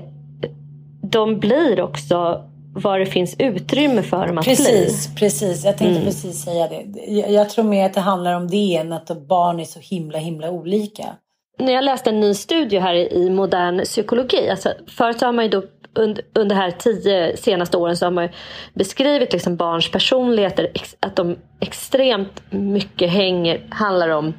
de 1.01 1.39
blir 1.39 1.81
också 1.81 2.43
vad 2.73 2.99
det 2.99 3.05
finns 3.05 3.35
utrymme 3.39 4.03
för 4.03 4.27
dem 4.27 4.37
att 4.37 4.45
precis, 4.45 5.07
bli. 5.07 5.15
Precis. 5.19 5.65
Jag 5.65 5.77
tänkte 5.77 5.95
mm. 5.95 6.05
precis 6.05 6.43
säga 6.43 6.67
det. 6.67 6.85
Jag, 7.07 7.31
jag 7.31 7.49
tror 7.49 7.65
mer 7.65 7.85
att 7.85 7.93
det 7.93 8.01
handlar 8.01 8.33
om 8.33 8.47
det 8.47 8.75
än 8.75 8.93
att 8.93 9.27
barn 9.27 9.59
är 9.59 9.65
så 9.65 9.79
himla 9.79 10.17
himla 10.17 10.49
olika 10.51 11.15
när 11.59 11.73
jag 11.73 11.83
läste 11.83 12.09
en 12.09 12.19
ny 12.19 12.33
studie 12.33 12.79
här 12.79 12.93
i 12.93 13.29
modern 13.29 13.83
psykologi. 13.83 14.49
Alltså, 14.49 14.73
förut 14.87 15.21
har 15.21 15.31
man 15.31 15.45
ju 15.45 15.51
då 15.51 15.63
under, 15.93 16.23
under 16.33 16.55
de 16.55 16.61
här 16.61 16.71
tio 16.71 17.37
senaste 17.37 17.77
åren 17.77 17.97
så 17.97 18.05
har 18.05 18.11
man 18.11 18.29
beskrivit 18.73 19.33
liksom 19.33 19.55
barns 19.55 19.91
personligheter. 19.91 20.71
Att 20.99 21.15
de 21.15 21.35
extremt 21.59 22.41
mycket 22.49 23.09
hänger, 23.09 23.67
handlar 23.69 24.09
om 24.09 24.33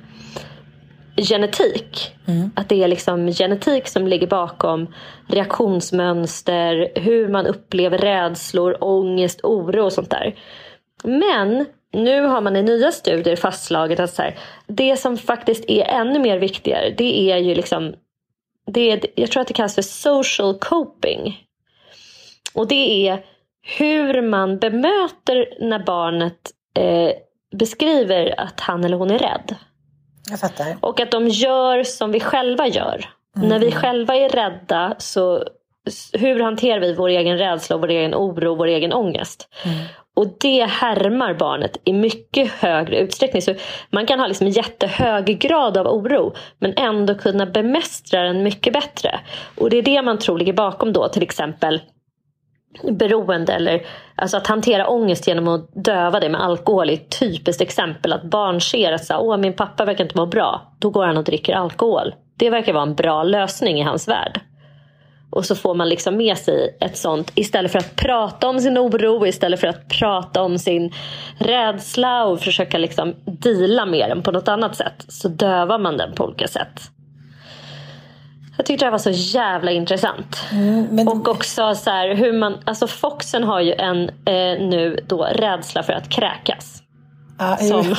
genetik. 1.23 2.13
Mm. 2.27 2.51
Att 2.57 2.69
det 2.69 2.83
är 2.83 2.89
liksom 2.89 3.27
genetik 3.27 3.89
som 3.89 4.07
ligger 4.07 4.27
bakom 4.27 4.95
reaktionsmönster, 5.27 6.93
hur 6.95 7.29
man 7.29 7.47
upplever 7.47 7.99
rädslor, 7.99 8.85
ångest, 8.85 9.41
oro 9.43 9.85
och 9.85 9.93
sånt 9.93 10.11
där. 10.11 10.35
Men 11.05 11.67
nu 11.93 12.21
har 12.21 12.41
man 12.41 12.57
i 12.57 12.63
nya 12.63 12.93
studier 12.93 13.37
fastslagit 13.37 14.01
att 14.01 14.15
så 14.15 14.23
här, 14.23 14.39
det 14.67 14.97
som 14.97 15.17
faktiskt 15.17 15.65
är 15.69 15.85
ännu 15.85 16.19
mer 16.19 16.39
viktigare 16.39 16.95
det 16.99 17.31
är 17.33 17.37
ju 17.37 17.55
liksom 17.55 17.95
det 18.67 18.91
är, 18.91 19.01
jag 19.15 19.31
tror 19.31 19.41
att 19.41 19.49
det 19.49 19.55
kallas 19.55 19.75
för 19.75 19.83
social 19.83 20.59
coping. 20.59 21.47
Och 22.55 22.69
det 22.69 23.09
är 23.09 23.25
hur 23.79 24.23
man 24.23 24.59
bemöter 24.59 25.69
när 25.69 25.79
barnet 25.79 26.51
eh, 26.75 27.13
beskriver 27.53 28.41
att 28.41 28.61
han 28.61 28.85
eller 28.85 28.97
hon 28.97 29.11
är 29.11 29.19
rädd. 29.19 29.57
Jag 30.31 30.41
fattar. 30.41 30.77
Och 30.81 31.01
att 31.01 31.11
de 31.11 31.29
gör 31.29 31.83
som 31.85 32.13
vi 32.13 32.21
själva 32.21 32.67
gör. 32.67 33.05
Mm. 33.37 33.49
När 33.49 33.59
vi 33.59 33.73
själva 33.73 34.17
är 34.17 34.29
rädda 34.29 34.95
så 34.99 35.45
hur 36.13 36.41
hanterar 36.41 36.81
vi 36.81 36.95
vår 36.95 37.09
egen 37.09 37.39
rädsla, 37.39 37.77
vår 37.77 37.91
egen 37.91 38.15
oro, 38.15 38.55
vår 38.55 38.67
egen 38.67 38.93
ångest? 38.93 39.49
Mm. 39.65 39.79
Och 40.17 40.27
det 40.41 40.65
härmar 40.65 41.35
barnet 41.35 41.81
i 41.85 41.93
mycket 41.93 42.51
högre 42.51 42.99
utsträckning. 42.99 43.43
Så 43.43 43.55
man 43.91 44.07
kan 44.07 44.21
ha 44.21 44.27
liksom 44.27 44.47
en 44.47 44.53
jättehög 44.53 45.39
grad 45.39 45.77
av 45.77 45.87
oro 45.87 46.35
men 46.59 46.75
ändå 46.77 47.15
kunna 47.15 47.47
bemästra 47.47 48.23
den 48.23 48.43
mycket 48.43 48.73
bättre. 48.73 49.21
Och 49.57 49.71
det 49.71 49.77
är 49.77 49.83
det 49.83 50.03
man 50.03 50.19
tror 50.19 50.39
ligger 50.39 50.53
bakom 50.53 50.93
då 50.93 51.09
till 51.09 51.23
exempel 51.23 51.81
beroende 52.91 53.53
eller 53.53 53.87
alltså 54.15 54.37
att 54.37 54.47
hantera 54.47 54.89
ångest 54.89 55.27
genom 55.27 55.49
att 55.49 55.71
döva 55.75 56.21
det 56.21 56.29
med 56.29 56.43
alkohol 56.43 56.91
är 56.91 56.95
ett 56.95 57.19
typiskt 57.21 57.63
exempel. 57.63 58.13
Att 58.13 58.25
barn 58.25 58.61
ser 58.61 58.93
att 58.93 59.05
så, 59.05 59.19
Åh, 59.19 59.37
min 59.37 59.53
pappa 59.53 59.85
verkar 59.85 60.05
inte 60.05 60.17
må 60.17 60.27
bra. 60.27 60.73
Då 60.79 60.91
går 60.91 61.07
han 61.07 61.17
och 61.17 61.25
dricker 61.25 61.55
alkohol. 61.55 62.15
Det 62.37 62.51
verkar 62.51 62.73
vara 62.73 62.83
en 62.83 62.95
bra 62.95 63.23
lösning 63.23 63.79
i 63.81 63.83
hans 63.83 64.09
värld. 64.09 64.41
Och 65.31 65.45
så 65.45 65.55
får 65.55 65.75
man 65.75 65.89
liksom 65.89 66.17
med 66.17 66.39
sig 66.39 66.77
ett 66.81 66.97
sånt 66.97 67.33
istället 67.35 67.73
för 67.73 67.79
att 67.79 67.97
prata 67.97 68.49
om 68.49 68.61
sin 68.61 68.79
oro, 68.79 69.27
istället 69.27 69.61
för 69.61 69.67
att 69.67 69.89
prata 69.89 70.43
om 70.43 70.59
sin 70.59 70.93
rädsla 71.39 72.25
och 72.25 72.41
försöka 72.41 72.79
liksom 72.79 73.15
deala 73.25 73.87
med 73.87 74.11
den 74.11 74.23
på 74.23 74.31
något 74.33 74.49
annat 74.49 74.77
sätt. 74.77 75.05
Så 75.09 75.29
dövar 75.29 75.79
man 75.79 75.97
den 75.97 76.13
på 76.15 76.25
olika 76.25 76.49
sätt. 76.49 76.81
Jag 78.61 78.67
tyckte 78.67 78.85
det 78.85 78.91
var 78.91 78.99
så 78.99 79.11
jävla 79.11 79.71
intressant. 79.71 80.37
Mm. 80.53 81.09
Och 81.09 81.29
också 81.29 81.75
så 81.75 81.91
här, 81.91 82.15
hur 82.15 82.33
man, 82.33 82.59
alltså 82.65 82.87
Foxen 82.87 83.45
har 83.45 83.61
ju 83.61 83.73
en 83.73 84.09
eh, 84.09 84.69
nu 84.69 85.05
då 85.09 85.25
rädsla 85.25 85.83
för 85.83 85.93
att 85.93 86.09
kräkas. 86.09 86.83
Ah, 87.39 87.57
som... 87.57 87.79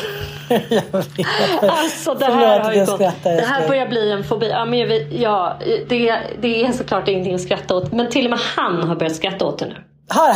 alltså 1.61 2.13
det 2.13 2.25
här 2.25 2.59
har 2.59 2.73
ju 2.73 2.85
gått, 2.85 2.99
Det 3.23 3.45
här 3.47 3.67
börjar 3.67 3.87
bli 3.87 4.11
en 4.11 4.23
fobi. 4.23 4.49
Ja, 4.49 4.65
men 4.65 4.79
jag 4.79 4.87
vet, 4.87 5.13
ja, 5.13 5.57
det, 5.89 6.17
det 6.41 6.65
är 6.65 6.71
såklart 6.71 7.07
ingenting 7.07 7.35
att 7.35 7.41
skratta 7.41 7.75
åt. 7.75 7.91
Men 7.91 8.09
till 8.09 8.25
och 8.25 8.29
med 8.29 8.39
han 8.39 8.83
har 8.87 8.95
börjat 8.95 9.15
skratta 9.15 9.45
åt 9.45 9.59
det 9.59 9.65
nu. 9.65 9.75
Har 10.09 10.35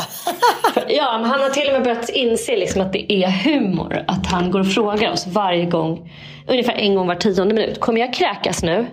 Ja, 0.87 1.17
men 1.21 1.29
han 1.29 1.41
har 1.41 1.49
till 1.49 1.67
och 1.67 1.73
med 1.73 1.83
börjat 1.83 2.09
inse 2.09 2.55
liksom 2.55 2.81
att 2.81 2.93
det 2.93 3.13
är 3.13 3.29
humor. 3.29 4.03
Att 4.07 4.27
han 4.27 4.51
går 4.51 4.59
och 4.59 4.71
frågar 4.71 5.11
oss 5.11 5.27
varje 5.27 5.65
gång, 5.65 6.11
ungefär 6.47 6.73
en 6.73 6.95
gång 6.95 7.07
var 7.07 7.15
tionde 7.15 7.55
minut. 7.55 7.79
Kommer 7.79 8.01
jag 8.01 8.13
kräkas 8.13 8.63
nu? 8.63 8.85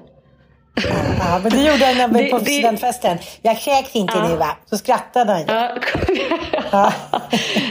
Ja, 0.75 1.41
men 1.43 1.53
det 1.53 1.63
gjorde 1.63 1.85
han 1.85 2.31
på 2.31 2.39
det, 2.39 2.45
studentfesten. 2.45 3.19
Jag 3.43 3.61
kräks 3.61 3.97
inte 3.97 4.15
ja. 4.17 4.29
nu 4.29 4.37
va? 4.37 4.57
Så 4.67 4.79
skrattade 4.79 5.33
han 5.33 5.45
ja. 5.47 5.71
ja. 6.73 6.93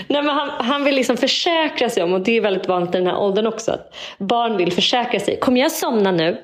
Nej, 0.08 0.24
men 0.24 0.30
han, 0.30 0.50
han 0.50 0.84
vill 0.84 0.96
liksom 0.96 1.18
försäkra 1.18 1.90
sig 1.90 2.04
om, 2.04 2.14
och 2.14 2.22
det 2.22 2.38
är 2.38 2.42
väldigt 2.42 2.68
vanligt 2.68 2.96
i 2.96 2.98
den 2.98 3.08
här 3.08 3.18
åldern 3.18 3.48
också, 3.48 3.72
att 3.72 3.94
barn 4.18 4.58
vill 4.58 4.74
försäkra 4.74 5.20
sig. 5.20 5.40
Kommer 5.40 5.62
jag 5.62 5.72
somna 5.72 6.12
nu? 6.12 6.42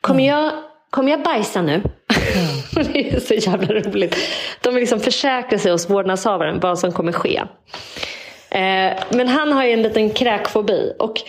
Kommer, 0.00 0.24
mm. 0.24 0.36
jag, 0.36 0.52
kommer 0.90 1.10
jag 1.10 1.22
bajsa 1.22 1.62
nu? 1.62 1.74
Mm. 1.74 2.88
det 2.92 3.10
är 3.10 3.20
så 3.20 3.34
jävla 3.34 3.74
roligt. 3.74 4.16
De 4.60 4.74
vill 4.74 4.80
liksom 4.80 5.00
försäkra 5.00 5.58
sig 5.58 5.72
hos 5.72 5.90
vårdnadshavaren 5.90 6.60
vad 6.60 6.78
som 6.78 6.92
kommer 6.92 7.12
ske. 7.12 7.42
Eh, 8.50 8.92
men 9.10 9.28
han 9.28 9.52
har 9.52 9.64
ju 9.64 9.72
en 9.72 9.82
liten 9.82 10.10
kräkfobi. 10.10 10.92
Och 10.98 11.22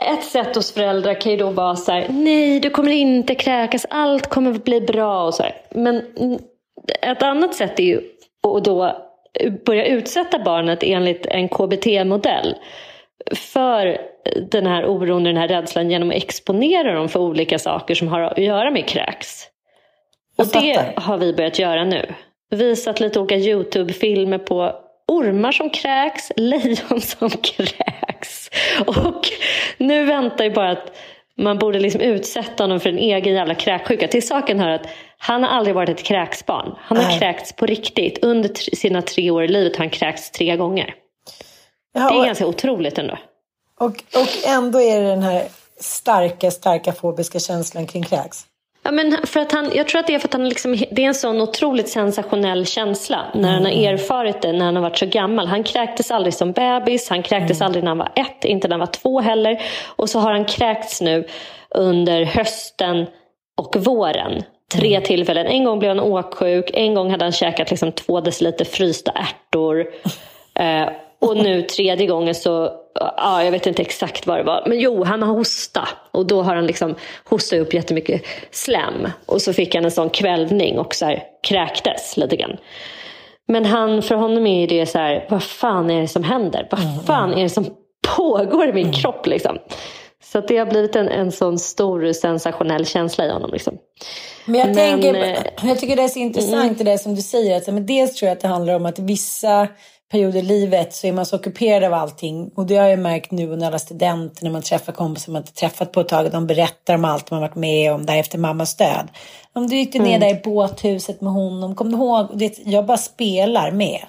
ett 0.00 0.24
sätt 0.24 0.56
hos 0.56 0.74
föräldrar 0.74 1.14
kan 1.14 1.32
ju 1.32 1.38
då 1.38 1.50
vara 1.50 1.76
så 1.76 1.92
här, 1.92 2.06
nej 2.08 2.60
du 2.60 2.70
kommer 2.70 2.90
inte 2.90 3.34
kräkas, 3.34 3.86
allt 3.90 4.26
kommer 4.26 4.52
bli 4.52 4.80
bra 4.80 5.24
och 5.24 5.34
så 5.34 5.42
här. 5.42 5.54
Men 5.70 6.04
ett 7.02 7.22
annat 7.22 7.54
sätt 7.54 7.80
är 7.80 7.84
ju 7.84 8.00
att 8.56 8.64
då 8.64 8.96
börja 9.66 9.86
utsätta 9.86 10.38
barnet 10.38 10.82
enligt 10.82 11.26
en 11.26 11.48
KBT-modell 11.48 12.54
för 13.34 14.00
den 14.50 14.66
här 14.66 14.86
oron, 14.86 15.24
den 15.24 15.36
här 15.36 15.48
rädslan 15.48 15.90
genom 15.90 16.10
att 16.10 16.16
exponera 16.16 16.94
dem 16.94 17.08
för 17.08 17.20
olika 17.20 17.58
saker 17.58 17.94
som 17.94 18.08
har 18.08 18.20
att 18.20 18.38
göra 18.38 18.70
med 18.70 18.88
kräks. 18.88 19.46
Och 20.38 20.46
det 20.46 20.92
har 20.96 21.18
vi 21.18 21.32
börjat 21.32 21.58
göra 21.58 21.84
nu. 21.84 22.14
Visat 22.50 23.00
lite 23.00 23.20
olika 23.20 23.36
Youtube-filmer 23.36 24.38
på 24.38 24.74
ormar 25.08 25.52
som 25.52 25.70
kräks, 25.70 26.32
lejon 26.36 27.00
som 27.00 27.30
kräks. 27.30 28.19
Och 28.86 29.28
nu 29.76 30.04
väntar 30.04 30.44
ju 30.44 30.50
bara 30.50 30.70
att 30.70 30.92
man 31.36 31.58
borde 31.58 31.78
liksom 31.78 32.00
utsätta 32.00 32.64
honom 32.64 32.80
för 32.80 32.88
en 32.88 32.98
egen 32.98 33.34
jävla 33.34 33.54
kräksjuka. 33.54 34.08
Till 34.08 34.26
saken 34.26 34.60
hör 34.60 34.68
att 34.70 34.86
han 35.18 35.42
har 35.42 35.50
aldrig 35.50 35.74
varit 35.74 35.88
ett 35.88 36.02
kräksbarn. 36.02 36.74
Han 36.78 36.98
har 36.98 37.04
Nej. 37.04 37.18
kräkts 37.18 37.52
på 37.52 37.66
riktigt. 37.66 38.24
Under 38.24 38.76
sina 38.76 39.02
tre 39.02 39.30
år 39.30 39.44
i 39.44 39.48
livet 39.48 39.76
har 39.76 39.84
han 39.84 39.90
kräkts 39.90 40.30
tre 40.30 40.56
gånger. 40.56 40.94
Ja, 41.92 42.00
det 42.00 42.14
är 42.14 42.18
och, 42.18 42.24
ganska 42.24 42.46
otroligt 42.46 42.98
ändå. 42.98 43.18
Och, 43.78 43.90
och 44.14 44.46
ändå 44.46 44.80
är 44.80 45.00
det 45.00 45.06
den 45.06 45.22
här 45.22 45.44
starka, 45.80 46.50
starka 46.50 46.92
fobiska 46.92 47.38
känslan 47.38 47.86
kring 47.86 48.02
kräks. 48.02 48.46
Ja, 48.82 48.90
men 48.90 49.16
för 49.26 49.40
att 49.40 49.52
han, 49.52 49.70
jag 49.74 49.88
tror 49.88 50.00
att 50.00 50.06
det 50.06 50.14
är 50.14 50.18
för 50.18 50.28
att 50.28 50.32
han 50.32 50.48
liksom, 50.48 50.76
det 50.90 51.04
är 51.04 51.06
en 51.06 51.14
sån 51.14 51.40
otroligt 51.40 51.88
sensationell 51.88 52.66
känsla 52.66 53.24
när 53.34 53.40
mm. 53.40 53.54
han 53.54 53.64
har 53.64 53.72
mm. 53.72 53.94
erfarit 53.94 54.42
det 54.42 54.52
när 54.52 54.64
han 54.64 54.76
har 54.76 54.82
varit 54.82 54.98
så 54.98 55.06
gammal. 55.06 55.46
Han 55.46 55.64
kräktes 55.64 56.10
aldrig 56.10 56.34
som 56.34 56.52
bebis, 56.52 57.08
han 57.08 57.22
kräktes 57.22 57.60
mm. 57.60 57.66
aldrig 57.66 57.84
när 57.84 57.90
han 57.90 57.98
var 57.98 58.12
ett, 58.16 58.44
inte 58.44 58.68
när 58.68 58.72
han 58.72 58.80
var 58.80 58.86
två 58.86 59.20
heller. 59.20 59.62
Och 59.86 60.08
så 60.10 60.18
har 60.18 60.32
han 60.32 60.44
kräkts 60.44 61.00
nu 61.00 61.26
under 61.70 62.24
hösten 62.24 63.06
och 63.56 63.76
våren. 63.76 64.42
Tre 64.72 64.94
mm. 64.94 65.06
tillfällen. 65.06 65.46
En 65.46 65.64
gång 65.64 65.78
blev 65.78 65.88
han 65.88 66.00
åksjuk, 66.00 66.70
en 66.74 66.94
gång 66.94 67.10
hade 67.10 67.24
han 67.24 67.32
käkat 67.32 67.70
liksom 67.70 67.92
två 67.92 68.20
deciliter 68.20 68.64
frysta 68.64 69.12
ärtor. 69.12 69.86
Eh, 70.54 70.88
och 71.20 71.36
nu 71.36 71.62
tredje 71.62 72.06
gången 72.06 72.34
så, 72.34 72.72
ja, 72.94 73.44
jag 73.44 73.50
vet 73.50 73.66
inte 73.66 73.82
exakt 73.82 74.26
vad 74.26 74.38
det 74.38 74.42
var. 74.42 74.64
Men 74.66 74.80
jo, 74.80 75.04
han 75.04 75.22
har 75.22 75.34
hosta. 75.34 75.88
Och 76.10 76.26
då 76.26 76.42
har 76.42 76.54
han 76.54 76.66
liksom 76.66 76.94
hostat 77.24 77.58
upp 77.58 77.74
jättemycket 77.74 78.22
slem. 78.50 79.08
Och 79.26 79.42
så 79.42 79.52
fick 79.52 79.74
han 79.74 79.84
en 79.84 79.90
sån 79.90 80.10
kvällning 80.10 80.78
och 80.78 80.94
så 80.94 81.04
här, 81.04 81.22
kräktes 81.42 82.16
lite 82.16 82.36
grann. 82.36 82.56
Men 83.48 83.64
han, 83.64 84.02
för 84.02 84.14
honom 84.14 84.46
är 84.46 84.66
det 84.66 84.86
så 84.86 84.98
här, 84.98 85.26
vad 85.30 85.42
fan 85.42 85.90
är 85.90 86.00
det 86.00 86.08
som 86.08 86.24
händer? 86.24 86.68
Vad 86.70 86.80
mm, 86.80 87.00
fan 87.00 87.32
är 87.32 87.42
det 87.42 87.48
som 87.48 87.66
pågår 88.16 88.68
i 88.68 88.72
min 88.72 88.86
mm. 88.86 88.94
kropp 88.94 89.26
liksom? 89.26 89.58
Så 90.32 90.40
det 90.40 90.56
har 90.56 90.66
blivit 90.66 90.96
en, 90.96 91.08
en 91.08 91.32
sån 91.32 91.58
stor 91.58 92.12
sensationell 92.12 92.86
känsla 92.86 93.26
i 93.26 93.30
honom. 93.30 93.50
Liksom. 93.52 93.78
Men 94.44 94.60
jag, 94.60 94.66
men, 94.66 94.76
tänker, 94.76 95.14
eh, 95.14 95.38
jag 95.62 95.78
tycker 95.78 95.96
det 95.96 96.02
är 96.02 96.08
så 96.08 96.18
intressant 96.18 96.80
mm. 96.80 96.84
det 96.84 96.98
som 96.98 97.14
du 97.14 97.22
säger. 97.22 97.56
Att, 97.56 97.66
men 97.66 97.86
dels 97.86 98.14
tror 98.16 98.28
jag 98.28 98.36
att 98.36 98.42
det 98.42 98.48
handlar 98.48 98.74
om 98.74 98.86
att 98.86 98.98
vissa 98.98 99.68
period 100.10 100.36
i 100.36 100.42
livet 100.42 100.94
så 100.94 101.06
är 101.06 101.12
man 101.12 101.26
så 101.26 101.36
ockuperad 101.36 101.84
av 101.84 101.94
allting. 101.94 102.50
Och 102.54 102.66
det 102.66 102.76
har 102.76 102.88
jag 102.88 102.98
märkt 102.98 103.30
nu 103.30 103.48
under 103.48 103.66
alla 103.66 103.78
studenter 103.78 104.44
när 104.44 104.50
man 104.50 104.62
träffar 104.62 104.92
kompisar 104.92 105.32
man 105.32 105.42
inte 105.42 105.52
träffat 105.52 105.92
på 105.92 106.00
ett 106.00 106.08
tag. 106.08 106.32
De 106.32 106.46
berättar 106.46 106.94
om 106.94 107.04
allt 107.04 107.30
man 107.30 107.40
varit 107.40 107.54
med 107.54 107.92
om 107.92 108.06
där 108.06 108.16
efter 108.16 108.38
mammas 108.38 108.76
död. 108.76 109.08
Om 109.52 109.66
du 109.66 109.76
gick 109.76 109.94
ner 109.94 110.00
mm. 110.00 110.20
där 110.20 110.28
i 110.28 110.40
båthuset 110.44 111.20
med 111.20 111.32
honom, 111.32 111.74
kom 111.74 111.90
du 111.90 111.96
ihåg? 111.96 112.26
Det, 112.34 112.58
jag 112.64 112.86
bara 112.86 112.98
spelar 112.98 113.70
med. 113.70 114.00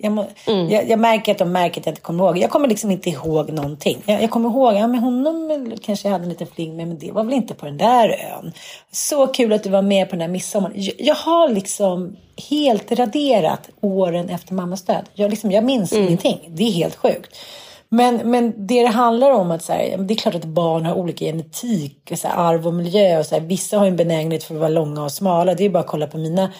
Jag, 0.00 0.12
må, 0.12 0.26
mm. 0.46 0.70
jag, 0.70 0.88
jag, 0.88 0.98
märker 0.98 1.32
att 1.32 1.38
de 1.38 1.52
märker 1.52 1.80
att 1.80 1.86
jag 1.86 1.92
inte 1.92 2.00
kommer 2.00 2.24
ihåg. 2.24 2.38
Jag 2.38 2.50
kommer 2.50 2.68
liksom 2.68 2.90
inte 2.90 3.10
ihåg 3.10 3.50
någonting. 3.52 4.02
Jag, 4.06 4.22
jag 4.22 4.30
kommer 4.30 4.48
ihåg, 4.48 4.74
ja 4.74 4.86
men 4.86 5.00
honom 5.00 5.72
kanske 5.82 6.08
jag 6.08 6.12
hade 6.12 6.24
en 6.24 6.28
liten 6.28 6.46
fling 6.46 6.76
med, 6.76 6.88
men 6.88 6.98
det 6.98 7.12
var 7.12 7.24
väl 7.24 7.34
inte 7.34 7.54
på 7.54 7.66
den 7.66 7.76
där 7.76 8.08
ön. 8.08 8.52
Så 8.92 9.26
kul 9.26 9.52
att 9.52 9.62
du 9.62 9.70
var 9.70 9.82
med 9.82 10.10
på 10.10 10.10
den 10.10 10.18
där 10.18 10.28
midsommaren. 10.28 10.72
Jag, 10.76 10.94
jag 10.98 11.14
har 11.14 11.48
liksom 11.48 12.16
helt 12.48 12.92
raderat 12.92 13.68
åren 13.80 14.28
efter 14.28 14.54
mammas 14.54 14.82
död. 14.82 15.04
Jag, 15.14 15.30
liksom, 15.30 15.52
jag 15.52 15.64
minns 15.64 15.92
mm. 15.92 16.04
ingenting. 16.04 16.40
Det 16.48 16.62
är 16.64 16.72
helt 16.72 16.96
sjukt. 16.96 17.36
Men, 17.88 18.30
men 18.30 18.66
det 18.66 18.82
det 18.82 18.88
handlar 18.88 19.30
om 19.30 19.50
att 19.50 19.62
så 19.62 19.72
här, 19.72 19.98
det 19.98 20.14
är 20.14 20.18
klart 20.18 20.34
att 20.34 20.44
barn 20.44 20.86
har 20.86 20.94
olika 20.94 21.24
genetik, 21.24 22.12
så 22.16 22.28
här, 22.28 22.36
arv 22.36 22.66
och 22.66 22.74
miljö. 22.74 23.18
Och 23.18 23.26
så 23.26 23.34
här, 23.34 23.42
vissa 23.42 23.78
har 23.78 23.86
en 23.86 23.96
benägenhet 23.96 24.44
för 24.44 24.54
att 24.54 24.60
vara 24.60 24.70
långa 24.70 25.04
och 25.04 25.12
smala. 25.12 25.54
Det 25.54 25.64
är 25.64 25.70
bara 25.70 25.80
att 25.80 25.86
kolla 25.86 26.06
på 26.06 26.18
mina 26.18 26.52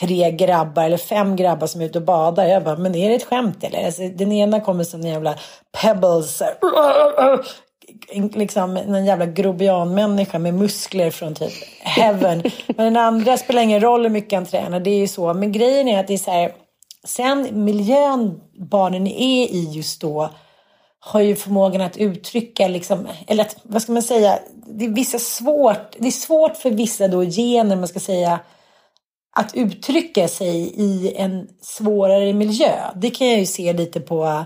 tre 0.00 0.30
grabbar 0.30 0.84
eller 0.84 0.96
fem 0.96 1.36
grabbar 1.36 1.66
som 1.66 1.80
är 1.80 1.84
ute 1.84 1.98
och 1.98 2.04
badar. 2.04 2.44
Jag 2.44 2.64
bara, 2.64 2.76
men 2.76 2.94
är 2.94 3.08
det 3.08 3.14
ett 3.14 3.24
skämt 3.24 3.64
eller? 3.64 3.86
Alltså, 3.86 4.02
den 4.02 4.32
ena 4.32 4.60
kommer 4.60 4.84
som 4.84 5.00
en 5.00 5.06
jävla 5.06 5.34
pebbles. 5.82 6.42
Liksom 8.34 8.76
en 8.76 9.04
jävla 9.06 9.26
grobianmänniska 9.26 10.38
med 10.38 10.54
muskler 10.54 11.10
från 11.10 11.34
typ 11.34 11.52
heaven. 11.80 12.42
Men 12.66 12.84
den 12.84 12.96
andra 12.96 13.36
spelar 13.36 13.62
ingen 13.62 13.80
roll 13.80 14.02
hur 14.02 14.10
mycket 14.10 14.36
han 14.36 14.46
tränar. 14.46 14.80
Det 14.80 14.90
är 14.90 14.98
ju 14.98 15.08
så. 15.08 15.34
Men 15.34 15.52
grejen 15.52 15.88
är 15.88 16.00
att 16.00 16.06
det 16.06 16.14
är 16.14 16.18
så 16.18 16.30
här. 16.30 16.52
Sen 17.04 17.64
miljön 17.64 18.40
barnen 18.70 19.06
är 19.06 19.44
i 19.44 19.70
just 19.72 20.00
då 20.00 20.30
har 21.00 21.20
ju 21.20 21.36
förmågan 21.36 21.80
att 21.80 21.96
uttrycka, 21.96 22.68
liksom, 22.68 23.08
eller 23.26 23.44
att, 23.44 23.56
vad 23.62 23.82
ska 23.82 23.92
man 23.92 24.02
säga, 24.02 24.38
det 24.66 24.84
är, 24.84 24.88
vissa 24.88 25.18
svårt, 25.18 25.96
det 25.98 26.06
är 26.06 26.12
svårt 26.12 26.56
för 26.56 26.70
vissa 26.70 27.08
då 27.08 27.22
gener, 27.22 27.76
man 27.76 27.88
ska 27.88 28.00
säga, 28.00 28.40
att 29.38 29.54
uttrycka 29.54 30.28
sig 30.28 30.72
i 30.74 31.14
en 31.16 31.48
svårare 31.62 32.32
miljö. 32.32 32.72
Det 32.94 33.10
kan 33.10 33.26
jag 33.26 33.38
ju 33.38 33.46
se 33.46 33.72
lite 33.72 34.00
på, 34.00 34.44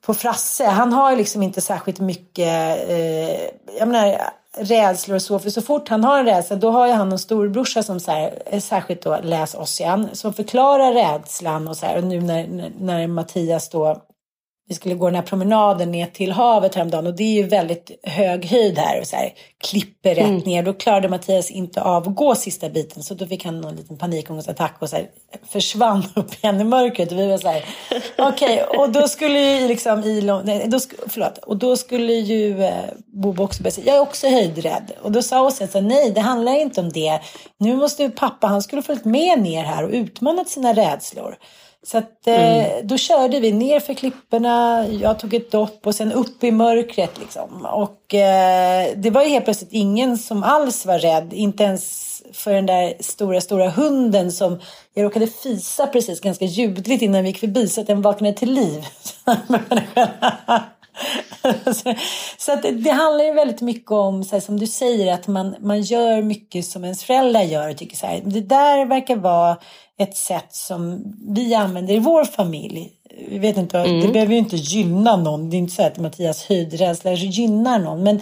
på 0.00 0.14
Frasse. 0.14 0.64
Han 0.64 0.92
har 0.92 1.10
ju 1.10 1.16
liksom 1.16 1.42
inte 1.42 1.60
särskilt 1.60 2.00
mycket, 2.00 2.88
eh, 2.88 3.40
jag 3.78 3.88
menar, 3.88 4.20
rädslor 4.58 5.14
och 5.14 5.22
så. 5.22 5.38
För 5.38 5.50
så 5.50 5.62
fort 5.62 5.88
han 5.88 6.04
har 6.04 6.18
en 6.18 6.26
rädsla 6.26 6.56
då 6.56 6.70
har 6.70 6.86
ju 6.86 6.92
han 6.92 7.12
en 7.12 7.18
storbrorsa 7.18 7.82
som 7.82 8.00
så 8.00 8.10
här, 8.10 8.42
eh, 8.46 8.60
särskilt 8.60 9.02
då 9.02 9.18
läs 9.22 9.54
Ossian 9.54 10.08
som 10.12 10.32
förklarar 10.32 10.92
rädslan 10.92 11.68
och 11.68 11.76
så 11.76 11.86
här. 11.86 11.96
Och 11.96 12.04
nu 12.04 12.20
när, 12.20 12.72
när 12.80 13.06
Mattias 13.06 13.68
då 13.68 14.02
vi 14.70 14.76
skulle 14.76 14.94
gå 14.94 15.06
den 15.06 15.14
här 15.14 15.22
promenaden 15.22 15.90
ner 15.90 16.06
till 16.06 16.32
havet 16.32 16.74
häromdagen 16.74 17.06
och 17.06 17.14
det 17.14 17.22
är 17.22 17.34
ju 17.34 17.42
väldigt 17.42 17.90
hög 18.02 18.44
höjd 18.44 18.78
här 18.78 19.00
och 19.00 19.06
så 19.06 19.16
här 19.16 19.32
klipper 19.64 20.14
rätt 20.14 20.24
mm. 20.24 20.38
ner. 20.38 20.62
Då 20.62 20.72
klarade 20.72 21.08
Mattias 21.08 21.50
inte 21.50 21.82
av 21.82 22.08
att 22.08 22.14
gå 22.14 22.34
sista 22.34 22.68
biten 22.68 23.02
så 23.02 23.14
då 23.14 23.26
fick 23.26 23.44
han 23.44 23.60
någon 23.60 23.76
liten 23.76 23.98
panikångestattack 23.98 24.76
och 24.78 24.90
så 24.90 24.96
här, 24.96 25.06
försvann 25.48 26.04
upp 26.14 26.34
igen 26.34 26.60
i 26.60 26.64
mörkret. 26.64 27.12
Och 27.12 27.18
vi 27.18 27.26
var 27.26 27.38
så 27.38 27.48
här, 27.48 27.64
okej, 28.18 28.64
okay. 28.64 28.78
och 28.78 28.90
då 28.90 29.08
skulle 29.08 29.38
ju 29.40 29.68
liksom 29.68 30.00
nej, 30.44 30.68
då, 30.68 30.78
förlåt, 31.08 31.38
och 31.38 31.56
då 31.56 31.76
skulle 31.76 32.12
ju 32.12 32.64
eh, 32.64 32.84
Bobo 33.06 33.44
också 33.44 33.62
börja 33.62 33.72
säga, 33.72 33.86
jag 33.86 33.96
är 33.96 34.00
också 34.00 34.28
höjdrädd. 34.28 34.92
Och 35.02 35.12
då 35.12 35.22
sa 35.22 35.42
Åsa 35.42 35.66
så 35.66 35.80
nej, 35.80 36.10
det 36.10 36.20
handlar 36.20 36.52
inte 36.52 36.80
om 36.80 36.88
det. 36.88 37.20
Nu 37.58 37.76
måste 37.76 38.02
ju 38.02 38.10
pappa, 38.10 38.46
han 38.46 38.62
skulle 38.62 38.82
följt 38.82 39.04
med 39.04 39.42
ner 39.42 39.64
här 39.64 39.84
och 39.84 39.90
utmanat 39.90 40.48
sina 40.48 40.74
rädslor. 40.74 41.36
Så 41.86 41.98
att, 41.98 42.26
eh, 42.26 42.66
mm. 42.66 42.86
då 42.86 42.96
körde 42.96 43.40
vi 43.40 43.52
ner 43.52 43.80
för 43.80 43.94
klipporna, 43.94 44.86
jag 44.88 45.18
tog 45.18 45.34
ett 45.34 45.50
dopp 45.50 45.86
och 45.86 45.94
sen 45.94 46.12
upp 46.12 46.44
i 46.44 46.50
mörkret. 46.50 47.18
Liksom. 47.18 47.66
Och 47.66 48.14
eh, 48.14 48.88
det 48.96 49.10
var 49.10 49.22
ju 49.22 49.28
helt 49.28 49.44
plötsligt 49.44 49.72
ingen 49.72 50.18
som 50.18 50.42
alls 50.42 50.86
var 50.86 50.98
rädd, 50.98 51.32
inte 51.32 51.64
ens 51.64 52.10
för 52.32 52.52
den 52.52 52.66
där 52.66 52.94
stora, 53.00 53.40
stora 53.40 53.68
hunden 53.68 54.32
som 54.32 54.60
jag 54.94 55.04
råkade 55.04 55.26
fisa 55.26 55.86
precis 55.86 56.20
ganska 56.20 56.44
ljudligt 56.44 57.02
innan 57.02 57.22
vi 57.22 57.28
gick 57.28 57.38
förbi 57.38 57.68
så 57.68 57.80
att 57.80 57.86
den 57.86 58.02
vaknade 58.02 58.34
till 58.34 58.52
liv. 58.52 58.84
så 62.38 62.52
att 62.52 62.62
det 62.62 62.90
handlar 62.90 63.24
ju 63.24 63.32
väldigt 63.32 63.60
mycket 63.60 63.90
om, 63.90 64.24
så 64.24 64.36
här, 64.36 64.40
som 64.40 64.60
du 64.60 64.66
säger, 64.66 65.14
att 65.14 65.26
man, 65.26 65.56
man 65.60 65.82
gör 65.82 66.22
mycket 66.22 66.64
som 66.64 66.84
ens 66.84 67.04
föräldrar 67.04 67.42
gör. 67.42 67.70
Och 67.70 67.76
tycker 67.76 67.96
så 67.96 68.06
här, 68.06 68.20
det 68.24 68.40
där 68.40 68.86
verkar 68.86 69.16
vara 69.16 69.56
ett 69.98 70.16
sätt 70.16 70.54
som 70.54 71.02
vi 71.28 71.54
använder 71.54 71.94
i 71.94 71.98
vår 71.98 72.24
familj. 72.24 72.92
Vi 73.28 73.38
vet 73.38 73.56
inte, 73.56 73.78
mm. 73.78 74.00
Det 74.00 74.08
behöver 74.08 74.32
ju 74.32 74.38
inte 74.38 74.56
gynna 74.56 75.16
någon. 75.16 75.50
Det 75.50 75.56
är 75.56 75.58
inte 75.58 75.74
så 75.74 75.82
att 75.82 75.98
Mattias 75.98 76.44
höjdrädsla 76.44 77.12
gynnar 77.12 77.78
någon. 77.78 78.02
Men 78.02 78.20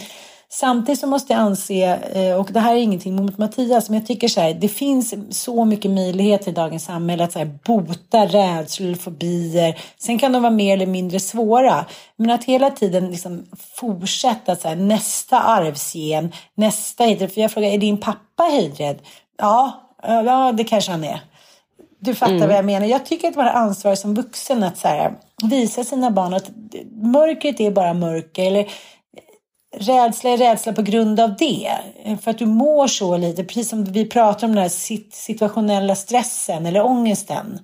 samtidigt 0.51 1.01
så 1.01 1.07
måste 1.07 1.32
jag 1.32 1.40
anse, 1.40 1.99
eh, 2.12 2.40
och 2.40 2.49
det 2.53 2.61
här 2.61 2.74
är 2.74 2.78
ingenting 2.78 3.16
mot 3.16 3.38
Mattias, 3.38 3.90
men 3.90 3.99
jag 3.99 4.07
tycker 4.07 4.28
så 4.28 4.40
här, 4.40 4.55
det 4.55 4.68
finns 4.68 5.14
så 5.30 5.64
mycket 5.64 5.90
möjligheter 5.90 6.51
i 6.51 6.55
dagens 6.55 6.84
samhälle 6.84 7.24
att 7.24 7.32
så 7.32 7.38
här, 7.38 7.59
bota 7.64 8.26
rädslor, 8.26 8.94
fobier. 8.94 9.80
Sen 9.99 10.18
kan 10.18 10.32
de 10.32 10.42
vara 10.42 10.53
mer 10.53 10.72
eller 10.72 10.86
mindre 10.86 11.20
svåra. 11.20 11.86
Men 12.16 12.30
att 12.30 12.44
hela 12.44 12.70
tiden 12.70 13.11
liksom 13.11 13.46
fortsätta 13.74 14.57
så 14.57 14.68
här, 14.68 14.76
nästa 14.76 15.40
arvsgen, 15.40 16.32
nästa 16.55 17.05
höjdrädd. 17.05 17.32
För 17.32 17.40
jag 17.40 17.51
frågar, 17.51 17.68
är 17.68 17.78
din 17.78 18.01
pappa 18.01 18.42
höjdrädd? 18.42 18.99
Ja, 19.38 19.88
ja, 20.03 20.53
det 20.53 20.64
kanske 20.64 20.90
han 20.90 21.05
är. 21.05 21.20
Du 22.01 22.14
fattar 22.14 22.34
mm. 22.34 22.49
vad 22.49 22.57
jag 22.57 22.64
menar. 22.64 22.86
Jag 22.86 23.07
tycker 23.07 23.28
att 23.28 23.36
man 23.36 23.46
har 23.46 23.53
ansvar 23.53 23.94
som 23.94 24.14
vuxen 24.14 24.62
att 24.62 24.78
så 24.78 24.88
här, 24.88 25.12
visa 25.42 25.84
sina 25.84 26.11
barn 26.11 26.34
att 26.34 26.51
mörkret 27.03 27.61
är 27.61 27.70
bara 27.70 27.94
mörker. 27.94 28.44
Eller 28.44 28.68
rädsla 29.80 30.30
är 30.30 30.36
rädsla 30.36 30.72
på 30.72 30.82
grund 30.82 31.20
av 31.20 31.36
det. 31.36 31.70
För 32.22 32.30
att 32.30 32.38
du 32.38 32.46
mår 32.46 32.86
så 32.86 33.16
lite, 33.16 33.44
precis 33.44 33.68
som 33.68 33.84
vi 33.84 34.08
pratar 34.08 34.46
om 34.46 34.54
den 34.54 34.62
här 34.62 35.02
situationella 35.12 35.94
stressen 35.94 36.66
eller 36.66 36.84
ångesten 36.84 37.58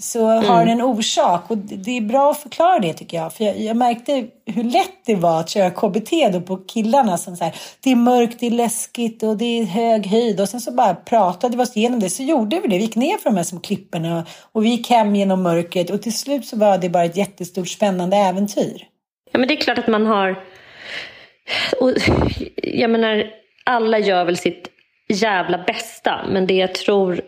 så 0.00 0.28
mm. 0.28 0.44
har 0.44 0.58
den 0.58 0.68
en 0.68 0.82
orsak. 0.82 1.50
Och 1.50 1.58
det 1.58 1.96
är 1.96 2.00
bra 2.00 2.30
att 2.30 2.38
förklara 2.38 2.78
det 2.78 2.92
tycker 2.92 3.16
jag. 3.16 3.32
För 3.32 3.44
jag, 3.44 3.60
jag, 3.60 3.76
märkte 3.76 4.26
hur 4.46 4.64
lätt 4.64 5.04
det 5.06 5.14
var 5.14 5.40
att 5.40 5.50
köra 5.50 5.70
KBT 5.70 6.10
då 6.32 6.40
på 6.40 6.56
killarna 6.56 7.18
som 7.18 7.36
så 7.36 7.44
här, 7.44 7.54
det 7.80 7.90
är 7.90 7.96
mörkt, 7.96 8.40
det 8.40 8.46
är 8.46 8.50
läskigt 8.50 9.22
och 9.22 9.36
det 9.36 9.44
är 9.44 9.64
hög 9.64 10.06
höjd. 10.06 10.40
Och 10.40 10.48
sen 10.48 10.60
så 10.60 10.72
bara 10.72 10.94
pratade 10.94 11.56
vi 11.56 11.62
oss 11.62 11.76
igenom 11.76 12.00
det. 12.00 12.10
Så 12.10 12.22
gjorde 12.22 12.60
vi 12.60 12.68
det. 12.68 12.76
Vi 12.76 12.82
gick 12.82 12.96
ner 12.96 13.18
för 13.18 13.30
de 13.30 13.36
här 13.36 13.44
som 13.44 13.60
klipporna 13.60 14.26
och 14.52 14.64
vi 14.64 14.68
gick 14.68 14.90
hem 14.90 15.16
genom 15.16 15.42
mörkret. 15.42 15.90
Och 15.90 16.02
till 16.02 16.18
slut 16.18 16.46
så 16.46 16.56
var 16.56 16.78
det 16.78 16.88
bara 16.88 17.04
ett 17.04 17.16
jättestort 17.16 17.68
spännande 17.68 18.16
äventyr. 18.16 18.86
Ja 19.32 19.38
men 19.38 19.48
det 19.48 19.54
är 19.54 19.60
klart 19.60 19.78
att 19.78 19.88
man 19.88 20.06
har... 20.06 20.44
Och, 21.80 21.90
jag 22.56 22.90
menar, 22.90 23.26
alla 23.64 23.98
gör 23.98 24.24
väl 24.24 24.36
sitt 24.36 24.68
jävla 25.08 25.58
bästa. 25.58 26.20
Men 26.28 26.46
det 26.46 26.54
jag 26.54 26.74
tror 26.74 27.20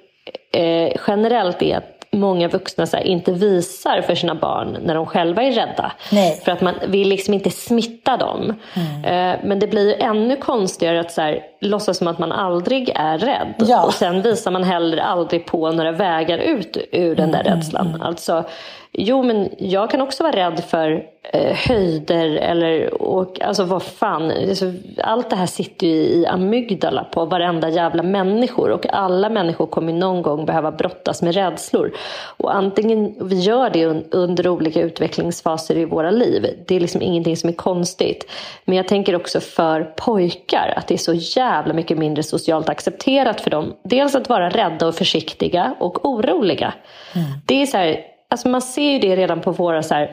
eh, 0.52 0.92
generellt 1.06 1.62
är 1.62 1.76
att 1.76 2.00
många 2.12 2.48
vuxna 2.48 2.86
här, 2.92 3.06
inte 3.06 3.32
visar 3.32 4.02
för 4.02 4.14
sina 4.14 4.34
barn 4.34 4.78
när 4.82 4.94
de 4.94 5.06
själva 5.06 5.42
är 5.42 5.52
rädda. 5.52 5.92
Nej. 6.12 6.40
För 6.44 6.52
att 6.52 6.60
man 6.60 6.74
vill 6.86 7.08
liksom 7.08 7.34
inte 7.34 7.50
smitta 7.50 8.16
dem. 8.16 8.54
Mm. 8.74 9.04
Eh, 9.04 9.40
men 9.44 9.58
det 9.58 9.66
blir 9.66 9.88
ju 9.88 9.94
ännu 9.94 10.36
konstigare 10.36 11.00
att 11.00 11.12
så 11.12 11.20
här, 11.20 11.40
låtsas 11.60 11.98
som 11.98 12.08
att 12.08 12.18
man 12.18 12.32
aldrig 12.32 12.92
är 12.94 13.18
rädd. 13.18 13.54
Ja. 13.58 13.84
Och 13.84 13.94
sen 13.94 14.22
visar 14.22 14.50
man 14.50 14.64
heller 14.64 14.98
aldrig 14.98 15.46
på 15.46 15.72
några 15.72 15.92
vägar 15.92 16.38
ut 16.38 16.76
ur 16.92 17.16
den 17.16 17.30
där 17.30 17.40
mm. 17.40 17.54
rädslan. 17.54 17.86
Mm. 17.86 18.02
Alltså, 18.02 18.44
Jo, 18.92 19.22
men 19.22 19.48
jag 19.58 19.90
kan 19.90 20.00
också 20.00 20.22
vara 20.22 20.36
rädd 20.36 20.64
för 20.64 21.04
eh, 21.22 21.56
höjder 21.56 22.26
eller 22.26 23.02
och, 23.02 23.40
alltså 23.40 23.64
vad 23.64 23.82
fan. 23.82 24.30
Alltså, 24.30 24.72
allt 25.02 25.30
det 25.30 25.36
här 25.36 25.46
sitter 25.46 25.86
ju 25.86 25.92
i 25.92 26.26
amygdala 26.26 27.04
på 27.04 27.24
varenda 27.24 27.68
jävla 27.68 28.02
människor 28.02 28.70
och 28.70 28.86
alla 28.94 29.28
människor 29.28 29.66
kommer 29.66 29.92
någon 29.92 30.22
gång 30.22 30.46
behöva 30.46 30.72
brottas 30.72 31.22
med 31.22 31.34
rädslor. 31.34 31.92
Och 32.36 32.54
antingen 32.54 33.14
vi 33.20 33.40
gör 33.40 33.70
det 33.70 33.86
un, 33.86 34.04
under 34.10 34.48
olika 34.48 34.80
utvecklingsfaser 34.80 35.76
i 35.76 35.84
våra 35.84 36.10
liv. 36.10 36.46
Det 36.66 36.76
är 36.76 36.80
liksom 36.80 37.02
ingenting 37.02 37.36
som 37.36 37.48
är 37.48 37.54
konstigt. 37.54 38.30
Men 38.64 38.76
jag 38.76 38.88
tänker 38.88 39.16
också 39.16 39.40
för 39.40 39.82
pojkar 39.82 40.74
att 40.76 40.86
det 40.86 40.94
är 40.94 40.98
så 40.98 41.14
jävla 41.14 41.74
mycket 41.74 41.98
mindre 41.98 42.22
socialt 42.22 42.68
accepterat 42.68 43.40
för 43.40 43.50
dem. 43.50 43.74
Dels 43.84 44.14
att 44.14 44.28
vara 44.28 44.50
rädda 44.50 44.86
och 44.86 44.94
försiktiga 44.94 45.74
och 45.78 46.04
oroliga. 46.04 46.74
Mm. 47.14 47.26
Det 47.46 47.62
är 47.62 47.66
så 47.66 47.76
här, 47.76 48.10
alltså 48.30 48.48
man 48.48 48.62
ser 48.62 48.90
ju 48.90 48.98
det 48.98 49.16
redan 49.16 49.40
på 49.40 49.52
våra 49.52 49.82
så 49.82 49.94
här, 49.94 50.10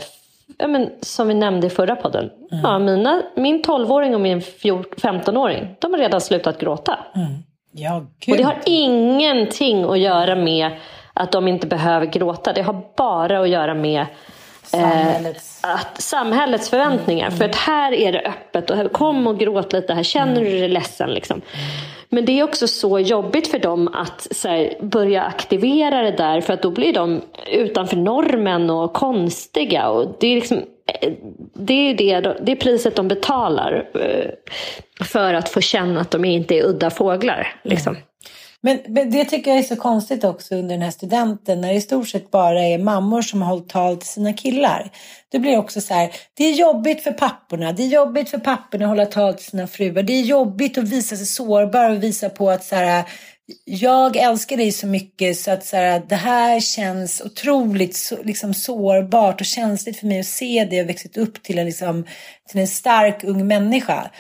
ja, 0.58 0.68
men, 0.68 0.90
som 1.02 1.28
vi 1.28 1.34
nämnde 1.34 1.68
i 1.68 1.70
förra 1.70 1.96
podden. 1.96 2.30
Mm. 2.52 2.64
Ja, 2.64 2.80
mina, 2.80 3.22
min 3.36 3.64
12-åring 3.64 4.16
och 4.16 4.22
min 4.22 4.40
15-åring, 4.40 5.76
de 5.80 5.94
har 5.94 6.00
redan 6.00 6.22
slutat 6.22 6.60
gråta. 6.60 7.00
Mm. 7.16 7.44
Ja, 7.72 7.96
och 8.28 8.38
det 8.38 8.44
har 8.44 8.58
ingenting 8.66 9.84
att 9.84 10.00
göra 10.00 10.36
med 10.36 10.72
att 11.14 11.32
de 11.32 11.48
inte 11.48 11.68
behöver 11.68 12.06
gråta. 12.06 12.54
Det 12.54 12.62
har 12.62 12.82
bara 12.96 13.40
att 13.40 13.50
göra 13.50 13.74
med 13.74 14.06
Samhällets, 14.64 15.64
eh, 15.64 15.74
att, 15.76 16.02
samhällets 16.02 16.70
förväntningar. 16.70 17.28
Mm. 17.28 17.38
För 17.38 17.46
att 17.46 17.56
här 17.56 17.94
är 17.94 18.12
det 18.12 18.22
öppet. 18.22 18.70
Och 18.70 18.92
kom 18.92 19.28
och 19.28 19.40
gråt 19.40 19.74
lite, 19.74 19.94
här 19.94 20.04
känner 20.04 20.42
du 20.42 20.50
dig 20.50 20.70
ledsen. 20.70 21.10
Liksom. 21.10 21.42
Men 22.10 22.26
det 22.26 22.40
är 22.40 22.44
också 22.44 22.68
så 22.68 23.00
jobbigt 23.00 23.48
för 23.48 23.60
dem 23.60 23.88
att 23.88 24.28
så 24.32 24.48
här, 24.48 24.78
börja 24.82 25.22
aktivera 25.24 26.02
det 26.02 26.12
där 26.12 26.42
för 26.42 26.54
att 26.54 26.62
då 26.62 26.72
blir 26.72 26.94
de 26.94 27.22
utanför 27.52 27.98
normen 27.98 28.70
och 28.70 28.94
konstiga. 28.94 29.90
Och 29.90 30.16
det 30.20 30.28
är 30.28 30.36
liksom 30.36 30.58
eh, 31.02 31.14
det 31.54 31.74
är, 31.74 31.94
det, 31.94 32.38
det 32.42 32.52
är 32.52 32.56
priset 32.56 32.96
de 32.96 33.08
betalar 33.08 33.90
eh, 33.94 35.06
för 35.06 35.34
att 35.34 35.50
få 35.50 35.62
känna 35.62 36.02
att 36.02 36.12
de 36.12 36.26
inte 36.26 36.56
är 36.56 36.66
udda 36.66 36.90
fåglar. 36.90 37.56
Liksom. 37.64 37.94
Mm. 37.94 38.04
Men, 38.64 38.80
men, 38.88 39.12
det 39.12 39.26
tycker 39.26 39.52
jag 39.52 39.60
är 39.60 39.64
så 39.64 39.76
konstigt 39.76 40.24
också 40.24 40.56
under 40.56 40.76
den 40.76 40.82
här 40.82 40.92
studenten 40.92 41.62
när 41.62 41.68
det 41.68 41.76
i 41.76 41.82
stort 41.82 42.08
sett 42.08 42.32
bara 42.32 42.64
är 42.64 42.78
mammor 42.78 43.22
som 43.22 43.42
har 43.42 43.50
hållit 43.50 43.70
tal 43.70 43.98
till 43.98 44.08
sina 44.08 44.34
killar. 44.34 44.92
Det 45.30 45.40
blir 45.40 45.58
också 45.58 45.82
så 45.82 45.94
här, 45.94 46.12
det 46.34 46.44
är 46.44 46.54
jobbigt 46.54 47.04
för 47.04 47.12
papporna, 47.12 47.72
det 47.72 47.84
är 47.84 47.88
jobbigt 47.88 48.30
för 48.30 48.38
papporna 48.38 48.86
att 48.86 48.90
hålla 48.90 49.06
tal 49.06 49.34
till 49.34 49.46
sina 49.46 49.68
fruar, 49.68 50.04
det 50.04 50.14
är 50.14 50.22
jobbigt 50.22 50.78
att 50.78 50.84
visa 50.84 51.16
sig 51.16 51.26
sårbar 51.26 51.90
och 51.90 52.04
visa 52.04 52.30
på 52.30 52.50
att 52.50 52.66
så 52.66 52.76
här, 52.76 53.04
jag 53.66 54.16
älskar 54.16 54.58
dig 54.58 54.72
så 54.72 54.88
mycket 54.88 55.38
så 55.38 55.52
att 55.52 55.66
så 55.66 55.78
här, 55.78 56.04
det 56.10 56.16
här 56.16 56.60
känns 56.60 57.22
otroligt 57.22 57.96
så, 57.96 58.24
liksom, 58.24 58.54
sårbart 58.54 59.42
och 59.42 59.46
känsligt 59.46 60.00
för 60.00 60.08
mig 60.08 60.20
att 60.20 60.26
se 60.26 60.68
det 60.70 60.82
och 60.82 60.90
växt 60.90 61.18
upp 61.18 61.44
till 61.44 61.60
en, 61.60 61.66
liksom, 61.66 62.06
till 62.50 62.60
en 62.60 62.68
stark 62.68 63.24
ung 63.24 63.48
människa. 63.48 64.12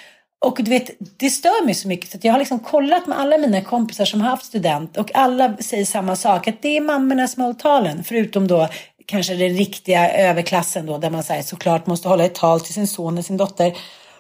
Och 0.45 0.57
du 0.63 0.71
vet, 0.71 0.89
det 1.17 1.29
stör 1.29 1.65
mig 1.65 1.73
så 1.73 1.87
mycket 1.87 2.11
så 2.11 2.17
att 2.17 2.23
jag 2.23 2.33
har 2.33 2.39
liksom 2.39 2.59
kollat 2.59 3.07
med 3.07 3.19
alla 3.19 3.37
mina 3.37 3.61
kompisar 3.61 4.05
som 4.05 4.21
har 4.21 4.29
haft 4.29 4.45
student 4.45 4.97
och 4.97 5.15
alla 5.15 5.57
säger 5.57 5.85
samma 5.85 6.15
sak, 6.15 6.47
att 6.47 6.61
det 6.61 6.77
är 6.77 6.81
mammorna 6.81 7.27
som 7.27 7.43
håller 7.43 7.55
talen, 7.55 8.03
förutom 8.03 8.47
då 8.47 8.67
kanske 9.05 9.35
den 9.35 9.49
riktiga 9.49 10.11
överklassen 10.11 10.85
då, 10.85 10.97
där 10.97 11.09
man 11.09 11.23
här, 11.29 11.41
såklart 11.41 11.87
måste 11.87 12.07
hålla 12.07 12.25
ett 12.25 12.35
tal 12.35 12.61
till 12.61 12.73
sin 12.73 12.87
son 12.87 13.17
och 13.17 13.25
sin 13.25 13.37
dotter. 13.37 13.77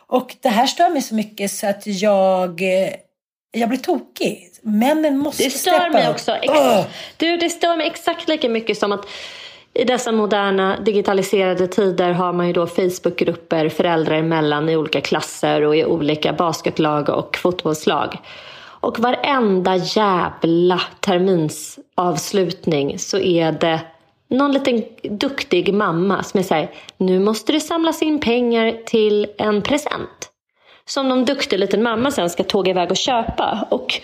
Och 0.07 0.35
det 0.41 0.49
här 0.49 0.67
stör 0.67 0.89
mig 0.89 1.01
så 1.01 1.15
mycket 1.15 1.51
så 1.51 1.67
att 1.67 1.87
jag, 1.87 2.61
eh, 2.61 2.89
jag 3.51 3.69
blir 3.69 3.79
tokig. 3.79 4.49
Männen 4.61 5.17
måste 5.17 5.43
Det 5.43 5.49
stör 5.49 5.89
mig 5.89 6.09
också. 6.09 6.31
Ex 6.31 6.53
du, 7.17 7.37
det 7.37 7.49
stör 7.49 7.77
mig 7.77 7.87
exakt 7.87 8.27
lika 8.27 8.49
mycket 8.49 8.77
som 8.77 8.91
att 8.91 9.05
i 9.77 9.83
dessa 9.83 10.11
moderna 10.11 10.79
digitaliserade 10.79 11.67
tider 11.67 12.11
har 12.11 12.33
man 12.33 12.47
ju 12.47 12.53
då 12.53 12.67
Facebookgrupper 12.67 13.69
föräldrar 13.69 14.15
emellan 14.15 14.69
i 14.69 14.77
olika 14.77 15.01
klasser 15.01 15.61
och 15.61 15.75
i 15.75 15.85
olika 15.85 16.33
basketlag 16.33 17.09
och 17.09 17.37
fotbollslag. 17.37 18.17
Och 18.79 18.99
varenda 18.99 19.75
jävla 19.75 20.81
terminsavslutning 20.99 22.99
så 22.99 23.17
är 23.17 23.51
det 23.51 23.79
någon 24.27 24.51
liten 24.51 24.83
duktig 25.03 25.73
mamma 25.73 26.23
som 26.23 26.39
är 26.39 26.43
såhär, 26.43 26.71
nu 26.97 27.19
måste 27.19 27.51
det 27.51 27.59
samlas 27.59 28.01
in 28.01 28.19
pengar 28.19 28.77
till 28.85 29.27
en 29.37 29.61
present. 29.61 30.31
Som 30.85 31.09
någon 31.09 31.25
duktig 31.25 31.59
liten 31.59 31.83
mamma 31.83 32.11
sen 32.11 32.29
ska 32.29 32.43
tåga 32.43 32.71
iväg 32.71 32.91
och 32.91 32.97
köpa. 32.97 33.67
Och 33.69 34.01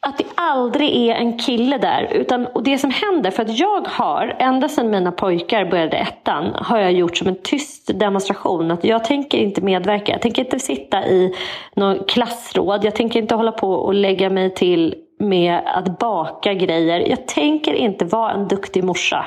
att 0.00 0.18
det 0.18 0.24
aldrig 0.34 1.08
är 1.08 1.14
en 1.14 1.38
kille 1.38 1.78
där. 1.78 2.08
Utan, 2.12 2.46
och 2.46 2.62
det 2.62 2.78
som 2.78 2.90
händer, 2.90 3.30
för 3.30 3.42
att 3.42 3.58
jag 3.58 3.88
har, 3.88 4.36
ända 4.38 4.68
sedan 4.68 4.90
mina 4.90 5.12
pojkar 5.12 5.64
började 5.64 5.96
ettan, 5.96 6.54
har 6.54 6.78
jag 6.78 6.92
gjort 6.92 7.16
som 7.16 7.28
en 7.28 7.42
tyst 7.42 7.90
demonstration 7.94 8.70
att 8.70 8.84
jag 8.84 9.04
tänker 9.04 9.38
inte 9.38 9.60
medverka. 9.60 10.12
Jag 10.12 10.22
tänker 10.22 10.44
inte 10.44 10.58
sitta 10.58 11.06
i 11.06 11.34
någon 11.76 12.04
klassråd. 12.04 12.84
Jag 12.84 12.94
tänker 12.94 13.20
inte 13.20 13.34
hålla 13.34 13.52
på 13.52 13.72
och 13.72 13.94
lägga 13.94 14.30
mig 14.30 14.54
till 14.54 14.94
med 15.18 15.60
att 15.64 15.98
baka 15.98 16.54
grejer. 16.54 17.00
Jag 17.00 17.26
tänker 17.26 17.74
inte 17.74 18.04
vara 18.04 18.32
en 18.32 18.48
duktig 18.48 18.84
morsa. 18.84 19.26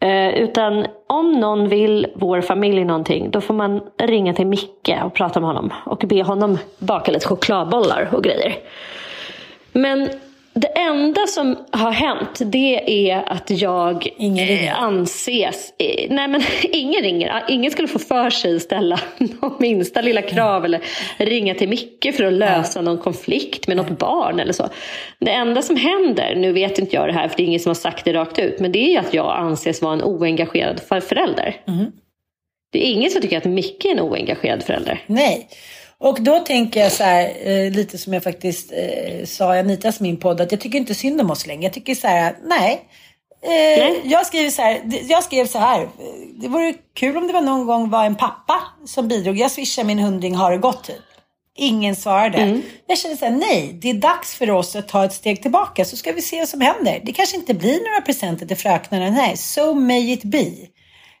Eh, 0.00 0.28
utan 0.28 0.86
om 1.06 1.32
någon 1.32 1.68
vill 1.68 2.06
vår 2.16 2.40
familj 2.40 2.84
någonting, 2.84 3.30
då 3.30 3.40
får 3.40 3.54
man 3.54 3.80
ringa 3.98 4.34
till 4.34 4.46
Micke 4.46 4.92
och 5.04 5.14
prata 5.14 5.40
med 5.40 5.48
honom. 5.48 5.72
Och 5.86 5.98
be 5.98 6.22
honom 6.22 6.58
baka 6.78 7.12
lite 7.12 7.26
chokladbollar 7.26 8.08
och 8.12 8.24
grejer. 8.24 8.54
Men 9.76 10.08
det 10.54 10.68
enda 10.68 11.26
som 11.26 11.56
har 11.70 11.90
hänt 11.90 12.40
det 12.44 13.10
är 13.10 13.32
att 13.32 13.50
jag 13.50 14.08
ingen 14.18 14.74
anses... 14.74 15.72
Eh, 15.78 16.10
nej 16.10 16.28
men 16.28 16.42
ingen 16.62 17.02
ringer. 17.02 17.44
Ingen 17.48 17.70
skulle 17.70 17.88
få 17.88 17.98
för 17.98 18.30
sig 18.30 18.56
att 18.56 18.62
ställa 18.62 19.00
någon 19.18 19.56
minsta 19.58 20.00
lilla 20.00 20.22
krav 20.22 20.64
eller 20.64 20.80
ringa 21.16 21.54
till 21.54 21.68
Micke 21.68 22.14
för 22.16 22.24
att 22.24 22.32
lösa 22.32 22.80
någon 22.80 22.98
konflikt 22.98 23.68
med 23.68 23.76
något 23.76 23.98
barn 23.98 24.40
eller 24.40 24.52
så. 24.52 24.68
Det 25.18 25.30
enda 25.30 25.62
som 25.62 25.76
händer, 25.76 26.34
nu 26.36 26.52
vet 26.52 26.78
inte 26.78 26.96
jag 26.96 27.08
det 27.08 27.12
här 27.12 27.28
för 27.28 27.36
det 27.36 27.42
är 27.42 27.46
ingen 27.46 27.60
som 27.60 27.70
har 27.70 27.74
sagt 27.74 28.04
det 28.04 28.12
rakt 28.12 28.38
ut, 28.38 28.60
men 28.60 28.72
det 28.72 28.94
är 28.94 29.00
att 29.00 29.14
jag 29.14 29.36
anses 29.36 29.82
vara 29.82 29.94
en 29.94 30.02
oengagerad 30.02 30.80
förälder. 30.80 31.56
Mm. 31.68 31.92
Det 32.72 32.86
är 32.86 32.92
ingen 32.92 33.10
som 33.10 33.22
tycker 33.22 33.38
att 33.38 33.44
Micke 33.44 33.84
är 33.84 33.90
en 33.90 34.00
oengagerad 34.00 34.62
förälder. 34.62 35.02
Nej. 35.06 35.48
Och 36.00 36.22
då 36.22 36.38
tänker 36.38 36.80
jag 36.80 36.92
så 36.92 37.04
här, 37.04 37.48
eh, 37.48 37.70
lite 37.70 37.98
som 37.98 38.12
jag 38.12 38.22
faktiskt 38.22 38.72
eh, 38.72 39.24
sa 39.26 39.56
i 39.56 39.58
Anitas 39.58 40.00
min 40.00 40.16
podd, 40.16 40.40
att 40.40 40.52
jag 40.52 40.60
tycker 40.60 40.78
inte 40.78 40.94
synd 40.94 41.20
om 41.20 41.30
oss 41.30 41.46
längre. 41.46 41.62
Jag 41.62 41.72
tycker 41.72 41.94
så 41.94 42.06
här, 42.06 42.36
nej. 42.44 42.88
Eh, 43.42 43.50
nej. 43.50 44.00
Jag, 44.04 44.26
skriver 44.26 44.50
så 44.50 44.62
här, 44.62 44.80
jag 45.08 45.24
skrev 45.24 45.46
så 45.46 45.58
här, 45.58 45.88
det 46.40 46.48
vore 46.48 46.74
kul 46.94 47.16
om 47.16 47.26
det 47.26 47.32
var 47.32 47.40
någon 47.40 47.66
gång 47.66 47.90
var 47.90 48.04
en 48.04 48.14
pappa 48.14 48.62
som 48.86 49.08
bidrog. 49.08 49.38
Jag 49.38 49.50
swishar 49.50 49.84
min 49.84 49.98
hundring, 49.98 50.34
har 50.34 50.50
det 50.50 50.58
gått 50.58 50.84
typ. 50.84 50.96
Ingen 51.58 51.96
svarade. 51.96 52.38
Mm. 52.38 52.62
Jag 52.86 52.98
kände 52.98 53.16
så 53.16 53.24
här, 53.24 53.32
nej, 53.32 53.78
det 53.82 53.90
är 53.90 53.94
dags 53.94 54.34
för 54.34 54.50
oss 54.50 54.76
att 54.76 54.88
ta 54.88 55.04
ett 55.04 55.12
steg 55.12 55.42
tillbaka 55.42 55.84
så 55.84 55.96
ska 55.96 56.12
vi 56.12 56.22
se 56.22 56.38
vad 56.38 56.48
som 56.48 56.60
händer. 56.60 57.00
Det 57.04 57.12
kanske 57.12 57.36
inte 57.36 57.54
blir 57.54 57.88
några 57.88 58.00
presenter 58.00 58.46
till 58.46 58.56
fröknarna, 58.56 59.10
nej, 59.10 59.36
so 59.36 59.74
may 59.74 60.12
it 60.12 60.22
be. 60.22 60.52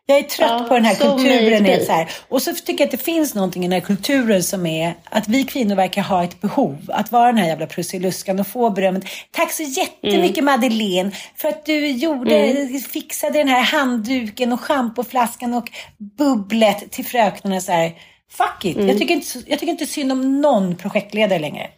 Jag 0.08 0.18
är 0.18 0.22
trött 0.22 0.50
ja, 0.50 0.64
på 0.68 0.74
den 0.74 0.84
här 0.84 0.94
kulturen. 0.94 1.66
Är 1.66 1.80
så 1.80 1.92
här. 1.92 2.10
Och 2.28 2.42
så 2.42 2.54
tycker 2.54 2.84
jag 2.84 2.84
att 2.84 2.90
det 2.90 3.04
finns 3.04 3.34
någonting 3.34 3.64
i 3.64 3.68
den 3.68 3.72
här 3.72 3.86
kulturen 3.86 4.42
som 4.42 4.66
är 4.66 4.94
att 5.04 5.28
vi 5.28 5.44
kvinnor 5.44 5.74
verkar 5.74 6.02
ha 6.02 6.24
ett 6.24 6.40
behov. 6.40 6.78
Att 6.88 7.12
vara 7.12 7.26
den 7.26 7.36
här 7.36 7.46
jävla 7.46 7.66
prussiluskan 7.66 8.40
och 8.40 8.46
få 8.46 8.70
berömmet. 8.70 9.04
Tack 9.30 9.52
så 9.52 9.62
jättemycket 9.62 10.38
mm. 10.38 10.44
Madeleine 10.44 11.10
för 11.36 11.48
att 11.48 11.66
du 11.66 11.88
gjorde, 11.88 12.36
mm. 12.36 12.80
fixade 12.80 13.38
den 13.38 13.48
här 13.48 13.62
handduken 13.62 14.52
och 14.52 14.60
schampoflaskan 14.60 15.54
och 15.54 15.70
bubblet 16.18 16.90
till 16.90 17.04
fröknarna. 17.04 17.60
Så 17.60 17.72
här. 17.72 17.92
Fuck 18.30 18.64
it. 18.64 18.76
Mm. 18.76 18.88
Jag, 18.88 18.98
tycker 18.98 19.14
inte, 19.14 19.42
jag 19.46 19.58
tycker 19.58 19.72
inte 19.72 19.86
synd 19.86 20.12
om 20.12 20.40
någon 20.40 20.76
projektledare 20.76 21.38
längre. 21.38 21.70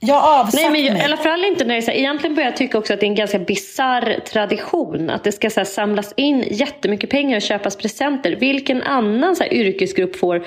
Jag 0.00 0.24
avsatt 0.24 0.54
Nej, 0.54 0.70
men 0.70 0.84
jag, 0.84 0.92
mig. 0.92 1.02
I 1.02 1.04
alla 1.04 1.16
fall 1.16 1.44
inte 1.44 1.64
när 1.64 1.74
det 1.74 1.80
är 1.80 1.82
så 1.82 1.90
här, 1.90 1.98
Egentligen 1.98 2.34
börjar 2.34 2.48
jag 2.48 2.56
tycka 2.56 2.78
också 2.78 2.92
att 2.94 3.00
det 3.00 3.06
är 3.06 3.08
en 3.08 3.14
ganska 3.14 3.38
bizarr 3.38 4.20
tradition. 4.32 5.10
Att 5.10 5.24
det 5.24 5.32
ska 5.32 5.50
så 5.50 5.60
här, 5.60 5.64
samlas 5.64 6.14
in 6.16 6.44
jättemycket 6.50 7.10
pengar 7.10 7.36
och 7.36 7.42
köpas 7.42 7.76
presenter. 7.76 8.36
Vilken 8.36 8.82
annan 8.82 9.36
så 9.36 9.42
här, 9.42 9.54
yrkesgrupp 9.54 10.16
får 10.16 10.46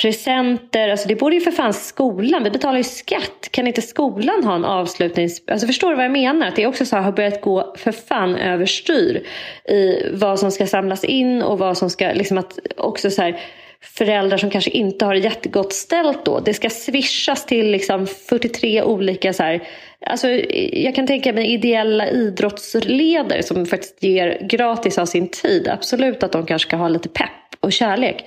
presenter? 0.00 0.88
Alltså 0.88 1.08
det 1.08 1.14
borde 1.14 1.34
ju 1.34 1.40
för 1.40 1.50
fan 1.50 1.74
skolan. 1.74 2.44
Vi 2.44 2.50
betalar 2.50 2.78
ju 2.78 2.84
skatt. 2.84 3.48
Kan 3.50 3.66
inte 3.66 3.82
skolan 3.82 4.44
ha 4.44 4.54
en 4.54 4.64
avslutnings... 4.64 5.42
Alltså 5.48 5.66
förstår 5.66 5.90
du 5.90 5.96
vad 5.96 6.04
jag 6.04 6.12
menar? 6.12 6.46
Att 6.46 6.56
det 6.56 6.66
också 6.66 6.86
så 6.86 6.96
här, 6.96 7.02
har 7.02 7.12
börjat 7.12 7.40
gå 7.40 7.74
för 7.78 7.92
fan 7.92 8.36
överstyr 8.36 9.26
i 9.68 10.08
vad 10.12 10.38
som 10.38 10.50
ska 10.50 10.66
samlas 10.66 11.04
in 11.04 11.42
och 11.42 11.58
vad 11.58 11.78
som 11.78 11.90
ska... 11.90 12.12
Liksom 12.12 12.38
att 12.38 12.58
också 12.76 13.10
så 13.10 13.22
här, 13.22 13.40
föräldrar 13.82 14.38
som 14.38 14.50
kanske 14.50 14.70
inte 14.70 15.04
har 15.04 15.14
det 15.14 15.20
jättegott 15.20 15.72
ställt 15.72 16.24
då. 16.24 16.40
Det 16.40 16.54
ska 16.54 16.70
swishas 16.70 17.46
till 17.46 17.70
liksom 17.70 18.06
43 18.06 18.82
olika 18.82 19.32
så 19.32 19.42
här, 19.42 19.62
alltså 20.06 20.28
jag 20.72 20.94
kan 20.94 21.06
tänka 21.06 21.32
mig 21.32 21.52
ideella 21.52 22.08
idrottsledare 22.08 23.42
som 23.42 23.66
faktiskt 23.66 24.02
ger 24.02 24.46
gratis 24.48 24.98
av 24.98 25.06
sin 25.06 25.28
tid. 25.28 25.68
Absolut 25.68 26.22
att 26.22 26.32
de 26.32 26.46
kanske 26.46 26.68
ska 26.68 26.76
ha 26.76 26.88
lite 26.88 27.08
pepp 27.08 27.56
och 27.60 27.72
kärlek. 27.72 28.24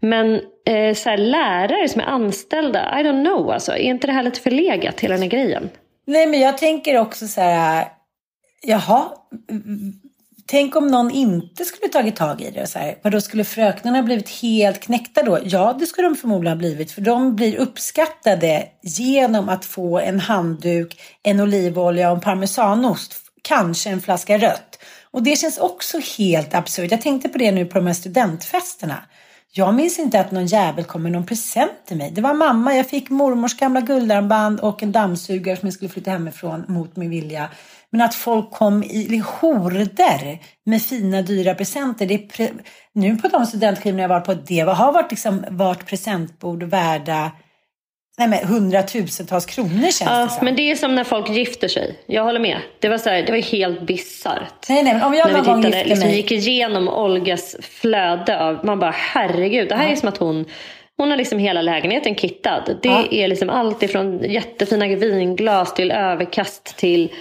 Men 0.00 0.40
eh, 0.66 0.94
så 0.94 1.10
här, 1.10 1.16
lärare 1.16 1.88
som 1.88 2.00
är 2.00 2.04
anställda, 2.04 3.00
I 3.00 3.02
don't 3.02 3.24
know 3.24 3.50
alltså. 3.50 3.72
Är 3.72 3.78
inte 3.78 4.06
det 4.06 4.12
här 4.12 4.22
lite 4.22 4.40
förlegat 4.40 5.00
hela 5.00 5.14
den 5.14 5.22
här 5.22 5.30
grejen? 5.30 5.70
Nej 6.06 6.26
men 6.26 6.40
jag 6.40 6.58
tänker 6.58 6.98
också 6.98 7.26
så 7.26 7.40
här, 7.40 7.88
jaha, 8.62 9.04
Tänk 10.46 10.76
om 10.76 10.86
någon 10.86 11.10
inte 11.10 11.64
skulle 11.64 11.88
tagit 11.88 12.16
tag 12.16 12.40
i 12.40 12.50
det. 12.50 12.62
Och 12.62 12.68
så 12.68 12.78
här, 12.78 13.10
då 13.10 13.20
skulle 13.20 13.44
fröknarna 13.44 14.02
blivit 14.02 14.28
helt 14.28 14.80
knäckta 14.80 15.22
då? 15.22 15.38
Ja, 15.44 15.76
det 15.78 15.86
skulle 15.86 16.08
de 16.08 16.16
förmodligen 16.16 16.56
ha 16.56 16.58
blivit. 16.58 16.92
För 16.92 17.00
de 17.00 17.36
blir 17.36 17.56
uppskattade 17.56 18.66
genom 18.82 19.48
att 19.48 19.64
få 19.64 19.98
en 19.98 20.20
handduk, 20.20 21.00
en 21.22 21.40
olivolja 21.40 22.10
och 22.10 22.16
en 22.16 22.20
parmesanost. 22.20 23.14
Kanske 23.42 23.90
en 23.90 24.00
flaska 24.00 24.38
rött. 24.38 24.78
Och 25.10 25.22
det 25.22 25.36
känns 25.38 25.58
också 25.58 26.00
helt 26.18 26.54
absurt. 26.54 26.90
Jag 26.90 27.00
tänkte 27.00 27.28
på 27.28 27.38
det 27.38 27.52
nu 27.52 27.66
på 27.66 27.78
de 27.78 27.86
här 27.86 27.94
studentfesterna. 27.94 29.02
Jag 29.56 29.74
minns 29.74 29.98
inte 29.98 30.20
att 30.20 30.30
någon 30.30 30.46
jävel 30.46 30.84
kom 30.84 31.02
med 31.02 31.12
någon 31.12 31.26
present 31.26 31.86
till 31.86 31.96
mig. 31.96 32.10
Det 32.10 32.20
var 32.20 32.34
mamma. 32.34 32.74
Jag 32.74 32.88
fick 32.88 33.10
mormors 33.10 33.56
gamla 33.56 33.80
guldarmband 33.80 34.60
och 34.60 34.82
en 34.82 34.92
dammsugare 34.92 35.56
som 35.56 35.66
jag 35.66 35.74
skulle 35.74 35.88
flytta 35.88 36.10
hemifrån 36.10 36.64
mot 36.68 36.96
min 36.96 37.10
vilja. 37.10 37.48
Men 37.90 38.00
att 38.00 38.14
folk 38.14 38.50
kom 38.50 38.82
i 38.82 39.22
horder 39.26 40.38
med 40.64 40.82
fina 40.82 41.22
dyra 41.22 41.54
presenter. 41.54 42.06
Det 42.06 42.18
pre 42.18 42.50
nu 42.92 43.16
på 43.16 43.28
de 43.28 43.46
studentskivorna 43.46 44.02
jag 44.02 44.08
varit 44.08 44.26
på, 44.26 44.34
det 44.34 44.60
har 44.60 44.92
varit, 44.92 45.10
liksom, 45.10 45.44
varit 45.50 45.86
presentbord 45.86 46.62
värda 46.62 47.30
Nej 48.18 48.28
men 48.28 48.44
hundratusentals 48.48 49.46
kronor 49.46 49.82
känns 49.82 50.00
ja, 50.00 50.22
det 50.22 50.28
som. 50.28 50.44
Men 50.44 50.56
det 50.56 50.70
är 50.70 50.76
som 50.76 50.94
när 50.94 51.04
folk 51.04 51.30
gifter 51.30 51.68
sig. 51.68 51.98
Jag 52.06 52.22
håller 52.24 52.40
med. 52.40 52.58
Det 52.80 52.88
var, 52.88 52.98
så 52.98 53.10
här, 53.10 53.22
det 53.22 53.32
var 53.32 53.38
helt 53.38 53.82
bisarrt. 53.82 54.68
Nej, 54.68 54.82
nej, 54.82 55.02
om 55.04 55.14
jag 55.14 55.32
när 55.32 55.34
vi 55.34 55.40
tittade, 55.40 55.66
gifte 55.66 55.84
liksom, 55.84 56.08
mig. 56.08 56.16
gick 56.16 56.32
igenom 56.32 56.88
Olgas 56.88 57.56
flöde 57.60 58.40
av, 58.40 58.64
man 58.64 58.78
bara 58.78 58.94
herregud, 58.96 59.68
det 59.68 59.74
här 59.74 59.84
ja. 59.84 59.90
är 59.92 59.96
som 59.96 60.08
att 60.08 60.18
hon 60.18 60.44
Hon 60.96 61.10
har 61.10 61.16
liksom 61.16 61.38
hela 61.38 61.62
lägenheten 61.62 62.14
kittad. 62.14 62.78
Det 62.82 62.88
Ja. 62.88 63.04
är 63.10 63.28
liksom 63.28 63.50
allt 63.50 63.82
ifrån 63.82 64.24
jättefina 64.30 64.86
vinglas 64.86 65.74
till 65.74 65.90
överkast 65.90 66.76
till 66.76 67.12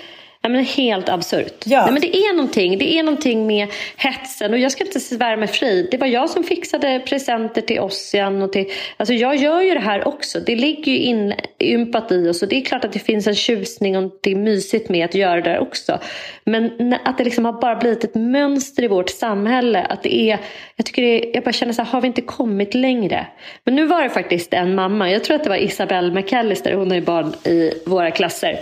Ja, 0.45 0.49
men 0.49 0.65
helt 0.65 1.09
absurt. 1.09 1.63
Ja. 1.65 1.83
Nej, 1.83 1.91
men 1.93 2.01
det, 2.01 2.17
är 2.17 2.33
någonting, 2.33 2.77
det 2.77 2.93
är 2.93 3.03
någonting 3.03 3.47
med 3.47 3.67
hetsen. 3.97 4.53
Och 4.53 4.59
jag 4.59 4.71
ska 4.71 4.83
inte 4.83 4.99
svära 4.99 5.37
mig 5.37 5.47
fri. 5.47 5.87
Det 5.91 5.97
var 5.97 6.07
jag 6.07 6.29
som 6.29 6.43
fixade 6.43 6.99
presenter 6.99 7.61
till 7.61 7.79
Ossian. 7.79 8.41
Och 8.41 8.53
till, 8.53 8.65
alltså 8.97 9.13
jag 9.13 9.35
gör 9.35 9.61
ju 9.61 9.73
det 9.73 9.79
här 9.79 10.07
också. 10.07 10.39
Det 10.39 10.55
ligger 10.55 10.91
ju 10.91 10.97
inympat 10.97 12.11
i 12.11 12.29
oss. 12.29 12.41
Och 12.41 12.47
det 12.47 12.55
är 12.55 12.65
klart 12.65 12.85
att 12.85 12.93
det 12.93 12.99
finns 12.99 13.27
en 13.27 13.35
tjusning 13.35 13.97
och 13.97 14.11
det 14.21 14.31
är 14.31 14.35
mysigt 14.35 14.89
med 14.89 15.05
att 15.05 15.15
göra 15.15 15.35
det 15.35 15.41
där 15.41 15.59
också. 15.59 15.99
Men 16.43 16.95
att 17.05 17.17
det 17.17 17.23
liksom 17.23 17.45
har 17.45 17.61
bara 17.61 17.75
blivit 17.75 18.03
ett 18.03 18.15
mönster 18.15 18.83
i 18.83 18.87
vårt 18.87 19.09
samhälle. 19.09 19.81
Att 19.81 20.03
det 20.03 20.15
är, 20.15 20.39
jag, 20.75 20.85
tycker 20.85 21.01
det 21.01 21.29
är, 21.29 21.35
jag 21.35 21.43
bara 21.43 21.53
känner 21.53 21.73
så 21.73 21.81
här, 21.81 21.91
har 21.91 22.01
vi 22.01 22.07
inte 22.07 22.21
kommit 22.21 22.73
längre? 22.73 23.27
Men 23.63 23.75
nu 23.75 23.85
var 23.85 24.03
det 24.03 24.09
faktiskt 24.09 24.53
en 24.53 24.75
mamma. 24.75 25.11
Jag 25.11 25.23
tror 25.23 25.35
att 25.35 25.43
det 25.43 25.49
var 25.49 25.57
Isabelle 25.57 26.13
McAllister. 26.13 26.73
Hon 26.73 26.91
har 26.91 26.95
ju 26.95 27.01
barn 27.01 27.33
i 27.43 27.73
våra 27.85 28.11
klasser 28.11 28.59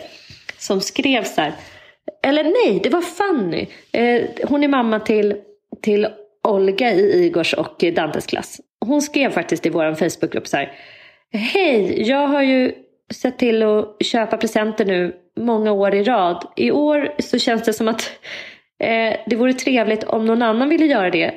som 0.62 0.82
skrev 0.82 1.24
så 1.24 1.42
här. 1.42 1.54
Eller 2.24 2.44
nej, 2.44 2.80
det 2.84 2.90
var 2.90 3.02
Fanny. 3.02 3.68
Eh, 3.92 4.24
hon 4.44 4.64
är 4.64 4.68
mamma 4.68 5.00
till, 5.00 5.36
till 5.82 6.08
Olga 6.48 6.94
i 6.94 7.26
Igors 7.26 7.54
och 7.54 7.84
Dantes 7.96 8.26
klass. 8.26 8.62
Hon 8.86 9.02
skrev 9.02 9.32
faktiskt 9.32 9.66
i 9.66 9.70
vår 9.70 9.96
Facebookgrupp 9.96 10.48
så 10.48 10.58
här. 10.58 10.74
Hej, 11.34 12.10
jag 12.10 12.28
har 12.28 12.42
ju 12.42 12.74
sett 13.14 13.38
till 13.38 13.64
att 13.64 14.06
köpa 14.06 14.38
presenter 14.38 14.86
nu 14.86 15.16
många 15.40 15.72
år 15.72 15.96
i 15.96 16.04
rad. 16.04 16.48
I 16.56 16.72
år 16.72 17.16
så 17.20 17.40
känns 17.40 17.64
det 17.64 17.74
som 17.74 17.88
att 17.88 18.12
eh, 18.84 19.18
det 19.26 19.36
vore 19.36 19.54
trevligt 19.54 20.04
om 20.04 20.26
någon 20.26 20.42
annan 20.42 20.70
ville 20.70 20.86
göra 20.86 21.10
det. 21.10 21.34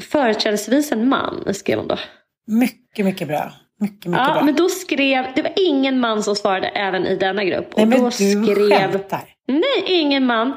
Företrädesvis 0.00 0.92
en 0.92 1.08
man, 1.08 1.54
skrev 1.54 1.78
hon 1.78 1.88
då. 1.88 1.98
Mycket, 2.46 3.04
mycket 3.04 3.28
bra. 3.28 3.52
Mycket, 3.80 4.06
mycket 4.06 4.22
Ja, 4.26 4.32
bra. 4.34 4.42
men 4.44 4.54
då 4.56 4.68
skrev, 4.68 5.24
det 5.34 5.42
var 5.42 5.52
ingen 5.56 6.00
man 6.00 6.22
som 6.22 6.36
svarade 6.36 6.68
även 6.68 7.06
i 7.06 7.16
denna 7.16 7.44
grupp. 7.44 7.76
Nej, 7.76 7.82
och 7.82 7.88
men 7.88 7.98
då 7.98 8.04
du 8.04 8.10
skrev, 8.10 8.70
skämtar. 8.70 9.20
Nej, 9.48 9.84
ingen 9.86 10.26
man. 10.26 10.52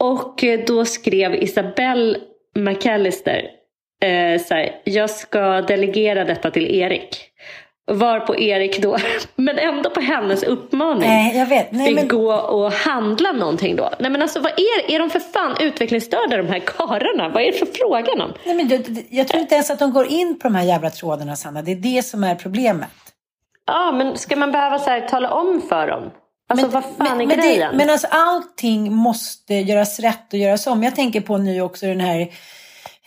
Och 0.00 0.44
eh, 0.44 0.60
då 0.66 0.84
skrev 0.84 1.34
Isabelle 1.34 2.18
McAllister 2.56 3.42
eh, 4.04 4.40
så 4.42 4.54
här, 4.54 4.80
jag 4.84 5.10
ska 5.10 5.62
delegera 5.62 6.24
detta 6.24 6.50
till 6.50 6.74
Erik. 6.74 7.16
Var 7.84 8.20
på 8.20 8.38
Erik 8.38 8.82
då, 8.82 8.96
men 9.36 9.58
ändå 9.58 9.90
på 9.90 10.00
hennes 10.00 10.42
uppmaning, 10.42 11.08
Nej, 11.08 11.38
jag 11.38 11.46
vet. 11.46 11.72
Nej, 11.72 11.86
fick 11.86 11.96
men, 11.96 12.08
gå 12.08 12.32
och 12.32 12.72
handla 12.72 13.32
någonting 13.32 13.76
då. 13.76 13.90
Nej 13.98 14.10
men 14.10 14.22
alltså 14.22 14.40
vad 14.40 14.52
är? 14.52 14.90
Är 14.90 14.98
de 14.98 15.10
för 15.10 15.20
fan 15.20 15.56
utvecklingsstörda 15.60 16.36
de 16.36 16.48
här 16.48 16.58
karlarna? 16.58 17.28
Vad 17.28 17.42
är 17.42 17.52
det 17.52 17.58
för 17.58 17.68
frågan 17.74 18.20
om? 18.20 18.32
nej, 18.44 18.54
men 18.54 18.68
jag, 18.68 19.04
jag 19.10 19.28
tror 19.28 19.40
inte 19.40 19.54
ens 19.54 19.70
att 19.70 19.78
de 19.78 19.92
går 19.92 20.06
in 20.06 20.38
på 20.38 20.48
de 20.48 20.54
här 20.54 20.64
jävla 20.64 20.90
trådarna, 20.90 21.36
Sanna. 21.36 21.62
Det 21.62 21.72
är 21.72 21.76
det 21.96 22.02
som 22.02 22.24
är 22.24 22.34
problemet. 22.34 22.90
Ja, 23.66 23.92
men 23.92 24.18
ska 24.18 24.36
man 24.36 24.52
behöva 24.52 24.78
så 24.78 24.90
här, 24.90 25.00
tala 25.00 25.30
om 25.30 25.62
för 25.68 25.86
dem? 25.86 26.10
Alltså 26.48 26.66
vad 26.66 26.84
fan 26.98 27.20
är 27.20 27.26
men, 27.26 27.38
grejen? 27.38 27.70
Det, 27.70 27.76
men 27.76 27.90
alltså 27.90 28.06
allting 28.10 28.92
måste 28.92 29.54
göras 29.54 30.00
rätt 30.00 30.32
och 30.32 30.38
göras 30.38 30.66
om. 30.66 30.82
Jag 30.82 30.94
tänker 30.94 31.20
på 31.20 31.38
nu 31.38 31.60
också 31.60 31.86
den 31.86 32.00
här 32.00 32.28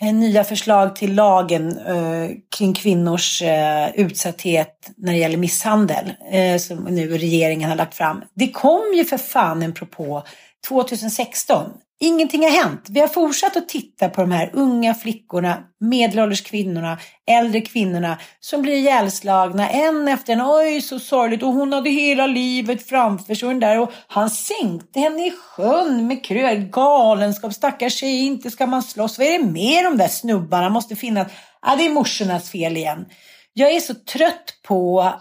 Eh, 0.01 0.13
nya 0.13 0.43
förslag 0.43 0.95
till 0.95 1.15
lagen 1.15 1.77
eh, 1.77 2.29
kring 2.57 2.73
kvinnors 2.73 3.41
eh, 3.41 3.89
utsatthet 3.95 4.91
när 4.97 5.11
det 5.11 5.17
gäller 5.17 5.37
misshandel 5.37 6.13
eh, 6.31 6.57
som 6.57 6.77
nu 6.77 7.17
regeringen 7.17 7.69
har 7.69 7.75
lagt 7.75 7.95
fram. 7.95 8.21
Det 8.33 8.51
kom 8.51 8.93
ju 8.95 9.05
för 9.05 9.17
fan 9.17 9.63
en 9.63 9.73
propå 9.73 10.23
2016. 10.67 11.71
Ingenting 11.99 12.43
har 12.43 12.63
hänt. 12.63 12.87
Vi 12.89 12.99
har 12.99 13.07
fortsatt 13.07 13.57
att 13.57 13.69
titta 13.69 14.09
på 14.09 14.21
de 14.21 14.31
här 14.31 14.49
unga 14.53 14.93
flickorna, 14.93 15.63
medelålders 15.79 16.41
kvinnorna, 16.41 16.99
äldre 17.27 17.61
kvinnorna 17.61 18.17
som 18.39 18.61
blir 18.61 18.73
ihjälslagna 18.73 19.69
en 19.69 20.07
efter 20.07 20.33
en. 20.33 20.41
Oj, 20.41 20.81
så 20.81 20.99
sorgligt. 20.99 21.43
Och 21.43 21.53
hon 21.53 21.73
hade 21.73 21.89
hela 21.89 22.27
livet 22.27 22.89
framför 22.89 23.35
sig. 23.35 23.49
och 23.49 23.55
Där. 23.55 23.79
Och 23.79 23.91
han 24.07 24.29
sänkte 24.29 24.99
henne 24.99 25.27
i 25.27 25.31
sjön 25.31 26.07
med 26.07 26.25
krö. 26.25 26.55
Galenskap, 26.55 27.53
stackars 27.53 27.93
tjej, 27.93 28.25
inte 28.25 28.51
ska 28.51 28.65
man 28.65 28.83
slåss. 28.83 29.17
Vad 29.17 29.27
är 29.27 29.39
det 29.39 29.45
med 29.45 29.85
de 29.85 29.97
där 29.97 30.07
snubbarna? 30.07 30.69
Måste 30.69 30.95
finnas. 30.95 31.27
Ja, 31.61 31.75
det 31.75 31.85
är 31.85 31.89
morsornas 31.89 32.49
fel 32.49 32.77
igen. 32.77 33.05
Jag 33.53 33.71
är 33.71 33.79
så 33.79 33.93
trött 33.93 34.59
på 34.67 35.13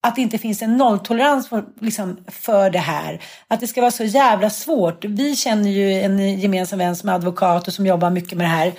att 0.00 0.16
det 0.16 0.22
inte 0.22 0.38
finns 0.38 0.62
en 0.62 0.76
nolltolerans 0.76 1.48
för, 1.48 1.64
liksom, 1.80 2.24
för 2.26 2.70
det 2.70 2.78
här. 2.78 3.22
Att 3.48 3.60
det 3.60 3.66
ska 3.66 3.80
vara 3.80 3.90
så 3.90 4.04
jävla 4.04 4.50
svårt. 4.50 5.04
Vi 5.04 5.36
känner 5.36 5.70
ju 5.70 5.92
en 5.92 6.40
gemensam 6.40 6.78
vän 6.78 6.96
som 6.96 7.08
är 7.08 7.14
advokat 7.14 7.68
och 7.68 7.74
som 7.74 7.86
jobbar 7.86 8.10
mycket 8.10 8.38
med 8.38 8.46
det 8.46 8.50
här. 8.50 8.72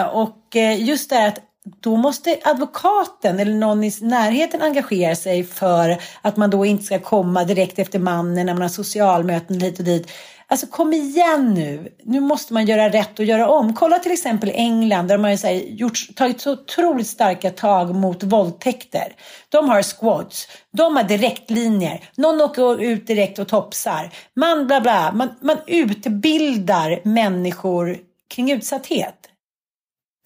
Eh, 0.00 0.06
och 0.06 0.56
eh, 0.56 0.84
just 0.84 1.10
det 1.10 1.16
här 1.16 1.28
att 1.28 1.40
då 1.80 1.96
måste 1.96 2.38
advokaten 2.44 3.40
eller 3.40 3.54
någon 3.54 3.84
i 3.84 3.92
närheten 4.00 4.62
engagera 4.62 5.16
sig 5.16 5.44
för 5.44 5.96
att 6.22 6.36
man 6.36 6.50
då 6.50 6.66
inte 6.66 6.84
ska 6.84 6.98
komma 6.98 7.44
direkt 7.44 7.78
efter 7.78 7.98
mannen 7.98 8.46
när 8.46 8.54
man 8.54 8.62
har 8.62 8.68
socialmöten 8.68 9.60
hit 9.60 9.78
och 9.78 9.84
dit. 9.84 10.10
Alltså 10.46 10.66
kom 10.66 10.92
igen 10.92 11.54
nu. 11.54 11.92
Nu 12.02 12.20
måste 12.20 12.52
man 12.52 12.66
göra 12.66 12.88
rätt 12.88 13.18
och 13.18 13.24
göra 13.24 13.48
om. 13.48 13.74
Kolla 13.74 13.98
till 13.98 14.12
exempel 14.12 14.50
England 14.54 15.06
där 15.06 15.14
de 15.14 15.24
har 15.24 15.30
ju 15.30 15.36
så 15.36 15.46
här 15.46 15.54
gjort, 15.54 15.98
tagit 16.16 16.40
så 16.40 16.52
otroligt 16.52 17.06
starka 17.06 17.50
tag 17.50 17.94
mot 17.94 18.22
våldtäkter. 18.22 19.12
De 19.48 19.68
har 19.68 19.82
squads. 19.82 20.48
De 20.72 20.96
har 20.96 21.02
direktlinjer. 21.02 22.04
Någon 22.16 22.40
åker 22.40 22.82
ut 22.82 23.06
direkt 23.06 23.38
och 23.38 23.48
topsar. 23.48 24.10
Man 24.36 24.66
bla 24.66 24.80
bla. 24.80 25.12
Man, 25.12 25.28
man 25.40 25.58
utbildar 25.66 27.00
människor 27.04 27.98
kring 28.34 28.52
utsatthet. 28.52 29.18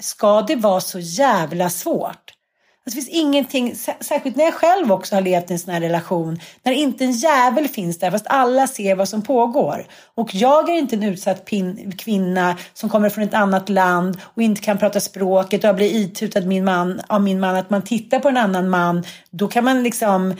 Ska 0.03 0.43
det 0.43 0.57
vara 0.57 0.81
så 0.81 0.99
jävla 0.99 1.71
svårt? 1.71 2.38
Det 2.89 2.95
finns 2.95 3.09
ingenting, 3.09 3.75
särskilt 4.01 4.37
när 4.37 4.45
jag 4.45 4.55
själv 4.55 4.93
också 4.93 5.15
har 5.15 5.23
levt 5.23 5.51
i 5.51 5.53
en 5.53 5.59
sån 5.59 5.75
här 5.75 5.81
relation, 5.81 6.41
när 6.63 6.73
inte 6.73 7.05
en 7.05 7.13
jävel 7.13 7.69
finns 7.69 7.99
där 7.99 8.11
fast 8.11 8.27
alla 8.29 8.67
ser 8.67 8.95
vad 8.95 9.09
som 9.09 9.23
pågår. 9.23 9.87
Och 10.15 10.35
jag 10.35 10.69
är 10.69 10.75
inte 10.75 10.97
en 10.97 11.03
utsatt 11.03 11.45
pin, 11.45 11.93
kvinna 11.99 12.57
som 12.75 12.89
kommer 12.89 13.09
från 13.09 13.25
ett 13.25 13.35
annat 13.35 13.69
land 13.69 14.21
och 14.23 14.43
inte 14.43 14.61
kan 14.61 14.79
prata 14.79 15.01
språket 15.01 15.65
och 15.65 15.69
jag 15.69 15.77
blir 15.77 15.95
itutad 15.95 16.41
min 16.41 16.65
man, 16.65 17.01
av 17.07 17.23
min 17.23 17.41
man 17.41 17.57
att 17.57 17.71
man 17.71 17.83
tittar 17.83 18.19
på 18.19 18.29
en 18.29 18.37
annan 18.37 18.69
man, 18.69 19.05
då 19.31 19.49
kan 19.49 19.65
man 19.65 19.83
liksom, 19.83 20.35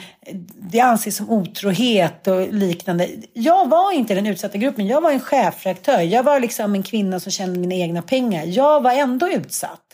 det 0.71 0.79
anses 0.79 1.15
som 1.15 1.29
otrohet 1.29 2.27
och 2.27 2.53
liknande. 2.53 3.09
Jag 3.33 3.69
var 3.69 3.91
inte 3.91 4.15
den 4.15 4.27
utsatta 4.27 4.57
gruppen, 4.57 4.87
jag 4.87 5.01
var 5.01 5.11
en 5.11 5.19
chefredaktör, 5.19 6.01
jag 6.01 6.23
var 6.23 6.39
liksom 6.39 6.75
en 6.75 6.83
kvinna 6.83 7.19
som 7.19 7.31
tjänade 7.31 7.59
mina 7.59 7.75
egna 7.75 8.01
pengar. 8.01 8.43
Jag 8.45 8.83
var 8.83 8.91
ändå 8.91 9.29
utsatt. 9.29 9.88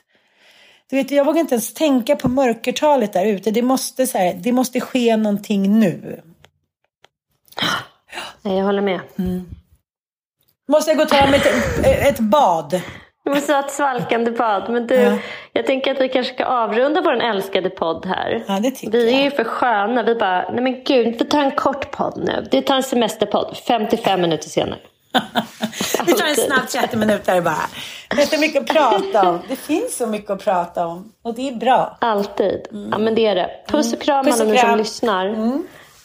Du 0.89 0.95
vet, 0.95 1.11
jag 1.11 1.25
vågar 1.25 1.39
inte 1.39 1.55
ens 1.55 1.73
tänka 1.73 2.15
på 2.15 2.27
mörkertalet 2.29 3.13
där 3.13 3.25
ute. 3.25 3.51
Det 3.51 3.61
måste, 3.61 4.07
så 4.07 4.17
här, 4.17 4.33
det 4.33 4.51
måste 4.51 4.79
ske 4.81 5.17
någonting 5.17 5.79
nu. 5.79 6.21
Nej, 8.41 8.57
jag 8.57 8.65
håller 8.65 8.81
med. 8.81 8.99
Måste 10.67 10.91
jag 10.91 10.97
gå 10.97 11.03
och 11.03 11.09
ta 11.09 11.27
mig 11.27 11.39
ett, 11.39 11.85
ett 12.09 12.19
bad? 12.19 12.81
Vi 13.23 13.31
måste 13.31 13.53
ha 13.53 13.59
ett 13.59 13.71
svalkande 13.71 14.31
bad. 14.31 14.69
Men 14.69 14.87
du, 14.87 14.95
Ja. 14.95 15.17
jag 15.53 15.65
tänker 15.65 15.91
att 15.91 16.01
vi 16.01 16.09
kanske 16.09 16.33
ska 16.33 16.45
avrunda 16.45 17.01
vår 17.01 17.13
älskade 17.13 17.69
podd 17.69 18.05
här. 18.05 18.43
Ja, 18.47 18.59
vi 18.91 19.13
är 19.19 19.23
ju 19.23 19.31
för 19.31 19.43
sköna. 19.43 20.03
Vi 20.03 20.15
bara, 20.15 20.51
nej 20.51 20.63
men 20.63 20.83
gud, 20.83 21.15
vi 21.19 21.25
tar 21.25 21.43
en 21.43 21.51
kort 21.51 21.91
podd 21.91 22.23
nu. 22.25 22.47
Vi 22.51 22.61
tar 22.61 22.75
en 22.75 22.83
semesterpodd, 22.83 23.57
55 23.67 24.21
minuter 24.21 24.49
senare. 24.49 24.79
Vi 26.05 26.13
tar 26.13 26.25
en 26.27 26.35
snabb 26.35 26.67
30 26.69 26.97
minuter 26.97 27.41
bara. 27.41 27.55
Det 28.15 28.21
är 28.21 28.25
så 28.25 28.39
mycket 28.39 28.61
att 28.61 28.67
prata 28.67 29.29
om. 29.29 29.39
Det 29.49 29.55
finns 29.55 29.97
så 29.97 30.07
mycket 30.07 30.29
att 30.31 30.43
prata 30.43 30.87
om. 30.87 31.11
Och 31.23 31.33
det 31.35 31.49
är 31.49 31.55
bra. 31.55 31.97
Alltid. 32.01 32.67
Ja 32.91 32.97
men 32.97 33.15
det 33.15 33.25
är 33.27 33.35
det. 33.35 33.49
Puss 33.67 33.93
och 33.93 34.01
kram 34.01 34.25
Mm. 34.27 34.33
Alla 34.33 34.43
ni 34.43 34.49
som 34.49 34.57
kram. 34.57 34.67
Mm. 34.69 34.77
lyssnar. 34.79 35.35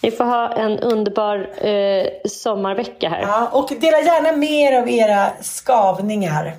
Ni 0.03 0.11
får 0.11 0.25
ha 0.25 0.53
en 0.53 0.79
underbar 0.79 1.67
eh, 1.67 2.07
sommarvecka 2.29 3.09
här. 3.09 3.21
Ja, 3.23 3.49
och 3.53 3.69
dela 3.81 4.01
gärna 4.01 4.33
mer 4.33 4.79
av 4.81 4.89
era 4.89 5.31
skavningar. 5.43 6.53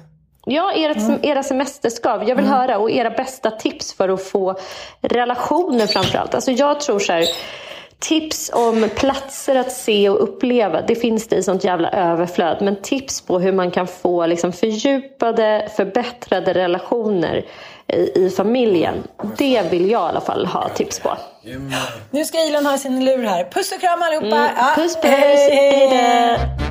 Ja, 0.45 0.71
ert, 0.75 0.97
Mm. 0.97 1.19
era 1.23 1.43
semesterskav. 1.43 2.29
Jag 2.29 2.35
vill 2.35 2.45
höra. 2.45 2.77
Och 2.77 2.91
era 2.91 3.09
bästa 3.09 3.51
tips 3.51 3.93
för 3.93 4.09
att 4.09 4.23
få 4.23 4.55
relationer 5.01 5.87
framförallt. 5.87 6.35
Alltså 6.35 6.51
jag 6.51 6.79
tror 6.79 6.99
så 6.99 7.13
här. 7.13 7.25
Tips 8.01 8.51
om 8.53 8.89
platser 8.95 9.55
att 9.55 9.71
se 9.71 10.09
och 10.09 10.23
uppleva, 10.23 10.81
det 10.81 10.95
finns 10.95 11.27
det 11.27 11.35
i 11.35 11.43
sånt 11.43 11.63
jävla 11.63 11.89
överflöd. 11.89 12.57
Men 12.61 12.75
tips 12.81 13.21
på 13.21 13.39
hur 13.39 13.51
man 13.51 13.71
kan 13.71 13.87
få 13.87 14.25
liksom 14.25 14.53
fördjupade, 14.53 15.69
förbättrade 15.75 16.53
relationer 16.53 17.45
i, 17.87 18.25
i 18.25 18.29
familjen. 18.29 19.03
Det 19.37 19.71
vill 19.71 19.91
jag 19.91 20.01
i 20.01 20.09
alla 20.09 20.21
fall 20.21 20.45
ha 20.45 20.69
tips 20.69 20.99
på. 20.99 21.17
Nu 22.11 22.25
ska 22.25 22.37
Elon 22.37 22.65
ha 22.65 22.77
sin 22.77 23.05
lur 23.05 23.23
här. 23.23 23.43
Puss 23.43 23.71
och 23.71 23.81
kram 23.81 24.01
allihopa. 24.01 24.49
Mm. 24.49 24.75
Puss 24.75 24.95
puss! 24.95 25.03
hej, 25.03 25.87
hej. 25.87 26.70